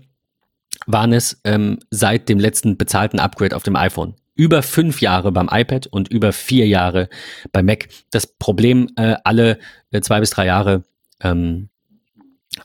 waren 0.85 1.13
es 1.13 1.39
ähm, 1.43 1.79
seit 1.89 2.29
dem 2.29 2.39
letzten 2.39 2.77
bezahlten 2.77 3.19
Upgrade 3.19 3.55
auf 3.55 3.63
dem 3.63 3.75
iPhone. 3.75 4.15
Über 4.35 4.63
fünf 4.63 5.01
Jahre 5.01 5.31
beim 5.31 5.49
iPad 5.51 5.87
und 5.87 6.09
über 6.09 6.33
vier 6.33 6.67
Jahre 6.67 7.09
beim 7.51 7.65
Mac. 7.65 7.87
Das 8.11 8.27
Problem, 8.27 8.89
äh, 8.97 9.15
alle 9.23 9.59
äh, 9.91 10.01
zwei 10.01 10.19
bis 10.19 10.31
drei 10.31 10.45
Jahre 10.45 10.83
ähm, 11.21 11.69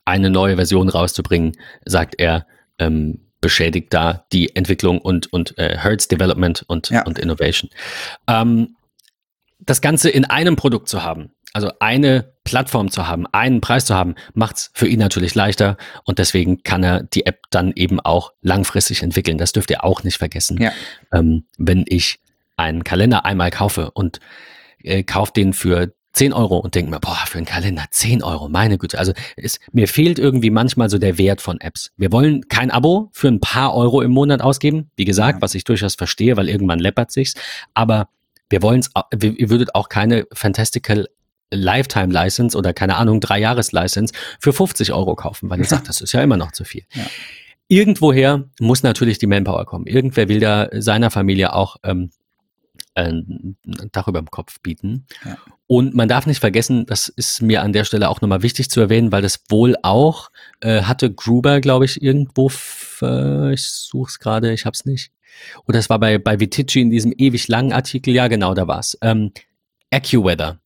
eine 0.04 0.30
neue 0.30 0.56
Version 0.56 0.88
rauszubringen, 0.88 1.56
sagt 1.84 2.16
er, 2.18 2.46
ähm, 2.78 3.20
beschädigt 3.40 3.92
da 3.94 4.26
die 4.32 4.54
Entwicklung 4.54 5.00
und, 5.00 5.32
und 5.32 5.56
äh, 5.58 5.78
Hertz 5.78 6.08
Development 6.08 6.64
und, 6.66 6.90
ja. 6.90 7.04
und 7.06 7.18
Innovation. 7.18 7.70
Ähm, 8.26 8.76
das 9.60 9.80
Ganze 9.80 10.10
in 10.10 10.24
einem 10.24 10.56
Produkt 10.56 10.88
zu 10.88 11.02
haben, 11.02 11.30
also 11.52 11.70
eine 11.80 12.32
Plattform 12.50 12.90
zu 12.90 13.06
haben, 13.06 13.26
einen 13.28 13.60
Preis 13.60 13.84
zu 13.84 13.94
haben, 13.94 14.16
macht 14.34 14.56
es 14.56 14.70
für 14.74 14.88
ihn 14.88 14.98
natürlich 14.98 15.36
leichter 15.36 15.76
und 16.04 16.18
deswegen 16.18 16.64
kann 16.64 16.82
er 16.82 17.04
die 17.04 17.24
App 17.24 17.44
dann 17.50 17.72
eben 17.76 18.00
auch 18.00 18.32
langfristig 18.42 19.04
entwickeln. 19.04 19.38
Das 19.38 19.52
dürft 19.52 19.70
ihr 19.70 19.84
auch 19.84 20.02
nicht 20.02 20.18
vergessen. 20.18 20.60
Ja. 20.60 20.72
Ähm, 21.12 21.44
wenn 21.58 21.84
ich 21.86 22.18
einen 22.56 22.82
Kalender 22.82 23.24
einmal 23.24 23.52
kaufe 23.52 23.92
und 23.92 24.18
äh, 24.82 25.04
kaufe 25.04 25.32
den 25.32 25.52
für 25.52 25.94
10 26.14 26.32
Euro 26.32 26.58
und 26.58 26.74
denke 26.74 26.90
mir, 26.90 26.98
boah, 26.98 27.22
für 27.24 27.38
einen 27.38 27.46
Kalender 27.46 27.84
10 27.88 28.24
Euro, 28.24 28.48
meine 28.48 28.78
Güte. 28.78 28.98
Also 28.98 29.12
es, 29.36 29.60
mir 29.70 29.86
fehlt 29.86 30.18
irgendwie 30.18 30.50
manchmal 30.50 30.90
so 30.90 30.98
der 30.98 31.18
Wert 31.18 31.40
von 31.40 31.60
Apps. 31.60 31.92
Wir 31.96 32.10
wollen 32.10 32.48
kein 32.48 32.72
Abo 32.72 33.10
für 33.12 33.28
ein 33.28 33.38
paar 33.38 33.76
Euro 33.76 34.02
im 34.02 34.10
Monat 34.10 34.42
ausgeben. 34.42 34.90
Wie 34.96 35.04
gesagt, 35.04 35.36
ja. 35.36 35.42
was 35.42 35.54
ich 35.54 35.62
durchaus 35.62 35.94
verstehe, 35.94 36.36
weil 36.36 36.48
irgendwann 36.48 36.80
läppert 36.80 37.12
sich's. 37.12 37.34
Aber 37.74 38.08
wir 38.48 38.60
wollen 38.62 38.80
es, 38.80 38.90
ihr 39.22 39.50
würdet 39.50 39.76
auch 39.76 39.88
keine 39.88 40.26
Fantastical 40.32 41.06
Lifetime 41.50 42.12
License 42.12 42.56
oder 42.56 42.72
keine 42.72 42.96
Ahnung, 42.96 43.20
drei 43.20 43.38
Jahres 43.38 43.72
License 43.72 44.14
für 44.38 44.52
50 44.52 44.92
Euro 44.92 45.14
kaufen, 45.16 45.50
weil 45.50 45.58
ihr 45.58 45.64
sagt, 45.66 45.88
das 45.88 46.00
ist 46.00 46.12
ja 46.12 46.22
immer 46.22 46.36
noch 46.36 46.52
zu 46.52 46.64
viel. 46.64 46.84
Ja. 46.94 47.06
Irgendwoher 47.68 48.48
muss 48.58 48.82
natürlich 48.82 49.18
die 49.18 49.28
Manpower 49.28 49.64
kommen. 49.64 49.86
Irgendwer 49.86 50.28
will 50.28 50.40
da 50.40 50.68
seiner 50.72 51.10
Familie 51.10 51.52
auch 51.52 51.76
ähm, 51.84 52.10
ein 52.94 53.56
Dach 53.92 54.08
über 54.08 54.20
dem 54.20 54.30
Kopf 54.30 54.60
bieten. 54.60 55.06
Ja. 55.24 55.38
Und 55.66 55.94
man 55.94 56.08
darf 56.08 56.26
nicht 56.26 56.40
vergessen, 56.40 56.84
das 56.86 57.06
ist 57.08 57.42
mir 57.42 57.62
an 57.62 57.72
der 57.72 57.84
Stelle 57.84 58.08
auch 58.08 58.20
nochmal 58.20 58.42
wichtig 58.42 58.70
zu 58.70 58.80
erwähnen, 58.80 59.12
weil 59.12 59.22
das 59.22 59.44
wohl 59.48 59.76
auch 59.82 60.30
äh, 60.60 60.82
hatte 60.82 61.12
Gruber, 61.12 61.60
glaube 61.60 61.84
ich, 61.84 62.02
irgendwo, 62.02 62.50
äh, 63.02 63.54
ich 63.54 63.70
suche 63.70 64.08
es 64.08 64.18
gerade, 64.18 64.52
ich 64.52 64.66
habe 64.66 64.74
es 64.74 64.84
nicht. 64.84 65.12
Oder 65.68 65.78
es 65.78 65.88
war 65.88 66.00
bei, 66.00 66.18
bei 66.18 66.40
Vitici 66.40 66.80
in 66.80 66.90
diesem 66.90 67.12
ewig 67.16 67.46
langen 67.46 67.72
Artikel, 67.72 68.12
ja 68.12 68.26
genau, 68.26 68.54
da 68.54 68.66
war's. 68.66 68.98
Ähm, 69.00 69.30
AccuWeather 69.92 70.58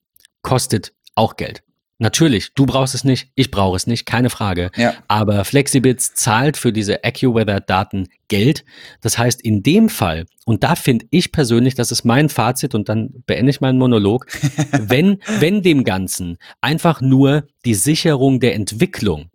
kostet 0.45 0.93
auch 1.17 1.35
Geld. 1.35 1.65
Natürlich, 1.99 2.55
du 2.55 2.67
brauchst 2.67 2.95
es 2.95 3.05
nicht, 3.05 3.31
ich 3.37 3.51
brauche 3.53 3.77
es 3.77 3.87
nicht, 3.87 4.05
keine 4.05 4.29
Frage. 4.29 4.71
Ja. 4.77 4.95
Aber 5.07 5.45
Flexibits 5.45 6.13
zahlt 6.15 6.57
für 6.57 6.73
diese 6.73 7.05
AccuWeather-Daten 7.05 8.09
Geld. 8.29 8.65
Das 9.01 9.17
heißt, 9.17 9.41
in 9.41 9.63
dem 9.63 9.89
Fall, 9.89 10.27
und 10.45 10.65
da 10.65 10.75
finde 10.75 11.07
ich 11.11 11.31
persönlich, 11.31 11.77
das 11.77 11.93
ist 11.93 12.05
mein 12.05 12.29
Fazit 12.29 12.75
und 12.75 12.89
dann 12.89 13.23
beende 13.27 13.51
ich 13.51 13.61
meinen 13.61 13.79
Monolog, 13.79 14.27
wenn, 14.73 15.19
wenn 15.39 15.63
dem 15.63 15.85
Ganzen 15.85 16.39
einfach 16.61 17.01
nur 17.01 17.47
die 17.65 17.75
Sicherung 17.75 18.41
der 18.41 18.55
Entwicklung 18.55 19.31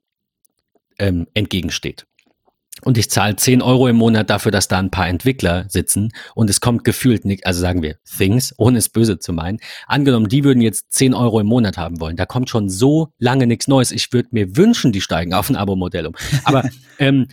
ähm, 1.00 1.28
entgegensteht 1.34 2.06
und 2.84 2.98
ich 2.98 3.10
zahle 3.10 3.36
10 3.36 3.62
Euro 3.62 3.88
im 3.88 3.96
Monat 3.96 4.30
dafür, 4.30 4.52
dass 4.52 4.68
da 4.68 4.80
ein 4.80 4.92
paar 4.92 5.08
Entwickler 5.08 5.66
sitzen 5.70 6.12
und 6.36 6.50
es 6.50 6.62
kommt 6.62 6.84
gefühlt 6.84 7.26
nicht, 7.26 7.46
also 7.46 7.62
sagen 7.62 7.82
wir 7.82 7.98
Things, 8.18 8.54
ohne 8.58 8.78
es 8.78 8.90
böse 8.90 9.20
zu 9.20 9.34
meinen. 9.34 9.60
Angenommen, 9.88 10.30
die 10.30 10.44
würden 10.44 10.62
jetzt 10.62 10.92
10 10.94 11.14
Euro 11.14 11.40
im 11.40 11.48
Monat 11.48 11.78
haben 11.78 12.00
wollen. 12.00 12.16
Da 12.16 12.26
kommt 12.26 12.50
schon 12.50 12.70
so 12.70 13.14
lange 13.18 13.48
nichts 13.48 13.68
Neues. 13.68 13.92
Ich 13.92 14.12
würde 14.14 14.30
mir 14.32 14.56
wünschen, 14.56 14.92
die 14.92 15.02
steigen 15.02 15.34
auf 15.34 15.50
ein 15.50 15.56
Abo-Modell 15.56 16.08
um. 16.08 16.16
Aber 16.44 16.70
ähm, 17.00 17.28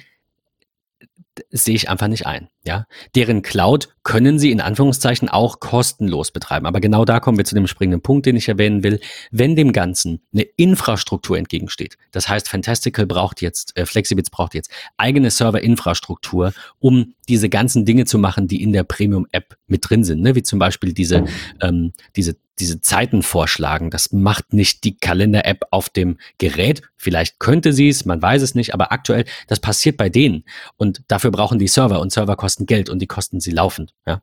sehe 1.51 1.75
ich 1.75 1.89
einfach 1.89 2.09
nicht 2.09 2.27
ein. 2.27 2.49
Ja, 2.65 2.87
deren 3.15 3.43
Cloud 3.43 3.89
können 4.03 4.39
sie 4.39 4.51
in 4.51 4.61
Anführungszeichen 4.61 5.29
auch 5.29 5.61
kostenlos 5.61 6.31
betreiben. 6.31 6.67
Aber 6.67 6.81
genau 6.81 7.05
da 7.05 7.21
kommen 7.21 7.39
wir 7.39 7.45
zu 7.45 7.55
dem 7.55 7.67
springenden 7.67 8.03
Punkt, 8.03 8.27
den 8.27 8.37
ich 8.37 8.49
erwähnen 8.49 8.83
will. 8.83 9.01
Wenn 9.31 9.57
dem 9.57 9.73
Ganzen 9.73 10.23
eine 10.33 10.43
Infrastruktur 10.43 11.39
entgegensteht, 11.39 11.97
das 12.13 12.29
heißt, 12.29 12.49
Fantastical 12.49 13.07
braucht 13.07 13.43
jetzt, 13.43 13.77
äh, 13.77 13.87
Flexibits 13.87 14.31
braucht 14.31 14.55
jetzt 14.55 14.71
eigene 14.97 15.31
Serverinfrastruktur, 15.31 16.53
um 16.79 17.15
diese 17.29 17.49
ganzen 17.49 17.85
Dinge 17.85 18.05
zu 18.05 18.19
machen, 18.19 18.49
die 18.49 18.63
in 18.63 18.73
der 18.73 18.85
Premium-App 18.85 19.57
mit 19.67 19.89
drin 19.89 20.05
sind, 20.05 20.23
ne? 20.23 20.35
wie 20.35 20.43
zum 20.43 20.59
Beispiel 20.59 20.93
diese, 20.93 21.25
ähm, 21.61 21.93
diese 22.15 22.37
diese 22.59 22.81
Zeiten 22.81 23.23
vorschlagen. 23.23 23.91
Das 23.91 24.13
macht 24.13 24.53
nicht 24.53 24.85
die 24.85 24.97
Kalender-App 24.97 25.67
auf 25.71 25.89
dem 25.89 26.19
Gerät. 26.39 26.83
Vielleicht 26.97 27.39
könnte 27.39 27.73
sie 27.73 27.89
es, 27.89 28.05
man 28.05 28.23
weiß 28.23 28.43
es 28.43 28.55
nicht, 28.55 28.73
aber 28.73 28.93
aktuell, 28.93 29.25
das 29.47 29.61
passiert 29.61 29.97
bei 29.97 30.09
denen. 30.09 30.45
Und 30.77 31.03
dafür 31.09 31.31
brauchen 31.31 31.59
die 31.59 31.69
Server 31.69 32.01
und 32.01 32.13
Server 32.13 32.37
kosten 32.37 32.67
Geld 32.67 32.89
und 32.89 33.01
die 33.01 33.07
kosten 33.07 33.41
sie 33.41 33.51
laufend. 33.51 33.95
Ja. 34.07 34.23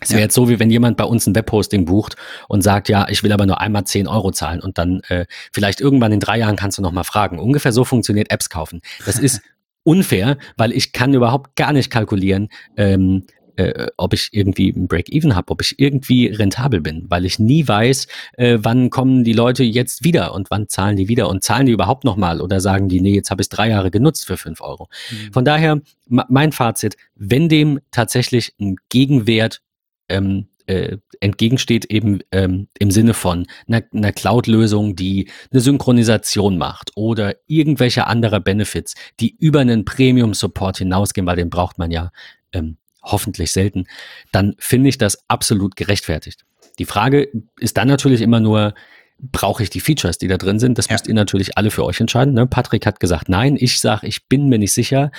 Es 0.00 0.10
wäre 0.10 0.20
ja. 0.20 0.24
jetzt 0.26 0.34
so, 0.34 0.50
wie 0.50 0.60
wenn 0.60 0.70
jemand 0.70 0.98
bei 0.98 1.04
uns 1.04 1.26
ein 1.26 1.34
Webhosting 1.34 1.86
bucht 1.86 2.16
und 2.48 2.60
sagt, 2.60 2.90
ja, 2.90 3.08
ich 3.08 3.22
will 3.22 3.32
aber 3.32 3.46
nur 3.46 3.62
einmal 3.62 3.84
10 3.84 4.06
Euro 4.06 4.30
zahlen 4.30 4.60
und 4.60 4.76
dann 4.76 5.00
äh, 5.08 5.24
vielleicht 5.52 5.80
irgendwann 5.80 6.12
in 6.12 6.20
drei 6.20 6.38
Jahren 6.38 6.56
kannst 6.56 6.76
du 6.76 6.82
nochmal 6.82 7.04
fragen. 7.04 7.38
Ungefähr 7.38 7.72
so 7.72 7.84
funktioniert 7.84 8.30
Apps 8.30 8.50
kaufen. 8.50 8.82
Das 9.06 9.18
ist 9.18 9.40
unfair, 9.86 10.36
weil 10.56 10.72
ich 10.72 10.92
kann 10.92 11.14
überhaupt 11.14 11.54
gar 11.54 11.72
nicht 11.72 11.90
kalkulieren, 11.90 12.48
ähm, 12.76 13.24
äh, 13.54 13.86
ob 13.96 14.12
ich 14.12 14.30
irgendwie 14.32 14.70
ein 14.70 14.88
Break-Even 14.88 15.34
habe, 15.34 15.50
ob 15.50 15.62
ich 15.62 15.78
irgendwie 15.78 16.26
rentabel 16.26 16.80
bin, 16.80 17.06
weil 17.08 17.24
ich 17.24 17.38
nie 17.38 17.66
weiß, 17.66 18.06
äh, 18.36 18.58
wann 18.60 18.90
kommen 18.90 19.24
die 19.24 19.32
Leute 19.32 19.62
jetzt 19.64 20.04
wieder 20.04 20.34
und 20.34 20.50
wann 20.50 20.68
zahlen 20.68 20.96
die 20.96 21.08
wieder 21.08 21.28
und 21.28 21.42
zahlen 21.42 21.66
die 21.66 21.72
überhaupt 21.72 22.04
nochmal 22.04 22.40
oder 22.40 22.60
sagen 22.60 22.88
die, 22.88 23.00
nee, 23.00 23.14
jetzt 23.14 23.30
habe 23.30 23.42
ich 23.42 23.48
drei 23.48 23.70
Jahre 23.70 23.90
genutzt 23.90 24.26
für 24.26 24.36
fünf 24.36 24.60
Euro. 24.60 24.88
Mhm. 25.10 25.32
Von 25.32 25.44
daher, 25.44 25.80
mein 26.08 26.52
Fazit, 26.52 26.96
wenn 27.14 27.48
dem 27.48 27.80
tatsächlich 27.92 28.54
ein 28.60 28.76
Gegenwert 28.88 29.62
ähm, 30.08 30.48
äh, 30.66 30.98
entgegensteht 31.20 31.86
eben 31.86 32.20
ähm, 32.32 32.68
im 32.78 32.90
Sinne 32.90 33.14
von 33.14 33.46
einer, 33.66 33.82
einer 33.92 34.12
Cloud-Lösung, 34.12 34.96
die 34.96 35.30
eine 35.50 35.60
Synchronisation 35.60 36.58
macht 36.58 36.90
oder 36.94 37.36
irgendwelche 37.46 38.06
anderer 38.06 38.40
Benefits, 38.40 38.94
die 39.20 39.36
über 39.38 39.60
einen 39.60 39.84
Premium-Support 39.84 40.78
hinausgehen, 40.78 41.26
weil 41.26 41.36
den 41.36 41.50
braucht 41.50 41.78
man 41.78 41.90
ja 41.90 42.10
ähm, 42.52 42.76
hoffentlich 43.02 43.52
selten, 43.52 43.86
dann 44.32 44.54
finde 44.58 44.88
ich 44.88 44.98
das 44.98 45.28
absolut 45.28 45.76
gerechtfertigt. 45.76 46.44
Die 46.78 46.84
Frage 46.84 47.28
ist 47.58 47.76
dann 47.76 47.88
natürlich 47.88 48.20
immer 48.20 48.40
nur, 48.40 48.74
brauche 49.18 49.62
ich 49.62 49.70
die 49.70 49.80
Features, 49.80 50.18
die 50.18 50.28
da 50.28 50.36
drin 50.36 50.58
sind? 50.58 50.76
Das 50.78 50.88
ja. 50.88 50.94
müsst 50.94 51.06
ihr 51.06 51.14
natürlich 51.14 51.56
alle 51.56 51.70
für 51.70 51.84
euch 51.84 52.00
entscheiden. 52.00 52.34
Ne? 52.34 52.46
Patrick 52.46 52.84
hat 52.84 53.00
gesagt, 53.00 53.28
nein. 53.28 53.56
Ich 53.58 53.78
sage, 53.80 54.06
ich 54.06 54.28
bin 54.28 54.48
mir 54.48 54.58
nicht 54.58 54.72
sicher. 54.72 55.10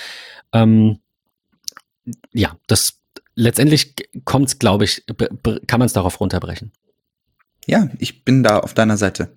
Ähm, 0.53 0.99
ja, 2.31 2.57
das 2.67 2.96
letztendlich 3.37 3.93
kommt 4.25 4.49
es, 4.49 4.59
glaube 4.59 4.83
ich, 4.83 5.03
kann 5.67 5.79
man 5.79 5.85
es 5.85 5.93
darauf 5.93 6.19
runterbrechen. 6.19 6.73
Ja, 7.65 7.89
ich 7.99 8.25
bin 8.25 8.43
da 8.43 8.59
auf 8.59 8.73
deiner 8.73 8.97
Seite. 8.97 9.29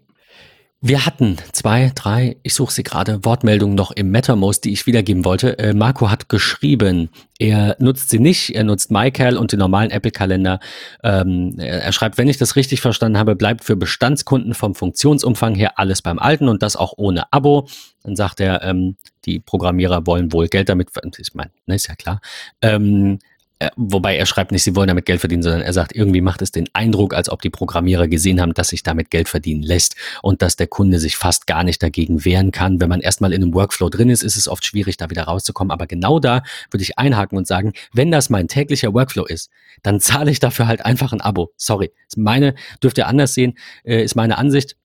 Wir 0.83 1.05
hatten 1.05 1.37
zwei, 1.53 1.93
drei, 1.95 2.39
ich 2.43 2.55
suche 2.55 2.73
sie 2.73 2.83
gerade, 2.83 3.23
Wortmeldungen 3.23 3.75
noch 3.75 3.91
im 3.91 4.11
MetaMost, 4.11 4.65
die 4.65 4.73
ich 4.73 4.87
wiedergeben 4.87 5.27
wollte. 5.27 5.59
Äh, 5.59 5.75
Marco 5.75 6.11
hat 6.11 6.31
geschrieben, 6.31 7.11
er 7.39 7.77
nutzt 7.81 8.09
sie 8.09 8.19
nicht, 8.19 8.55
er 8.55 8.65
nutzt 8.65 8.91
MyCal 8.91 9.37
und 9.37 9.53
den 9.53 9.59
normalen 9.59 9.91
Apple-Kalender. 9.91 10.59
Ähm, 11.05 11.57
er, 11.59 11.93
schreibt, 11.93 12.17
wenn 12.17 12.29
ich 12.29 12.39
das 12.39 12.57
richtig 12.57 12.81
verstanden 12.81 13.19
habe, 13.19 13.37
bleibt 13.37 13.63
für 13.63 13.77
Bestandskunden 13.77 14.55
vom 14.55 14.75
Funktionsumfang 14.75 15.55
her 15.55 15.79
alles 15.79 16.01
beim 16.01 16.19
Alten 16.19 16.49
und 16.49 16.63
das 16.63 16.77
auch 16.77 16.95
ohne 16.97 17.31
Abo. 17.31 17.69
Dann 18.03 18.17
sagt 18.17 18.41
er, 18.41 18.63
ähm, 18.63 18.97
die 19.27 19.39
Programmierer 19.39 20.07
wollen 20.07 20.33
wohl 20.33 20.49
Geld 20.49 20.71
damit, 20.71 20.89
ich 21.19 21.35
meine, 21.35 21.51
ne, 21.67 21.75
ist 21.75 21.89
ja 21.89 21.95
klar. 21.95 22.23
Ähm, 22.63 23.19
äh, 23.19 23.30
wobei 23.77 24.17
er 24.17 24.27
schreibt 24.27 24.53
nicht, 24.53 24.63
sie 24.63 24.75
wollen 24.75 24.89
damit 24.89 25.05
Geld 25.05 25.21
verdienen, 25.21 25.43
sondern 25.43 25.61
er 25.61 25.73
sagt, 25.73 25.95
irgendwie 25.95 26.23
macht 26.23 26.41
es 26.41 26.51
den 26.51 26.69
Eindruck, 26.73 27.15
als 27.15 27.29
ob 27.29 27.43
die 27.43 27.51
Programmierer 27.51 28.09
gesehen 28.09 28.41
haben, 28.41 28.55
dass 28.55 28.69
sich 28.69 28.83
damit 28.83 29.11
Geld 29.11 29.29
verdienen 29.29 29.63
lässt 29.63 29.97
und 30.23 30.41
dass 30.41 30.57
der 30.57 30.67
Kunde 30.67 30.99
sich 30.99 31.17
fast 31.17 31.47
gar 31.47 31.63
nicht 31.63 31.83
dagegen 31.83 32.25
wehren 32.25 32.53
kann. 32.53 32.81
Wenn 32.81 32.89
man 32.89 33.01
erstmal 33.01 33.33
in 33.33 33.43
einem 33.43 33.55
Workflow 33.55 33.91
drin 33.91 34.09
ist, 34.09 34.23
ist 34.23 34.37
es 34.37 34.49
oft 34.49 34.65
schwierig, 34.65 34.97
da 34.97 35.11
wieder 35.11 35.25
rauszukommen. 35.25 35.71
Aber 35.71 35.87
genau 35.87 36.21
da 36.21 36.43
würde 36.71 36.83
ich 36.83 36.99
einhaken 36.99 37.37
und 37.37 37.47
sagen, 37.47 37.73
wenn 37.93 38.11
das 38.11 38.31
mein 38.31 38.49
täglicher 38.49 38.95
Workflow 38.95 39.27
ist, 39.27 39.51
dann 39.83 40.01
zahle 40.01 40.31
ich 40.31 40.41
dafür 40.41 40.67
halt 40.67 40.85
einfach 40.85 41.13
ein 41.13 41.21
Abo. 41.21 41.53
Sorry. 41.57 41.93
Meine, 42.17 42.55
dürft 42.83 42.99
ihr 42.99 43.07
anders 43.07 43.35
sehen, 43.35 43.59
äh, 43.85 44.03
ist 44.03 44.17
meine 44.17 44.39
Ansicht 44.39 44.77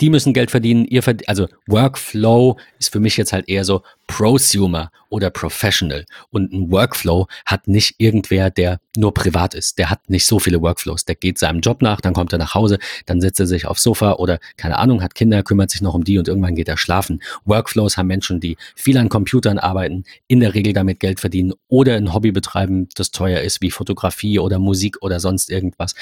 die 0.00 0.10
müssen 0.10 0.32
Geld 0.32 0.50
verdienen, 0.50 0.84
ihr 0.84 1.02
verdient, 1.02 1.28
also 1.28 1.48
Workflow 1.66 2.58
ist 2.78 2.92
für 2.92 3.00
mich 3.00 3.16
jetzt 3.16 3.32
halt 3.32 3.48
eher 3.48 3.64
so 3.64 3.82
Prosumer 4.06 4.90
oder 5.08 5.30
Professional. 5.30 6.04
Und 6.30 6.52
ein 6.52 6.70
Workflow 6.70 7.26
hat 7.46 7.68
nicht 7.68 7.94
irgendwer, 7.98 8.50
der 8.50 8.80
nur 8.96 9.14
privat 9.14 9.54
ist. 9.54 9.78
Der 9.78 9.90
hat 9.90 10.10
nicht 10.10 10.26
so 10.26 10.38
viele 10.38 10.60
Workflows. 10.60 11.04
Der 11.04 11.14
geht 11.14 11.38
seinem 11.38 11.60
Job 11.60 11.82
nach, 11.82 12.00
dann 12.00 12.12
kommt 12.12 12.32
er 12.32 12.38
nach 12.38 12.54
Hause, 12.54 12.78
dann 13.06 13.20
setzt 13.20 13.40
er 13.40 13.46
sich 13.46 13.66
aufs 13.66 13.82
Sofa 13.82 14.14
oder 14.14 14.38
keine 14.56 14.78
Ahnung, 14.78 15.02
hat 15.02 15.14
Kinder, 15.14 15.42
kümmert 15.42 15.70
sich 15.70 15.80
noch 15.80 15.94
um 15.94 16.04
die 16.04 16.18
und 16.18 16.28
irgendwann 16.28 16.54
geht 16.54 16.68
er 16.68 16.76
schlafen. 16.76 17.22
Workflows 17.44 17.96
haben 17.96 18.08
Menschen, 18.08 18.40
die 18.40 18.56
viel 18.74 18.98
an 18.98 19.08
Computern 19.08 19.58
arbeiten, 19.58 20.04
in 20.26 20.40
der 20.40 20.54
Regel 20.54 20.72
damit 20.72 21.00
Geld 21.00 21.20
verdienen 21.20 21.54
oder 21.68 21.96
ein 21.96 22.12
Hobby 22.12 22.32
betreiben, 22.32 22.88
das 22.94 23.10
teuer 23.10 23.40
ist, 23.40 23.60
wie 23.60 23.70
Fotografie 23.70 24.38
oder 24.38 24.58
Musik 24.58 24.98
oder 25.00 25.20
sonst 25.20 25.50
irgendwas. 25.50 25.94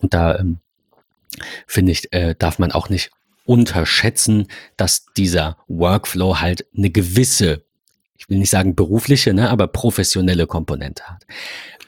Und 0.00 0.14
da 0.14 0.38
ähm, 0.38 0.58
finde 1.66 1.92
ich, 1.92 2.12
äh, 2.12 2.34
darf 2.38 2.58
man 2.58 2.72
auch 2.72 2.88
nicht 2.88 3.10
unterschätzen, 3.44 4.48
dass 4.76 5.06
dieser 5.16 5.58
Workflow 5.68 6.40
halt 6.40 6.66
eine 6.76 6.90
gewisse, 6.90 7.64
ich 8.16 8.28
will 8.28 8.38
nicht 8.38 8.50
sagen 8.50 8.74
berufliche, 8.74 9.34
ne, 9.34 9.50
aber 9.50 9.66
professionelle 9.66 10.46
Komponente 10.46 11.04
hat. 11.04 11.24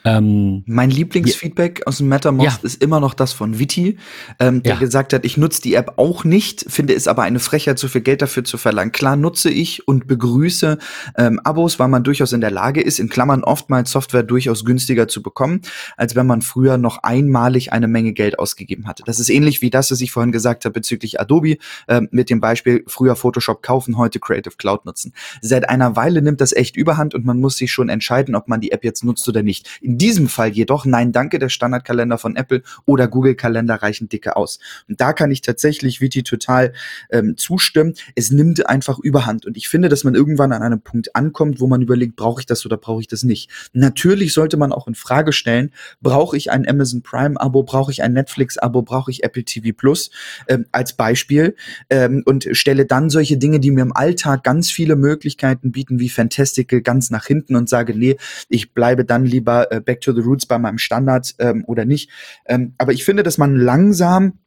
Ähm, 0.07 0.63
mein 0.65 0.89
Lieblingsfeedback 0.89 1.85
aus 1.85 1.97
dem 1.97 2.07
MetaMost 2.07 2.63
ja. 2.63 2.65
ist 2.65 2.81
immer 2.81 2.99
noch 2.99 3.13
das 3.13 3.33
von 3.33 3.59
Viti, 3.59 3.97
ähm, 4.39 4.63
der 4.63 4.75
ja. 4.75 4.79
gesagt 4.79 5.13
hat, 5.13 5.25
ich 5.25 5.37
nutze 5.37 5.61
die 5.61 5.73
App 5.73 5.93
auch 5.97 6.23
nicht, 6.23 6.65
finde 6.69 6.93
es 6.93 7.07
aber 7.07 7.23
eine 7.23 7.39
Frechheit, 7.39 7.77
so 7.77 7.87
viel 7.87 8.01
Geld 8.01 8.21
dafür 8.21 8.43
zu 8.43 8.57
verlangen. 8.57 8.91
Klar 8.91 9.15
nutze 9.15 9.49
ich 9.49 9.87
und 9.87 10.07
begrüße 10.07 10.77
ähm, 11.17 11.39
Abos, 11.43 11.79
weil 11.79 11.89
man 11.89 12.03
durchaus 12.03 12.33
in 12.33 12.41
der 12.41 12.51
Lage 12.51 12.81
ist, 12.81 12.99
in 12.99 13.09
Klammern 13.09 13.43
oftmals 13.43 13.91
Software 13.91 14.23
durchaus 14.23 14.63
günstiger 14.65 15.07
zu 15.07 15.21
bekommen, 15.21 15.61
als 15.97 16.15
wenn 16.15 16.25
man 16.25 16.41
früher 16.41 16.77
noch 16.77 17.03
einmalig 17.03 17.73
eine 17.73 17.87
Menge 17.87 18.13
Geld 18.13 18.39
ausgegeben 18.39 18.87
hatte. 18.87 19.03
Das 19.05 19.19
ist 19.19 19.29
ähnlich 19.29 19.61
wie 19.61 19.69
das, 19.69 19.91
was 19.91 20.01
ich 20.01 20.11
vorhin 20.11 20.31
gesagt 20.31 20.65
habe 20.65 20.73
bezüglich 20.73 21.19
Adobe, 21.19 21.57
äh, 21.87 22.01
mit 22.11 22.29
dem 22.29 22.39
Beispiel 22.39 22.83
früher 22.87 23.15
Photoshop 23.15 23.61
kaufen, 23.61 23.97
heute 23.97 24.19
Creative 24.19 24.55
Cloud 24.57 24.85
nutzen. 24.85 25.13
Seit 25.41 25.69
einer 25.69 25.95
Weile 25.95 26.21
nimmt 26.21 26.41
das 26.41 26.53
echt 26.53 26.77
überhand 26.77 27.13
und 27.13 27.25
man 27.25 27.39
muss 27.39 27.57
sich 27.57 27.71
schon 27.71 27.89
entscheiden, 27.89 28.35
ob 28.35 28.47
man 28.47 28.61
die 28.61 28.71
App 28.71 28.83
jetzt 28.83 29.03
nutzt 29.03 29.27
oder 29.27 29.43
nicht. 29.43 29.79
In 29.81 29.96
in 29.97 29.99
diesem 29.99 30.27
Fall 30.27 30.49
jedoch, 30.49 30.85
nein, 30.85 31.11
danke, 31.11 31.39
der 31.39 31.49
Standardkalender 31.49 32.19
von 32.19 32.35
Apple 32.35 32.61
oder 32.85 33.07
Google 33.07 33.33
Kalender 33.33 33.81
reichen 33.81 34.09
dicke 34.09 34.35
aus. 34.35 34.59
Und 34.87 35.01
da 35.01 35.11
kann 35.11 35.31
ich 35.31 35.41
tatsächlich 35.41 36.01
Viti 36.01 36.21
total 36.21 36.73
ähm, 37.09 37.35
zustimmen. 37.35 37.95
Es 38.13 38.29
nimmt 38.29 38.69
einfach 38.69 38.99
überhand. 38.99 39.47
Und 39.47 39.57
ich 39.57 39.67
finde, 39.67 39.89
dass 39.89 40.03
man 40.03 40.13
irgendwann 40.13 40.51
an 40.51 40.61
einem 40.61 40.81
Punkt 40.81 41.15
ankommt, 41.15 41.59
wo 41.59 41.65
man 41.65 41.81
überlegt, 41.81 42.15
brauche 42.15 42.41
ich 42.41 42.45
das 42.45 42.63
oder 42.63 42.77
brauche 42.77 43.01
ich 43.01 43.07
das 43.07 43.23
nicht. 43.23 43.49
Natürlich 43.73 44.33
sollte 44.33 44.55
man 44.55 44.71
auch 44.71 44.87
in 44.87 44.93
Frage 44.93 45.33
stellen, 45.33 45.71
brauche 45.99 46.37
ich 46.37 46.51
ein 46.51 46.69
Amazon 46.69 47.01
Prime 47.01 47.41
Abo, 47.41 47.63
brauche 47.63 47.91
ich 47.91 48.03
ein 48.03 48.13
Netflix 48.13 48.59
Abo, 48.59 48.83
brauche 48.83 49.09
ich 49.09 49.23
Apple 49.23 49.45
TV 49.45 49.75
Plus 49.75 50.11
ähm, 50.47 50.67
als 50.71 50.93
Beispiel 50.93 51.55
ähm, 51.89 52.21
und 52.23 52.47
stelle 52.51 52.85
dann 52.85 53.09
solche 53.09 53.37
Dinge, 53.37 53.59
die 53.59 53.71
mir 53.71 53.81
im 53.81 53.95
Alltag 53.95 54.43
ganz 54.43 54.69
viele 54.69 54.95
Möglichkeiten 54.95 55.71
bieten, 55.71 55.99
wie 55.99 56.09
Fantastical, 56.09 56.81
ganz 56.81 57.09
nach 57.09 57.25
hinten 57.25 57.55
und 57.55 57.67
sage, 57.67 57.97
nee, 57.97 58.17
ich 58.47 58.75
bleibe 58.75 59.03
dann 59.03 59.25
lieber 59.25 59.71
äh, 59.71 59.76
back 59.81 60.01
to 60.01 60.13
the 60.13 60.21
roots 60.21 60.45
bei 60.45 60.57
meinem 60.57 60.77
Standard 60.77 61.35
ähm, 61.39 61.63
oder 61.67 61.85
nicht. 61.85 62.09
Ähm, 62.45 62.73
aber 62.77 62.93
ich 62.93 63.03
finde, 63.03 63.23
dass 63.23 63.37
man 63.37 63.55
langsam 63.55 64.39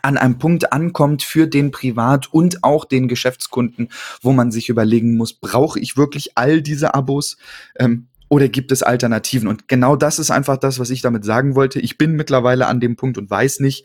an 0.00 0.16
einem 0.16 0.38
Punkt 0.38 0.72
ankommt 0.72 1.22
für 1.22 1.46
den 1.46 1.70
Privat- 1.70 2.32
und 2.32 2.64
auch 2.64 2.84
den 2.84 3.08
Geschäftskunden, 3.08 3.90
wo 4.22 4.32
man 4.32 4.50
sich 4.50 4.68
überlegen 4.68 5.16
muss, 5.16 5.34
brauche 5.34 5.78
ich 5.78 5.96
wirklich 5.96 6.38
all 6.38 6.62
diese 6.62 6.94
Abos? 6.94 7.36
Ähm, 7.78 8.08
oder 8.32 8.48
gibt 8.48 8.72
es 8.72 8.82
Alternativen? 8.82 9.46
Und 9.46 9.68
genau 9.68 9.94
das 9.94 10.18
ist 10.18 10.30
einfach 10.30 10.56
das, 10.56 10.78
was 10.78 10.88
ich 10.88 11.02
damit 11.02 11.22
sagen 11.22 11.54
wollte. 11.54 11.80
Ich 11.80 11.98
bin 11.98 12.12
mittlerweile 12.12 12.66
an 12.66 12.80
dem 12.80 12.96
Punkt 12.96 13.18
und 13.18 13.28
weiß 13.28 13.60
nicht, 13.60 13.84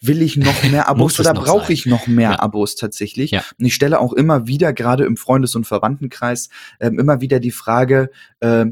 will 0.00 0.22
ich 0.22 0.36
noch 0.36 0.62
mehr 0.62 0.88
Abos 0.88 1.18
oder 1.18 1.34
brauche 1.34 1.72
ich 1.72 1.84
noch 1.84 2.06
mehr 2.06 2.30
ja. 2.30 2.38
Abos 2.38 2.76
tatsächlich? 2.76 3.32
Ja. 3.32 3.42
Und 3.58 3.64
ich 3.64 3.74
stelle 3.74 3.98
auch 3.98 4.12
immer 4.12 4.46
wieder, 4.46 4.72
gerade 4.72 5.04
im 5.04 5.16
Freundes- 5.16 5.56
und 5.56 5.66
Verwandtenkreis, 5.66 6.48
äh, 6.78 6.86
immer 6.86 7.20
wieder 7.20 7.40
die 7.40 7.50
Frage, 7.50 8.10
äh, 8.38 8.66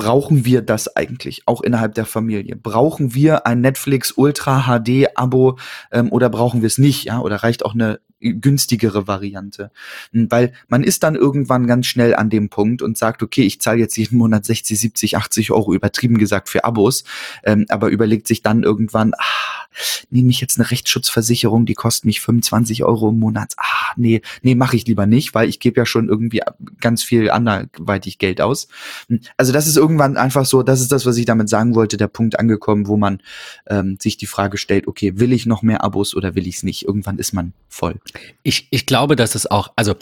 brauchen 0.00 0.46
wir 0.46 0.62
das 0.62 0.96
eigentlich 0.96 1.42
auch 1.44 1.60
innerhalb 1.60 1.94
der 1.94 2.06
Familie? 2.06 2.56
Brauchen 2.56 3.14
wir 3.14 3.46
ein 3.46 3.60
Netflix 3.60 4.12
Ultra 4.12 4.62
HD 4.62 5.08
Abo 5.14 5.58
ähm, 5.92 6.10
oder 6.10 6.30
brauchen 6.30 6.62
wir 6.62 6.68
es 6.68 6.78
nicht? 6.78 7.04
Ja, 7.04 7.20
oder 7.20 7.36
reicht 7.36 7.66
auch 7.66 7.74
eine 7.74 8.00
günstigere 8.20 9.06
Variante. 9.06 9.70
Hm, 10.12 10.30
weil 10.30 10.52
man 10.68 10.84
ist 10.84 11.02
dann 11.02 11.14
irgendwann 11.14 11.66
ganz 11.66 11.86
schnell 11.86 12.14
an 12.14 12.30
dem 12.30 12.48
Punkt 12.48 12.82
und 12.82 12.98
sagt, 12.98 13.22
okay, 13.22 13.42
ich 13.42 13.60
zahle 13.60 13.78
jetzt 13.78 13.96
jeden 13.96 14.18
Monat 14.18 14.44
60, 14.44 14.78
70, 14.78 15.16
80 15.16 15.50
Euro 15.50 15.74
übertrieben 15.74 16.18
gesagt 16.18 16.48
für 16.48 16.64
Abos, 16.64 17.04
ähm, 17.44 17.66
aber 17.68 17.88
überlegt 17.88 18.26
sich 18.26 18.42
dann 18.42 18.62
irgendwann, 18.62 19.12
ah, 19.16 19.66
nehme 20.10 20.30
ich 20.30 20.40
jetzt 20.40 20.58
eine 20.58 20.70
Rechtsschutzversicherung, 20.70 21.64
die 21.64 21.74
kostet 21.74 22.04
mich 22.04 22.20
25 22.20 22.84
Euro 22.84 23.10
im 23.10 23.18
Monat. 23.18 23.54
Ah, 23.56 23.92
nee, 23.96 24.20
nee, 24.42 24.54
mache 24.54 24.76
ich 24.76 24.86
lieber 24.86 25.06
nicht, 25.06 25.34
weil 25.34 25.48
ich 25.48 25.60
gebe 25.60 25.80
ja 25.80 25.86
schon 25.86 26.08
irgendwie 26.08 26.42
ganz 26.80 27.02
viel 27.02 27.30
anderweitig 27.30 28.18
Geld 28.18 28.40
aus. 28.40 28.68
Hm, 29.08 29.20
also 29.36 29.52
das 29.52 29.66
ist 29.66 29.76
irgendwann 29.76 30.16
einfach 30.16 30.44
so, 30.44 30.62
das 30.62 30.80
ist 30.80 30.92
das, 30.92 31.06
was 31.06 31.16
ich 31.16 31.24
damit 31.24 31.48
sagen 31.48 31.74
wollte, 31.74 31.96
der 31.96 32.08
Punkt 32.08 32.38
angekommen, 32.38 32.86
wo 32.86 32.96
man 32.96 33.22
ähm, 33.68 33.96
sich 34.00 34.16
die 34.16 34.26
Frage 34.26 34.58
stellt, 34.58 34.86
okay, 34.86 35.18
will 35.18 35.32
ich 35.32 35.46
noch 35.46 35.62
mehr 35.62 35.82
Abos 35.82 36.14
oder 36.14 36.34
will 36.34 36.46
ich 36.46 36.56
es 36.56 36.62
nicht? 36.62 36.84
Irgendwann 36.84 37.18
ist 37.18 37.32
man 37.32 37.52
voll. 37.68 38.00
Ich, 38.42 38.68
ich 38.70 38.86
glaube, 38.86 39.16
dass 39.16 39.34
es 39.34 39.50
auch, 39.50 39.72
also 39.76 39.94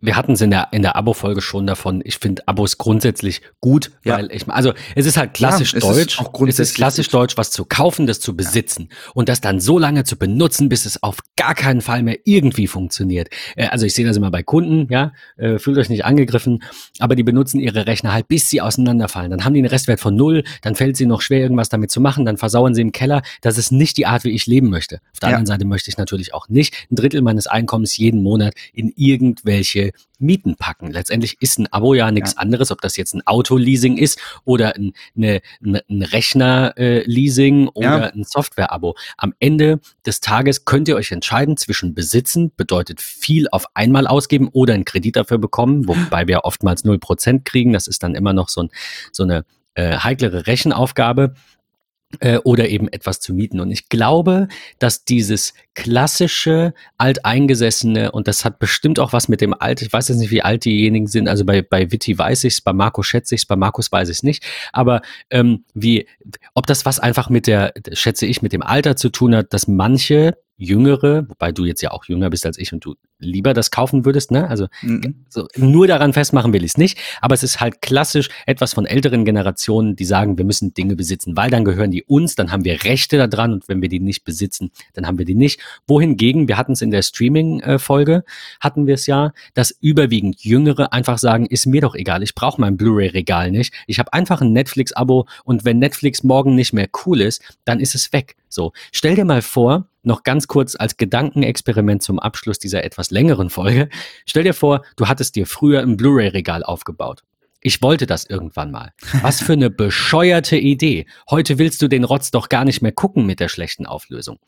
wir 0.00 0.16
hatten 0.16 0.32
es 0.32 0.40
in 0.40 0.50
der, 0.50 0.68
in 0.70 0.82
der 0.82 0.96
Abo-Folge 0.96 1.40
schon 1.40 1.66
davon. 1.66 2.02
Ich 2.04 2.18
finde 2.18 2.46
Abos 2.46 2.78
grundsätzlich 2.78 3.42
gut, 3.60 3.90
ja. 4.04 4.16
weil 4.16 4.30
ich, 4.32 4.48
also 4.48 4.72
es 4.94 5.06
ist 5.06 5.16
halt 5.16 5.34
klassisch 5.34 5.74
ja, 5.74 5.80
deutsch. 5.80 6.20
Ist 6.20 6.60
es 6.60 6.70
ist 6.70 6.74
klassisch 6.74 7.06
gut. 7.06 7.14
deutsch, 7.14 7.36
was 7.36 7.50
zu 7.50 7.64
kaufen, 7.64 8.06
das 8.06 8.20
zu 8.20 8.36
besitzen 8.36 8.88
ja. 8.90 8.96
und 9.14 9.28
das 9.28 9.40
dann 9.40 9.60
so 9.60 9.78
lange 9.78 10.04
zu 10.04 10.16
benutzen, 10.16 10.68
bis 10.68 10.86
es 10.86 11.02
auf 11.02 11.18
gar 11.36 11.54
keinen 11.54 11.80
Fall 11.80 12.02
mehr 12.02 12.18
irgendwie 12.24 12.66
funktioniert. 12.66 13.28
Äh, 13.56 13.66
also 13.66 13.84
ich 13.86 13.94
sehe 13.94 14.06
das 14.06 14.16
immer 14.16 14.30
bei 14.30 14.42
Kunden, 14.42 14.86
ja, 14.92 15.12
äh, 15.36 15.58
fühlt 15.58 15.78
euch 15.78 15.88
nicht 15.88 16.04
angegriffen, 16.04 16.62
aber 17.00 17.16
die 17.16 17.24
benutzen 17.24 17.58
ihre 17.58 17.86
Rechner 17.86 18.12
halt, 18.12 18.28
bis 18.28 18.48
sie 18.48 18.60
auseinanderfallen. 18.60 19.30
Dann 19.30 19.44
haben 19.44 19.54
die 19.54 19.60
einen 19.60 19.68
Restwert 19.68 20.00
von 20.00 20.14
null, 20.14 20.44
dann 20.62 20.76
fällt 20.76 20.96
sie 20.96 21.06
noch 21.06 21.22
schwer, 21.22 21.40
irgendwas 21.40 21.68
damit 21.68 21.90
zu 21.90 22.00
machen, 22.00 22.24
dann 22.24 22.36
versauern 22.36 22.74
sie 22.74 22.82
im 22.82 22.92
Keller. 22.92 23.22
Das 23.40 23.58
ist 23.58 23.72
nicht 23.72 23.96
die 23.96 24.06
Art, 24.06 24.22
wie 24.24 24.30
ich 24.30 24.46
leben 24.46 24.70
möchte. 24.70 25.00
Auf 25.12 25.20
der 25.20 25.30
anderen 25.30 25.46
Seite 25.46 25.64
möchte 25.64 25.90
ich 25.90 25.98
natürlich 25.98 26.34
auch 26.34 26.48
nicht 26.48 26.74
ein 26.90 26.96
Drittel 26.96 27.22
meines 27.22 27.46
Einkommens 27.46 27.96
jeden 27.96 28.22
Monat 28.22 28.54
in 28.72 28.92
irgendwelche 28.96 29.71
irgendwelche 29.74 29.92
Mieten 30.18 30.56
packen. 30.56 30.92
Letztendlich 30.92 31.36
ist 31.40 31.58
ein 31.58 31.66
Abo 31.72 31.94
ja 31.94 32.10
nichts 32.10 32.34
ja. 32.34 32.38
anderes, 32.38 32.70
ob 32.70 32.80
das 32.80 32.96
jetzt 32.96 33.14
ein 33.14 33.26
Autoleasing 33.26 33.98
ist 33.98 34.20
oder 34.44 34.76
ein, 34.76 34.92
eine, 35.16 35.40
ein 35.62 36.02
Rechnerleasing 36.02 37.68
oder 37.68 37.86
ja. 37.86 38.12
ein 38.12 38.24
Software-Abo. 38.24 38.94
Am 39.16 39.34
Ende 39.40 39.80
des 40.06 40.20
Tages 40.20 40.64
könnt 40.64 40.88
ihr 40.88 40.96
euch 40.96 41.10
entscheiden 41.10 41.56
zwischen 41.56 41.94
besitzen, 41.94 42.52
bedeutet 42.56 43.00
viel 43.00 43.48
auf 43.50 43.66
einmal 43.74 44.06
ausgeben 44.06 44.48
oder 44.52 44.74
einen 44.74 44.84
Kredit 44.84 45.16
dafür 45.16 45.38
bekommen, 45.38 45.88
wobei 45.88 46.28
wir 46.28 46.44
oftmals 46.44 46.84
0% 46.84 47.42
kriegen. 47.44 47.72
Das 47.72 47.88
ist 47.88 48.02
dann 48.02 48.14
immer 48.14 48.32
noch 48.32 48.48
so, 48.48 48.62
ein, 48.62 48.70
so 49.10 49.24
eine 49.24 49.44
äh, 49.74 49.96
heiklere 49.96 50.46
Rechenaufgabe 50.46 51.34
äh, 52.20 52.38
oder 52.38 52.68
eben 52.68 52.88
etwas 52.88 53.20
zu 53.20 53.34
mieten. 53.34 53.60
Und 53.60 53.70
ich 53.70 53.88
glaube, 53.88 54.48
dass 54.78 55.04
dieses 55.04 55.54
klassische, 55.74 56.74
alteingesessene, 56.98 58.12
und 58.12 58.28
das 58.28 58.44
hat 58.44 58.58
bestimmt 58.58 58.98
auch 58.98 59.12
was 59.12 59.28
mit 59.28 59.40
dem 59.40 59.54
Alt, 59.54 59.82
ich 59.82 59.92
weiß 59.92 60.08
jetzt 60.08 60.18
nicht, 60.18 60.30
wie 60.30 60.42
alt 60.42 60.64
diejenigen 60.64 61.06
sind, 61.06 61.28
also 61.28 61.44
bei, 61.44 61.62
bei 61.62 61.90
Vitti 61.90 62.16
weiß 62.16 62.44
ich 62.44 62.54
es, 62.54 62.60
bei 62.60 62.72
Marco 62.72 63.02
schätze 63.02 63.34
ich 63.34 63.42
es, 63.42 63.46
bei 63.46 63.56
Markus 63.56 63.90
weiß 63.90 64.08
ich 64.08 64.18
es 64.18 64.22
nicht, 64.22 64.44
aber 64.72 65.02
ähm, 65.30 65.64
wie, 65.74 66.06
ob 66.54 66.66
das 66.66 66.84
was 66.84 66.98
einfach 66.98 67.30
mit 67.30 67.46
der, 67.46 67.72
schätze 67.92 68.26
ich, 68.26 68.42
mit 68.42 68.52
dem 68.52 68.62
Alter 68.62 68.96
zu 68.96 69.08
tun 69.08 69.34
hat, 69.34 69.52
dass 69.52 69.68
manche 69.68 70.36
Jüngere, 70.62 71.28
wobei 71.28 71.52
du 71.52 71.64
jetzt 71.64 71.82
ja 71.82 71.90
auch 71.90 72.04
jünger 72.04 72.30
bist 72.30 72.46
als 72.46 72.58
ich 72.58 72.72
und 72.72 72.84
du 72.84 72.94
lieber 73.18 73.54
das 73.54 73.70
kaufen 73.70 74.04
würdest, 74.04 74.30
ne? 74.30 74.48
Also 74.48 74.66
mhm. 74.82 75.24
so, 75.28 75.46
nur 75.56 75.86
daran 75.86 76.12
festmachen 76.12 76.52
will 76.52 76.64
ich 76.64 76.72
es 76.72 76.78
nicht, 76.78 76.98
aber 77.20 77.34
es 77.34 77.42
ist 77.42 77.60
halt 77.60 77.82
klassisch 77.82 78.28
etwas 78.46 78.74
von 78.74 78.86
älteren 78.86 79.24
Generationen, 79.24 79.96
die 79.96 80.04
sagen, 80.04 80.38
wir 80.38 80.44
müssen 80.44 80.74
Dinge 80.74 80.96
besitzen, 80.96 81.36
weil 81.36 81.50
dann 81.50 81.64
gehören 81.64 81.90
die 81.90 82.04
uns, 82.04 82.34
dann 82.34 82.52
haben 82.52 82.64
wir 82.64 82.84
Rechte 82.84 83.16
daran 83.16 83.52
und 83.52 83.68
wenn 83.68 83.82
wir 83.82 83.88
die 83.88 84.00
nicht 84.00 84.24
besitzen, 84.24 84.70
dann 84.94 85.06
haben 85.06 85.18
wir 85.18 85.24
die 85.24 85.34
nicht. 85.34 85.60
Wohingegen, 85.86 86.48
wir 86.48 86.56
hatten 86.56 86.72
es 86.72 86.82
in 86.82 86.90
der 86.90 87.02
Streaming-Folge, 87.02 88.24
hatten 88.60 88.86
wir 88.86 88.94
es 88.94 89.06
ja, 89.06 89.32
dass 89.54 89.70
überwiegend 89.80 90.44
Jüngere 90.44 90.92
einfach 90.92 91.18
sagen, 91.18 91.46
ist 91.46 91.66
mir 91.66 91.80
doch 91.80 91.94
egal, 91.94 92.22
ich 92.22 92.34
brauche 92.34 92.60
mein 92.60 92.76
Blu-ray-Regal 92.76 93.50
nicht, 93.50 93.74
ich 93.86 93.98
habe 93.98 94.12
einfach 94.12 94.40
ein 94.40 94.52
Netflix-Abo 94.52 95.26
und 95.44 95.64
wenn 95.64 95.78
Netflix 95.78 96.22
morgen 96.22 96.54
nicht 96.54 96.72
mehr 96.72 96.88
cool 97.04 97.20
ist, 97.20 97.42
dann 97.64 97.80
ist 97.80 97.94
es 97.94 98.12
weg. 98.12 98.36
So, 98.48 98.72
stell 98.92 99.14
dir 99.14 99.24
mal 99.24 99.42
vor, 99.42 99.86
noch 100.02 100.22
ganz 100.22 100.48
kurz 100.48 100.76
als 100.76 100.96
Gedankenexperiment 100.96 102.02
zum 102.02 102.18
Abschluss 102.18 102.58
dieser 102.58 102.84
etwas 102.84 103.10
längeren 103.10 103.50
Folge. 103.50 103.88
Stell 104.26 104.44
dir 104.44 104.54
vor, 104.54 104.82
du 104.96 105.08
hattest 105.08 105.36
dir 105.36 105.46
früher 105.46 105.80
ein 105.80 105.96
Blu-ray-Regal 105.96 106.62
aufgebaut. 106.62 107.22
Ich 107.60 107.80
wollte 107.80 108.06
das 108.06 108.26
irgendwann 108.26 108.72
mal. 108.72 108.92
Was 109.20 109.40
für 109.40 109.52
eine 109.52 109.70
bescheuerte 109.70 110.56
Idee. 110.56 111.06
Heute 111.30 111.58
willst 111.58 111.80
du 111.80 111.88
den 111.88 112.04
Rotz 112.04 112.32
doch 112.32 112.48
gar 112.48 112.64
nicht 112.64 112.82
mehr 112.82 112.92
gucken 112.92 113.24
mit 113.24 113.38
der 113.38 113.48
schlechten 113.48 113.86
Auflösung. 113.86 114.38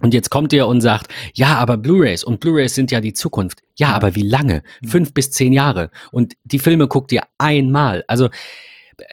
Und 0.00 0.14
jetzt 0.14 0.30
kommt 0.30 0.52
ihr 0.52 0.66
und 0.66 0.80
sagt, 0.80 1.12
ja, 1.34 1.56
aber 1.58 1.76
Blu-rays 1.76 2.24
und 2.24 2.40
Blu-rays 2.40 2.74
sind 2.74 2.90
ja 2.90 3.00
die 3.00 3.12
Zukunft. 3.12 3.60
Ja, 3.76 3.92
aber 3.94 4.14
wie 4.14 4.22
lange? 4.22 4.62
Fünf 4.84 5.12
bis 5.12 5.30
zehn 5.30 5.52
Jahre. 5.52 5.90
Und 6.10 6.34
die 6.44 6.58
Filme 6.58 6.88
guckt 6.88 7.12
ihr 7.12 7.22
einmal. 7.38 8.02
Also, 8.08 8.30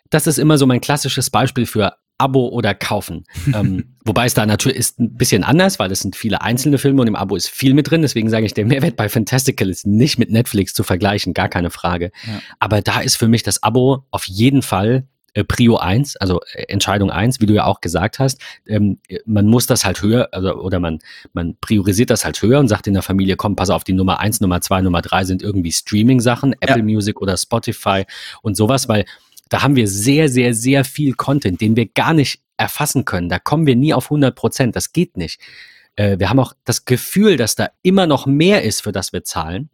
das 0.09 0.27
ist 0.27 0.37
immer 0.37 0.57
so 0.57 0.65
mein 0.65 0.81
klassisches 0.81 1.29
Beispiel 1.29 1.65
für 1.65 1.93
Abo 2.17 2.47
oder 2.47 2.73
kaufen. 2.73 3.25
ähm, 3.53 3.95
wobei 4.05 4.25
es 4.25 4.33
da 4.33 4.45
natürlich 4.45 4.77
ist 4.77 4.99
ein 4.99 5.15
bisschen 5.15 5.43
anders, 5.43 5.79
weil 5.79 5.91
es 5.91 5.99
sind 5.99 6.15
viele 6.15 6.41
einzelne 6.41 6.77
Filme 6.77 7.01
und 7.01 7.07
im 7.07 7.15
Abo 7.15 7.35
ist 7.35 7.49
viel 7.49 7.73
mit 7.73 7.89
drin. 7.89 8.01
Deswegen 8.01 8.29
sage 8.29 8.45
ich, 8.45 8.53
der 8.53 8.65
Mehrwert 8.65 8.95
bei 8.95 9.09
Fantastical 9.09 9.69
ist 9.69 9.85
nicht 9.85 10.17
mit 10.17 10.31
Netflix 10.31 10.73
zu 10.73 10.83
vergleichen, 10.83 11.33
gar 11.33 11.49
keine 11.49 11.69
Frage. 11.69 12.11
Ja. 12.25 12.41
Aber 12.59 12.81
da 12.81 13.01
ist 13.01 13.17
für 13.17 13.27
mich 13.27 13.43
das 13.43 13.63
Abo 13.63 14.05
auf 14.11 14.25
jeden 14.25 14.61
Fall 14.61 15.07
äh, 15.37 15.43
Prio 15.43 15.77
1, 15.77 16.17
also 16.17 16.41
äh, 16.53 16.63
Entscheidung 16.63 17.11
1, 17.11 17.39
wie 17.41 17.45
du 17.45 17.53
ja 17.53 17.65
auch 17.65 17.79
gesagt 17.79 18.17
hast. 18.17 18.41
Ähm, 18.65 18.97
man 19.25 19.45
muss 19.45 19.67
das 19.67 19.85
halt 19.85 20.01
höher, 20.01 20.29
also, 20.31 20.55
oder 20.55 20.79
man, 20.79 20.97
man 21.33 21.55
priorisiert 21.61 22.09
das 22.09 22.25
halt 22.25 22.41
höher 22.41 22.59
und 22.59 22.67
sagt 22.67 22.87
in 22.87 22.93
der 22.93 23.03
Familie, 23.03 23.35
komm, 23.35 23.55
pass 23.55 23.69
auf, 23.69 23.83
die 23.83 23.93
Nummer 23.93 24.19
1, 24.19 24.41
Nummer 24.41 24.61
2, 24.61 24.81
Nummer 24.81 25.03
3 25.03 25.25
sind 25.25 25.43
irgendwie 25.43 25.71
Streaming-Sachen, 25.71 26.53
Apple 26.59 26.77
ja. 26.77 26.83
Music 26.83 27.21
oder 27.21 27.37
Spotify 27.37 28.05
und 28.41 28.57
sowas, 28.57 28.89
weil 28.89 29.05
da 29.49 29.63
haben 29.63 29.75
wir 29.75 29.87
sehr, 29.87 30.29
sehr, 30.29 30.53
sehr 30.53 30.85
viel 30.85 31.13
Content, 31.13 31.61
den 31.61 31.75
wir 31.75 31.87
gar 31.87 32.13
nicht 32.13 32.41
erfassen 32.57 33.05
können. 33.05 33.29
Da 33.29 33.39
kommen 33.39 33.67
wir 33.67 33.75
nie 33.75 33.93
auf 33.93 34.05
100 34.05 34.35
Prozent. 34.35 34.75
Das 34.75 34.93
geht 34.93 35.17
nicht. 35.17 35.39
Äh, 35.95 36.19
wir 36.19 36.29
haben 36.29 36.39
auch 36.39 36.53
das 36.65 36.85
Gefühl, 36.85 37.37
dass 37.37 37.55
da 37.55 37.69
immer 37.83 38.07
noch 38.07 38.25
mehr 38.25 38.63
ist, 38.63 38.81
für 38.81 38.91
das 38.91 39.13
wir 39.13 39.23
zahlen. 39.23 39.69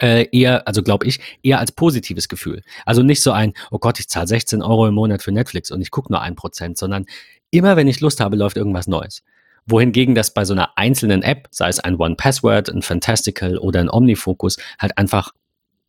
Äh, 0.00 0.26
eher, 0.32 0.66
also 0.66 0.82
glaube 0.82 1.06
ich, 1.06 1.20
eher 1.42 1.60
als 1.60 1.72
positives 1.72 2.28
Gefühl. 2.28 2.62
Also 2.84 3.02
nicht 3.02 3.22
so 3.22 3.32
ein, 3.32 3.54
oh 3.70 3.78
Gott, 3.78 3.98
ich 3.98 4.08
zahle 4.08 4.26
16 4.26 4.62
Euro 4.62 4.86
im 4.86 4.94
Monat 4.94 5.22
für 5.22 5.32
Netflix 5.32 5.70
und 5.70 5.80
ich 5.80 5.90
gucke 5.90 6.12
nur 6.12 6.20
ein 6.20 6.34
Prozent, 6.34 6.76
sondern 6.76 7.06
immer 7.50 7.76
wenn 7.76 7.88
ich 7.88 8.00
Lust 8.00 8.20
habe, 8.20 8.36
läuft 8.36 8.56
irgendwas 8.56 8.86
Neues. 8.86 9.22
Wohingegen 9.66 10.14
das 10.14 10.34
bei 10.34 10.44
so 10.44 10.52
einer 10.52 10.76
einzelnen 10.76 11.22
App, 11.22 11.48
sei 11.50 11.68
es 11.68 11.80
ein 11.80 11.96
One 11.96 12.16
Password, 12.16 12.70
ein 12.70 12.82
Fantastical 12.82 13.58
oder 13.58 13.80
ein 13.80 13.90
Omnifocus, 13.90 14.58
halt 14.78 14.96
einfach 14.98 15.32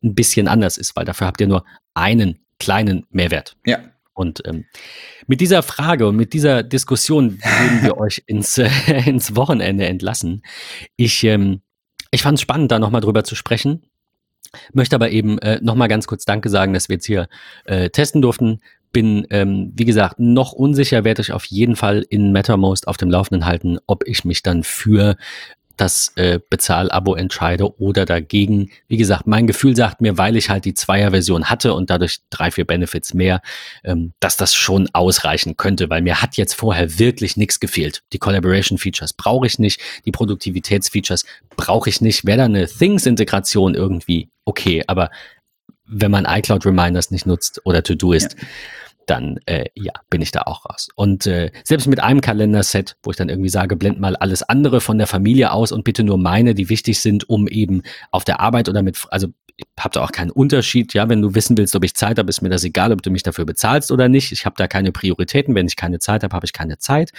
ein 0.02 0.14
bisschen 0.14 0.48
anders 0.48 0.78
ist, 0.78 0.96
weil 0.96 1.04
dafür 1.04 1.26
habt 1.26 1.40
ihr 1.40 1.48
nur 1.48 1.64
einen 1.94 2.40
kleinen 2.60 3.06
Mehrwert. 3.10 3.56
Ja. 3.66 3.80
Und 4.14 4.42
ähm, 4.46 4.66
mit 5.26 5.40
dieser 5.40 5.62
Frage 5.62 6.06
und 6.06 6.16
mit 6.16 6.32
dieser 6.34 6.62
Diskussion 6.62 7.38
würden 7.42 7.82
wir 7.82 7.96
euch 7.98 8.22
ins, 8.26 8.58
äh, 8.58 8.68
ins 9.06 9.34
Wochenende 9.34 9.86
entlassen. 9.86 10.42
Ich, 10.96 11.24
ähm, 11.24 11.62
ich 12.10 12.22
fand 12.22 12.38
es 12.38 12.42
spannend, 12.42 12.70
da 12.70 12.78
nochmal 12.78 13.00
drüber 13.00 13.24
zu 13.24 13.34
sprechen. 13.34 13.82
Möchte 14.72 14.96
aber 14.96 15.10
eben 15.10 15.38
äh, 15.38 15.60
nochmal 15.62 15.88
ganz 15.88 16.06
kurz 16.06 16.24
Danke 16.24 16.48
sagen, 16.48 16.74
dass 16.74 16.88
wir 16.88 16.96
jetzt 16.96 17.06
hier 17.06 17.28
äh, 17.64 17.90
testen 17.90 18.20
durften. 18.20 18.60
Bin, 18.92 19.26
ähm, 19.30 19.72
wie 19.76 19.84
gesagt, 19.84 20.18
noch 20.18 20.52
unsicher, 20.52 21.04
werde 21.04 21.22
ich 21.22 21.32
auf 21.32 21.44
jeden 21.44 21.76
Fall 21.76 22.04
in 22.10 22.32
MetaMost 22.32 22.88
auf 22.88 22.96
dem 22.96 23.08
Laufenden 23.08 23.46
halten, 23.46 23.78
ob 23.86 24.06
ich 24.06 24.24
mich 24.24 24.42
dann 24.42 24.64
für 24.64 25.16
das 25.80 26.12
äh, 26.16 26.38
Bezahlabo 26.50 27.14
entscheide 27.14 27.78
oder 27.80 28.04
dagegen. 28.04 28.70
Wie 28.88 28.98
gesagt, 28.98 29.26
mein 29.26 29.46
Gefühl 29.46 29.74
sagt 29.74 30.00
mir, 30.00 30.18
weil 30.18 30.36
ich 30.36 30.50
halt 30.50 30.64
die 30.64 30.74
Zweier-Version 30.74 31.46
hatte 31.46 31.72
und 31.74 31.88
dadurch 31.88 32.18
drei, 32.28 32.50
vier 32.50 32.66
Benefits 32.66 33.14
mehr, 33.14 33.40
ähm, 33.82 34.12
dass 34.20 34.36
das 34.36 34.54
schon 34.54 34.88
ausreichen 34.92 35.56
könnte, 35.56 35.88
weil 35.88 36.02
mir 36.02 36.20
hat 36.20 36.36
jetzt 36.36 36.54
vorher 36.54 36.98
wirklich 36.98 37.36
nichts 37.36 37.60
gefehlt. 37.60 38.02
Die 38.12 38.18
Collaboration-Features 38.18 39.14
brauche 39.14 39.46
ich 39.46 39.58
nicht, 39.58 39.80
die 40.04 40.12
Produktivitätsfeatures 40.12 41.24
brauche 41.56 41.88
ich 41.88 42.00
nicht. 42.00 42.26
Wäre 42.26 42.38
da 42.38 42.44
eine 42.44 42.66
Things-Integration 42.66 43.74
irgendwie 43.74 44.28
okay, 44.44 44.82
aber 44.86 45.10
wenn 45.86 46.10
man 46.10 46.26
iCloud 46.26 46.66
Reminders 46.66 47.10
nicht 47.10 47.26
nutzt 47.26 47.62
oder 47.64 47.82
To-Do 47.82 48.12
ist, 48.12 48.36
ja 48.38 48.46
dann 49.10 49.38
äh, 49.46 49.66
ja, 49.74 49.92
bin 50.08 50.22
ich 50.22 50.30
da 50.30 50.42
auch 50.42 50.64
raus. 50.64 50.88
Und 50.94 51.26
äh, 51.26 51.50
selbst 51.64 51.88
mit 51.88 52.00
einem 52.00 52.20
Kalenderset, 52.20 52.96
wo 53.02 53.10
ich 53.10 53.16
dann 53.16 53.28
irgendwie 53.28 53.48
sage, 53.48 53.76
blend 53.76 54.00
mal 54.00 54.16
alles 54.16 54.42
andere 54.42 54.80
von 54.80 54.98
der 54.98 55.06
Familie 55.06 55.52
aus 55.52 55.72
und 55.72 55.84
bitte 55.84 56.04
nur 56.04 56.16
meine, 56.16 56.54
die 56.54 56.68
wichtig 56.68 57.00
sind, 57.00 57.28
um 57.28 57.48
eben 57.48 57.82
auf 58.12 58.24
der 58.24 58.40
Arbeit 58.40 58.68
oder 58.68 58.82
mit, 58.82 59.04
also 59.10 59.28
ich 59.56 59.66
habe 59.78 59.92
da 59.92 60.04
auch 60.04 60.12
keinen 60.12 60.30
Unterschied. 60.30 60.94
Ja, 60.94 61.08
wenn 61.08 61.20
du 61.20 61.34
wissen 61.34 61.58
willst, 61.58 61.74
ob 61.74 61.84
ich 61.84 61.94
Zeit 61.94 62.18
habe, 62.18 62.30
ist 62.30 62.40
mir 62.40 62.48
das 62.48 62.64
egal, 62.64 62.92
ob 62.92 63.02
du 63.02 63.10
mich 63.10 63.22
dafür 63.22 63.44
bezahlst 63.44 63.90
oder 63.90 64.08
nicht. 64.08 64.32
Ich 64.32 64.46
habe 64.46 64.54
da 64.56 64.68
keine 64.68 64.92
Prioritäten. 64.92 65.54
Wenn 65.54 65.66
ich 65.66 65.76
keine 65.76 65.98
Zeit 65.98 66.22
habe, 66.22 66.34
habe 66.34 66.46
ich 66.46 66.52
keine 66.52 66.78
Zeit. 66.78 67.12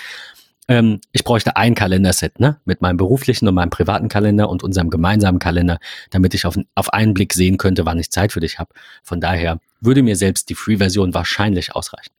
Ähm, 0.67 1.01
ich 1.11 1.23
bräuchte 1.23 1.55
ein 1.55 1.75
Kalenderset, 1.75 2.39
ne? 2.39 2.59
Mit 2.65 2.81
meinem 2.81 2.97
beruflichen 2.97 3.47
und 3.47 3.55
meinem 3.55 3.69
privaten 3.69 4.07
Kalender 4.09 4.49
und 4.49 4.63
unserem 4.63 4.89
gemeinsamen 4.89 5.39
Kalender, 5.39 5.79
damit 6.09 6.33
ich 6.33 6.45
auf, 6.45 6.57
auf 6.75 6.93
einen 6.93 7.13
Blick 7.13 7.33
sehen 7.33 7.57
könnte, 7.57 7.85
wann 7.85 7.99
ich 7.99 8.11
Zeit 8.11 8.31
für 8.31 8.39
dich 8.39 8.59
habe. 8.59 8.73
Von 9.03 9.21
daher 9.21 9.59
würde 9.81 10.03
mir 10.03 10.15
selbst 10.15 10.49
die 10.49 10.55
Free-Version 10.55 11.13
wahrscheinlich 11.13 11.75
ausreichen. 11.75 12.13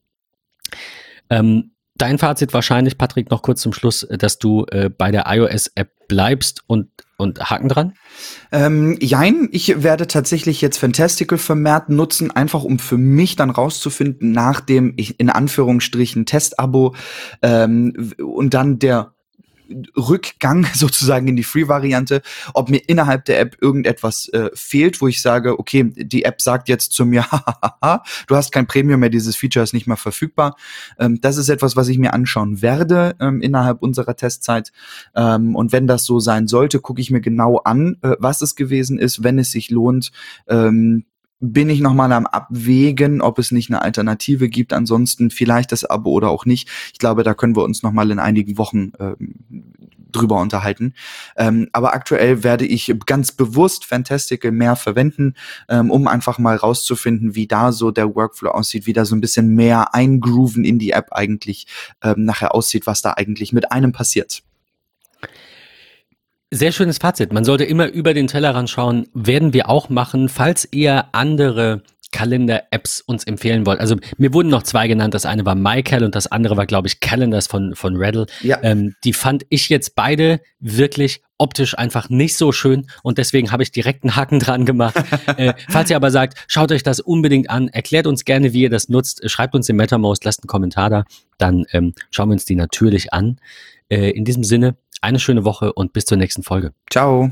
Ähm, 1.31 1.73
dein 1.95 2.19
Fazit 2.19 2.53
wahrscheinlich, 2.53 2.99
Patrick, 2.99 3.31
noch 3.31 3.43
kurz 3.43 3.63
zum 3.63 3.73
Schluss, 3.73 4.07
dass 4.11 4.39
du 4.39 4.67
äh, 4.71 4.91
bei 4.91 5.11
der 5.11 5.25
iOS-App 5.27 5.91
bleibst 6.09 6.63
und 6.67 6.89
und 7.23 7.51
Haken 7.51 7.69
dran? 7.69 7.95
Ähm, 8.51 8.99
jein, 9.01 9.49
ich 9.53 9.83
werde 9.83 10.07
tatsächlich 10.07 10.61
jetzt 10.61 10.77
Fantastical 10.77 11.39
vermehrt 11.39 11.89
nutzen, 11.89 12.31
einfach 12.31 12.65
um 12.65 12.79
für 12.79 12.99
mich 12.99 13.37
dann 13.37 13.51
rauszufinden, 13.51 14.33
nach 14.33 14.61
dem 14.61 14.93
ich 14.97 15.19
in 15.19 15.31
Anführungsstrichen 15.31 16.27
Testabo 16.27 16.95
ähm, 17.41 18.13
und 18.19 18.53
dann 18.53 18.79
der 18.79 19.15
Rückgang 19.97 20.67
sozusagen 20.75 21.29
in 21.29 21.37
die 21.37 21.43
Free-Variante, 21.43 22.23
ob 22.55 22.71
mir 22.71 22.81
innerhalb 22.89 23.25
der 23.25 23.41
App 23.41 23.57
irgendetwas 23.61 24.29
äh, 24.29 24.51
fehlt, 24.55 25.01
wo 25.01 25.09
ich 25.09 25.23
sage, 25.23 25.59
okay, 25.59 25.93
die 25.95 26.25
App 26.25 26.41
sagt 26.41 26.69
jetzt 26.69 26.93
zu 26.93 27.05
mir, 27.05 27.25
du 28.27 28.37
hast 28.37 28.53
kein 28.53 28.67
Premium 28.67 29.01
mehr, 29.01 29.11
dieses 29.11 29.37
Feature 29.37 29.63
ist 29.63 29.73
nicht 29.73 29.87
mehr 29.87 29.97
verfügbar. 29.97 30.57
Ähm, 30.99 31.21
das 31.21 31.37
ist 31.37 31.49
etwas, 31.49 31.77
was 31.77 31.89
ich 31.89 31.99
mir 31.99 32.13
anschauen 32.13 32.63
werde 32.63 33.15
ähm, 33.21 33.41
innerhalb 33.41 33.83
unserer 33.83 34.17
Testzeit. 34.17 34.73
Ähm, 35.15 35.55
und 35.57 35.73
wenn 35.73 35.87
das 35.87 36.05
so 36.05 36.21
sein 36.21 36.49
sollte, 36.49 36.81
gucke 36.81 37.01
ich 37.01 37.11
mir 37.11 37.21
genau 37.21 37.59
an, 37.59 37.97
äh, 38.03 38.17
was 38.19 38.43
es 38.43 38.57
gewesen 38.57 38.99
ist, 38.99 39.23
wenn 39.23 39.39
es 39.39 39.51
sich 39.51 39.71
lohnt, 39.71 40.13
ähm, 40.49 41.05
bin 41.43 41.69
ich 41.69 41.81
noch 41.81 41.93
mal 41.93 42.13
am 42.13 42.27
Abwägen, 42.27 43.21
ob 43.21 43.39
es 43.39 43.51
nicht 43.51 43.69
eine 43.69 43.83
Alternative 43.83 44.49
gibt. 44.49 44.73
Ansonsten 44.73 45.31
vielleicht 45.31 45.73
das 45.73 45.85
Abo 45.85 46.11
oder 46.11 46.31
auch 46.31 46.47
nicht. 46.47 46.69
Ich 46.93 46.99
glaube, 46.99 47.25
da 47.25 47.35
können 47.35 47.57
wir 47.57 47.65
uns 47.65 47.83
noch 47.83 47.91
mal 47.91 48.11
in 48.13 48.21
einigen 48.21 48.59
Wochen 48.59 48.93
ähm, 49.01 49.35
drüber 50.13 50.41
unterhalten. 50.41 50.95
Ähm, 51.37 51.69
aber 51.73 51.95
aktuell 51.95 52.45
werde 52.45 52.65
ich 52.65 52.95
ganz 53.07 53.33
bewusst 53.33 53.85
Fantastical 53.85 54.53
mehr 54.53 54.77
verwenden, 54.77 55.35
ähm, 55.69 55.91
um 55.91 56.07
einfach 56.07 56.39
mal 56.39 56.57
rauszufinden, 56.57 57.35
wie 57.35 57.49
da 57.49 57.73
so 57.73 57.91
der 57.91 58.15
Workflow 58.15 58.51
aussieht, 58.51 58.87
wie 58.87 58.93
da 58.93 59.05
so 59.05 59.17
ein 59.17 59.21
bisschen 59.21 59.49
mehr 59.49 59.95
eingrooven 59.95 60.65
in 60.65 60.79
die 60.79 60.93
App 60.93 61.09
eigentlich 61.11 61.67
ähm, 62.03 62.25
nachher 62.25 62.55
aussieht, 62.55 62.87
was 62.87 63.03
da 63.03 63.15
eigentlich 63.15 63.53
mit 63.53 63.73
einem 63.73 63.91
passiert. 63.91 64.43
Sehr 66.55 66.71
schönes 66.71 66.99
Fazit. 66.99 67.33
Man 67.33 67.47
sollte 67.47 67.65
immer 67.65 67.87
über 67.87 68.13
den 68.13 68.27
Tellerrand 68.27 68.69
schauen. 68.69 69.09
Werden 69.15 69.55
wir 69.55 69.71
auch 69.71 69.89
machen, 69.89 70.29
falls 70.29 70.69
ihr 70.71 71.07
andere 71.13 71.83
Kalender-Apps 72.11 73.01
uns 73.01 73.25
empfehlen 73.25 73.65
wollt. 73.65 73.81
Also 73.81 73.97
mir 74.19 74.35
wurden 74.35 74.51
noch 74.51 74.63
zwei 74.63 74.87
genannt. 74.87 75.15
Das 75.15 75.25
eine 75.25 75.47
war 75.47 75.55
MyCal 75.55 76.05
und 76.05 76.15
das 76.15 76.27
andere 76.27 76.59
war, 76.59 76.67
glaube 76.67 76.89
ich, 76.89 77.01
Calendars 77.01 77.47
von, 77.47 77.75
von 77.75 77.97
Reddle. 77.97 78.27
Ja. 78.43 78.59
Ähm, 78.63 78.95
die 79.03 79.15
fand 79.15 79.47
ich 79.49 79.71
jetzt 79.71 79.95
beide 79.95 80.43
wirklich 80.61 81.23
optisch 81.39 81.77
einfach 81.79 82.11
nicht 82.11 82.37
so 82.37 82.53
schön 82.53 82.87
und 83.03 83.17
deswegen 83.17 83.51
habe 83.51 83.63
ich 83.63 83.73
direkt 83.73 84.05
einen 84.05 84.15
Haken 84.15 84.39
dran 84.39 84.67
gemacht. 84.67 85.03
äh, 85.39 85.55
falls 85.71 85.89
ihr 85.89 85.97
aber 85.97 86.11
sagt, 86.11 86.37
schaut 86.49 86.71
euch 86.71 86.83
das 86.83 87.01
unbedingt 87.01 87.49
an, 87.49 87.69
erklärt 87.69 88.07
uns 88.07 88.27
gerne, 88.27 88.53
wie 88.53 88.61
ihr 88.61 88.71
das 88.71 88.91
nutzt, 88.91 89.29
schreibt 89.31 89.55
uns 89.55 89.71
im 89.71 89.77
MetaMost, 89.77 90.23
lasst 90.27 90.43
einen 90.43 90.49
Kommentar 90.49 90.91
da, 90.91 91.05
dann 91.39 91.65
ähm, 91.73 91.95
schauen 92.11 92.29
wir 92.29 92.35
uns 92.35 92.45
die 92.45 92.57
natürlich 92.57 93.15
an. 93.15 93.39
Äh, 93.93 94.11
in 94.13 94.25
diesem 94.25 94.43
Sinne, 94.43 94.79
eine 95.03 95.19
schöne 95.19 95.45
Woche 95.45 95.75
und 95.75 95.93
bis 95.93 96.07
zur 96.07 96.17
nächsten 96.17 96.43
Folge. 96.43 96.73
Ciao. 96.91 97.31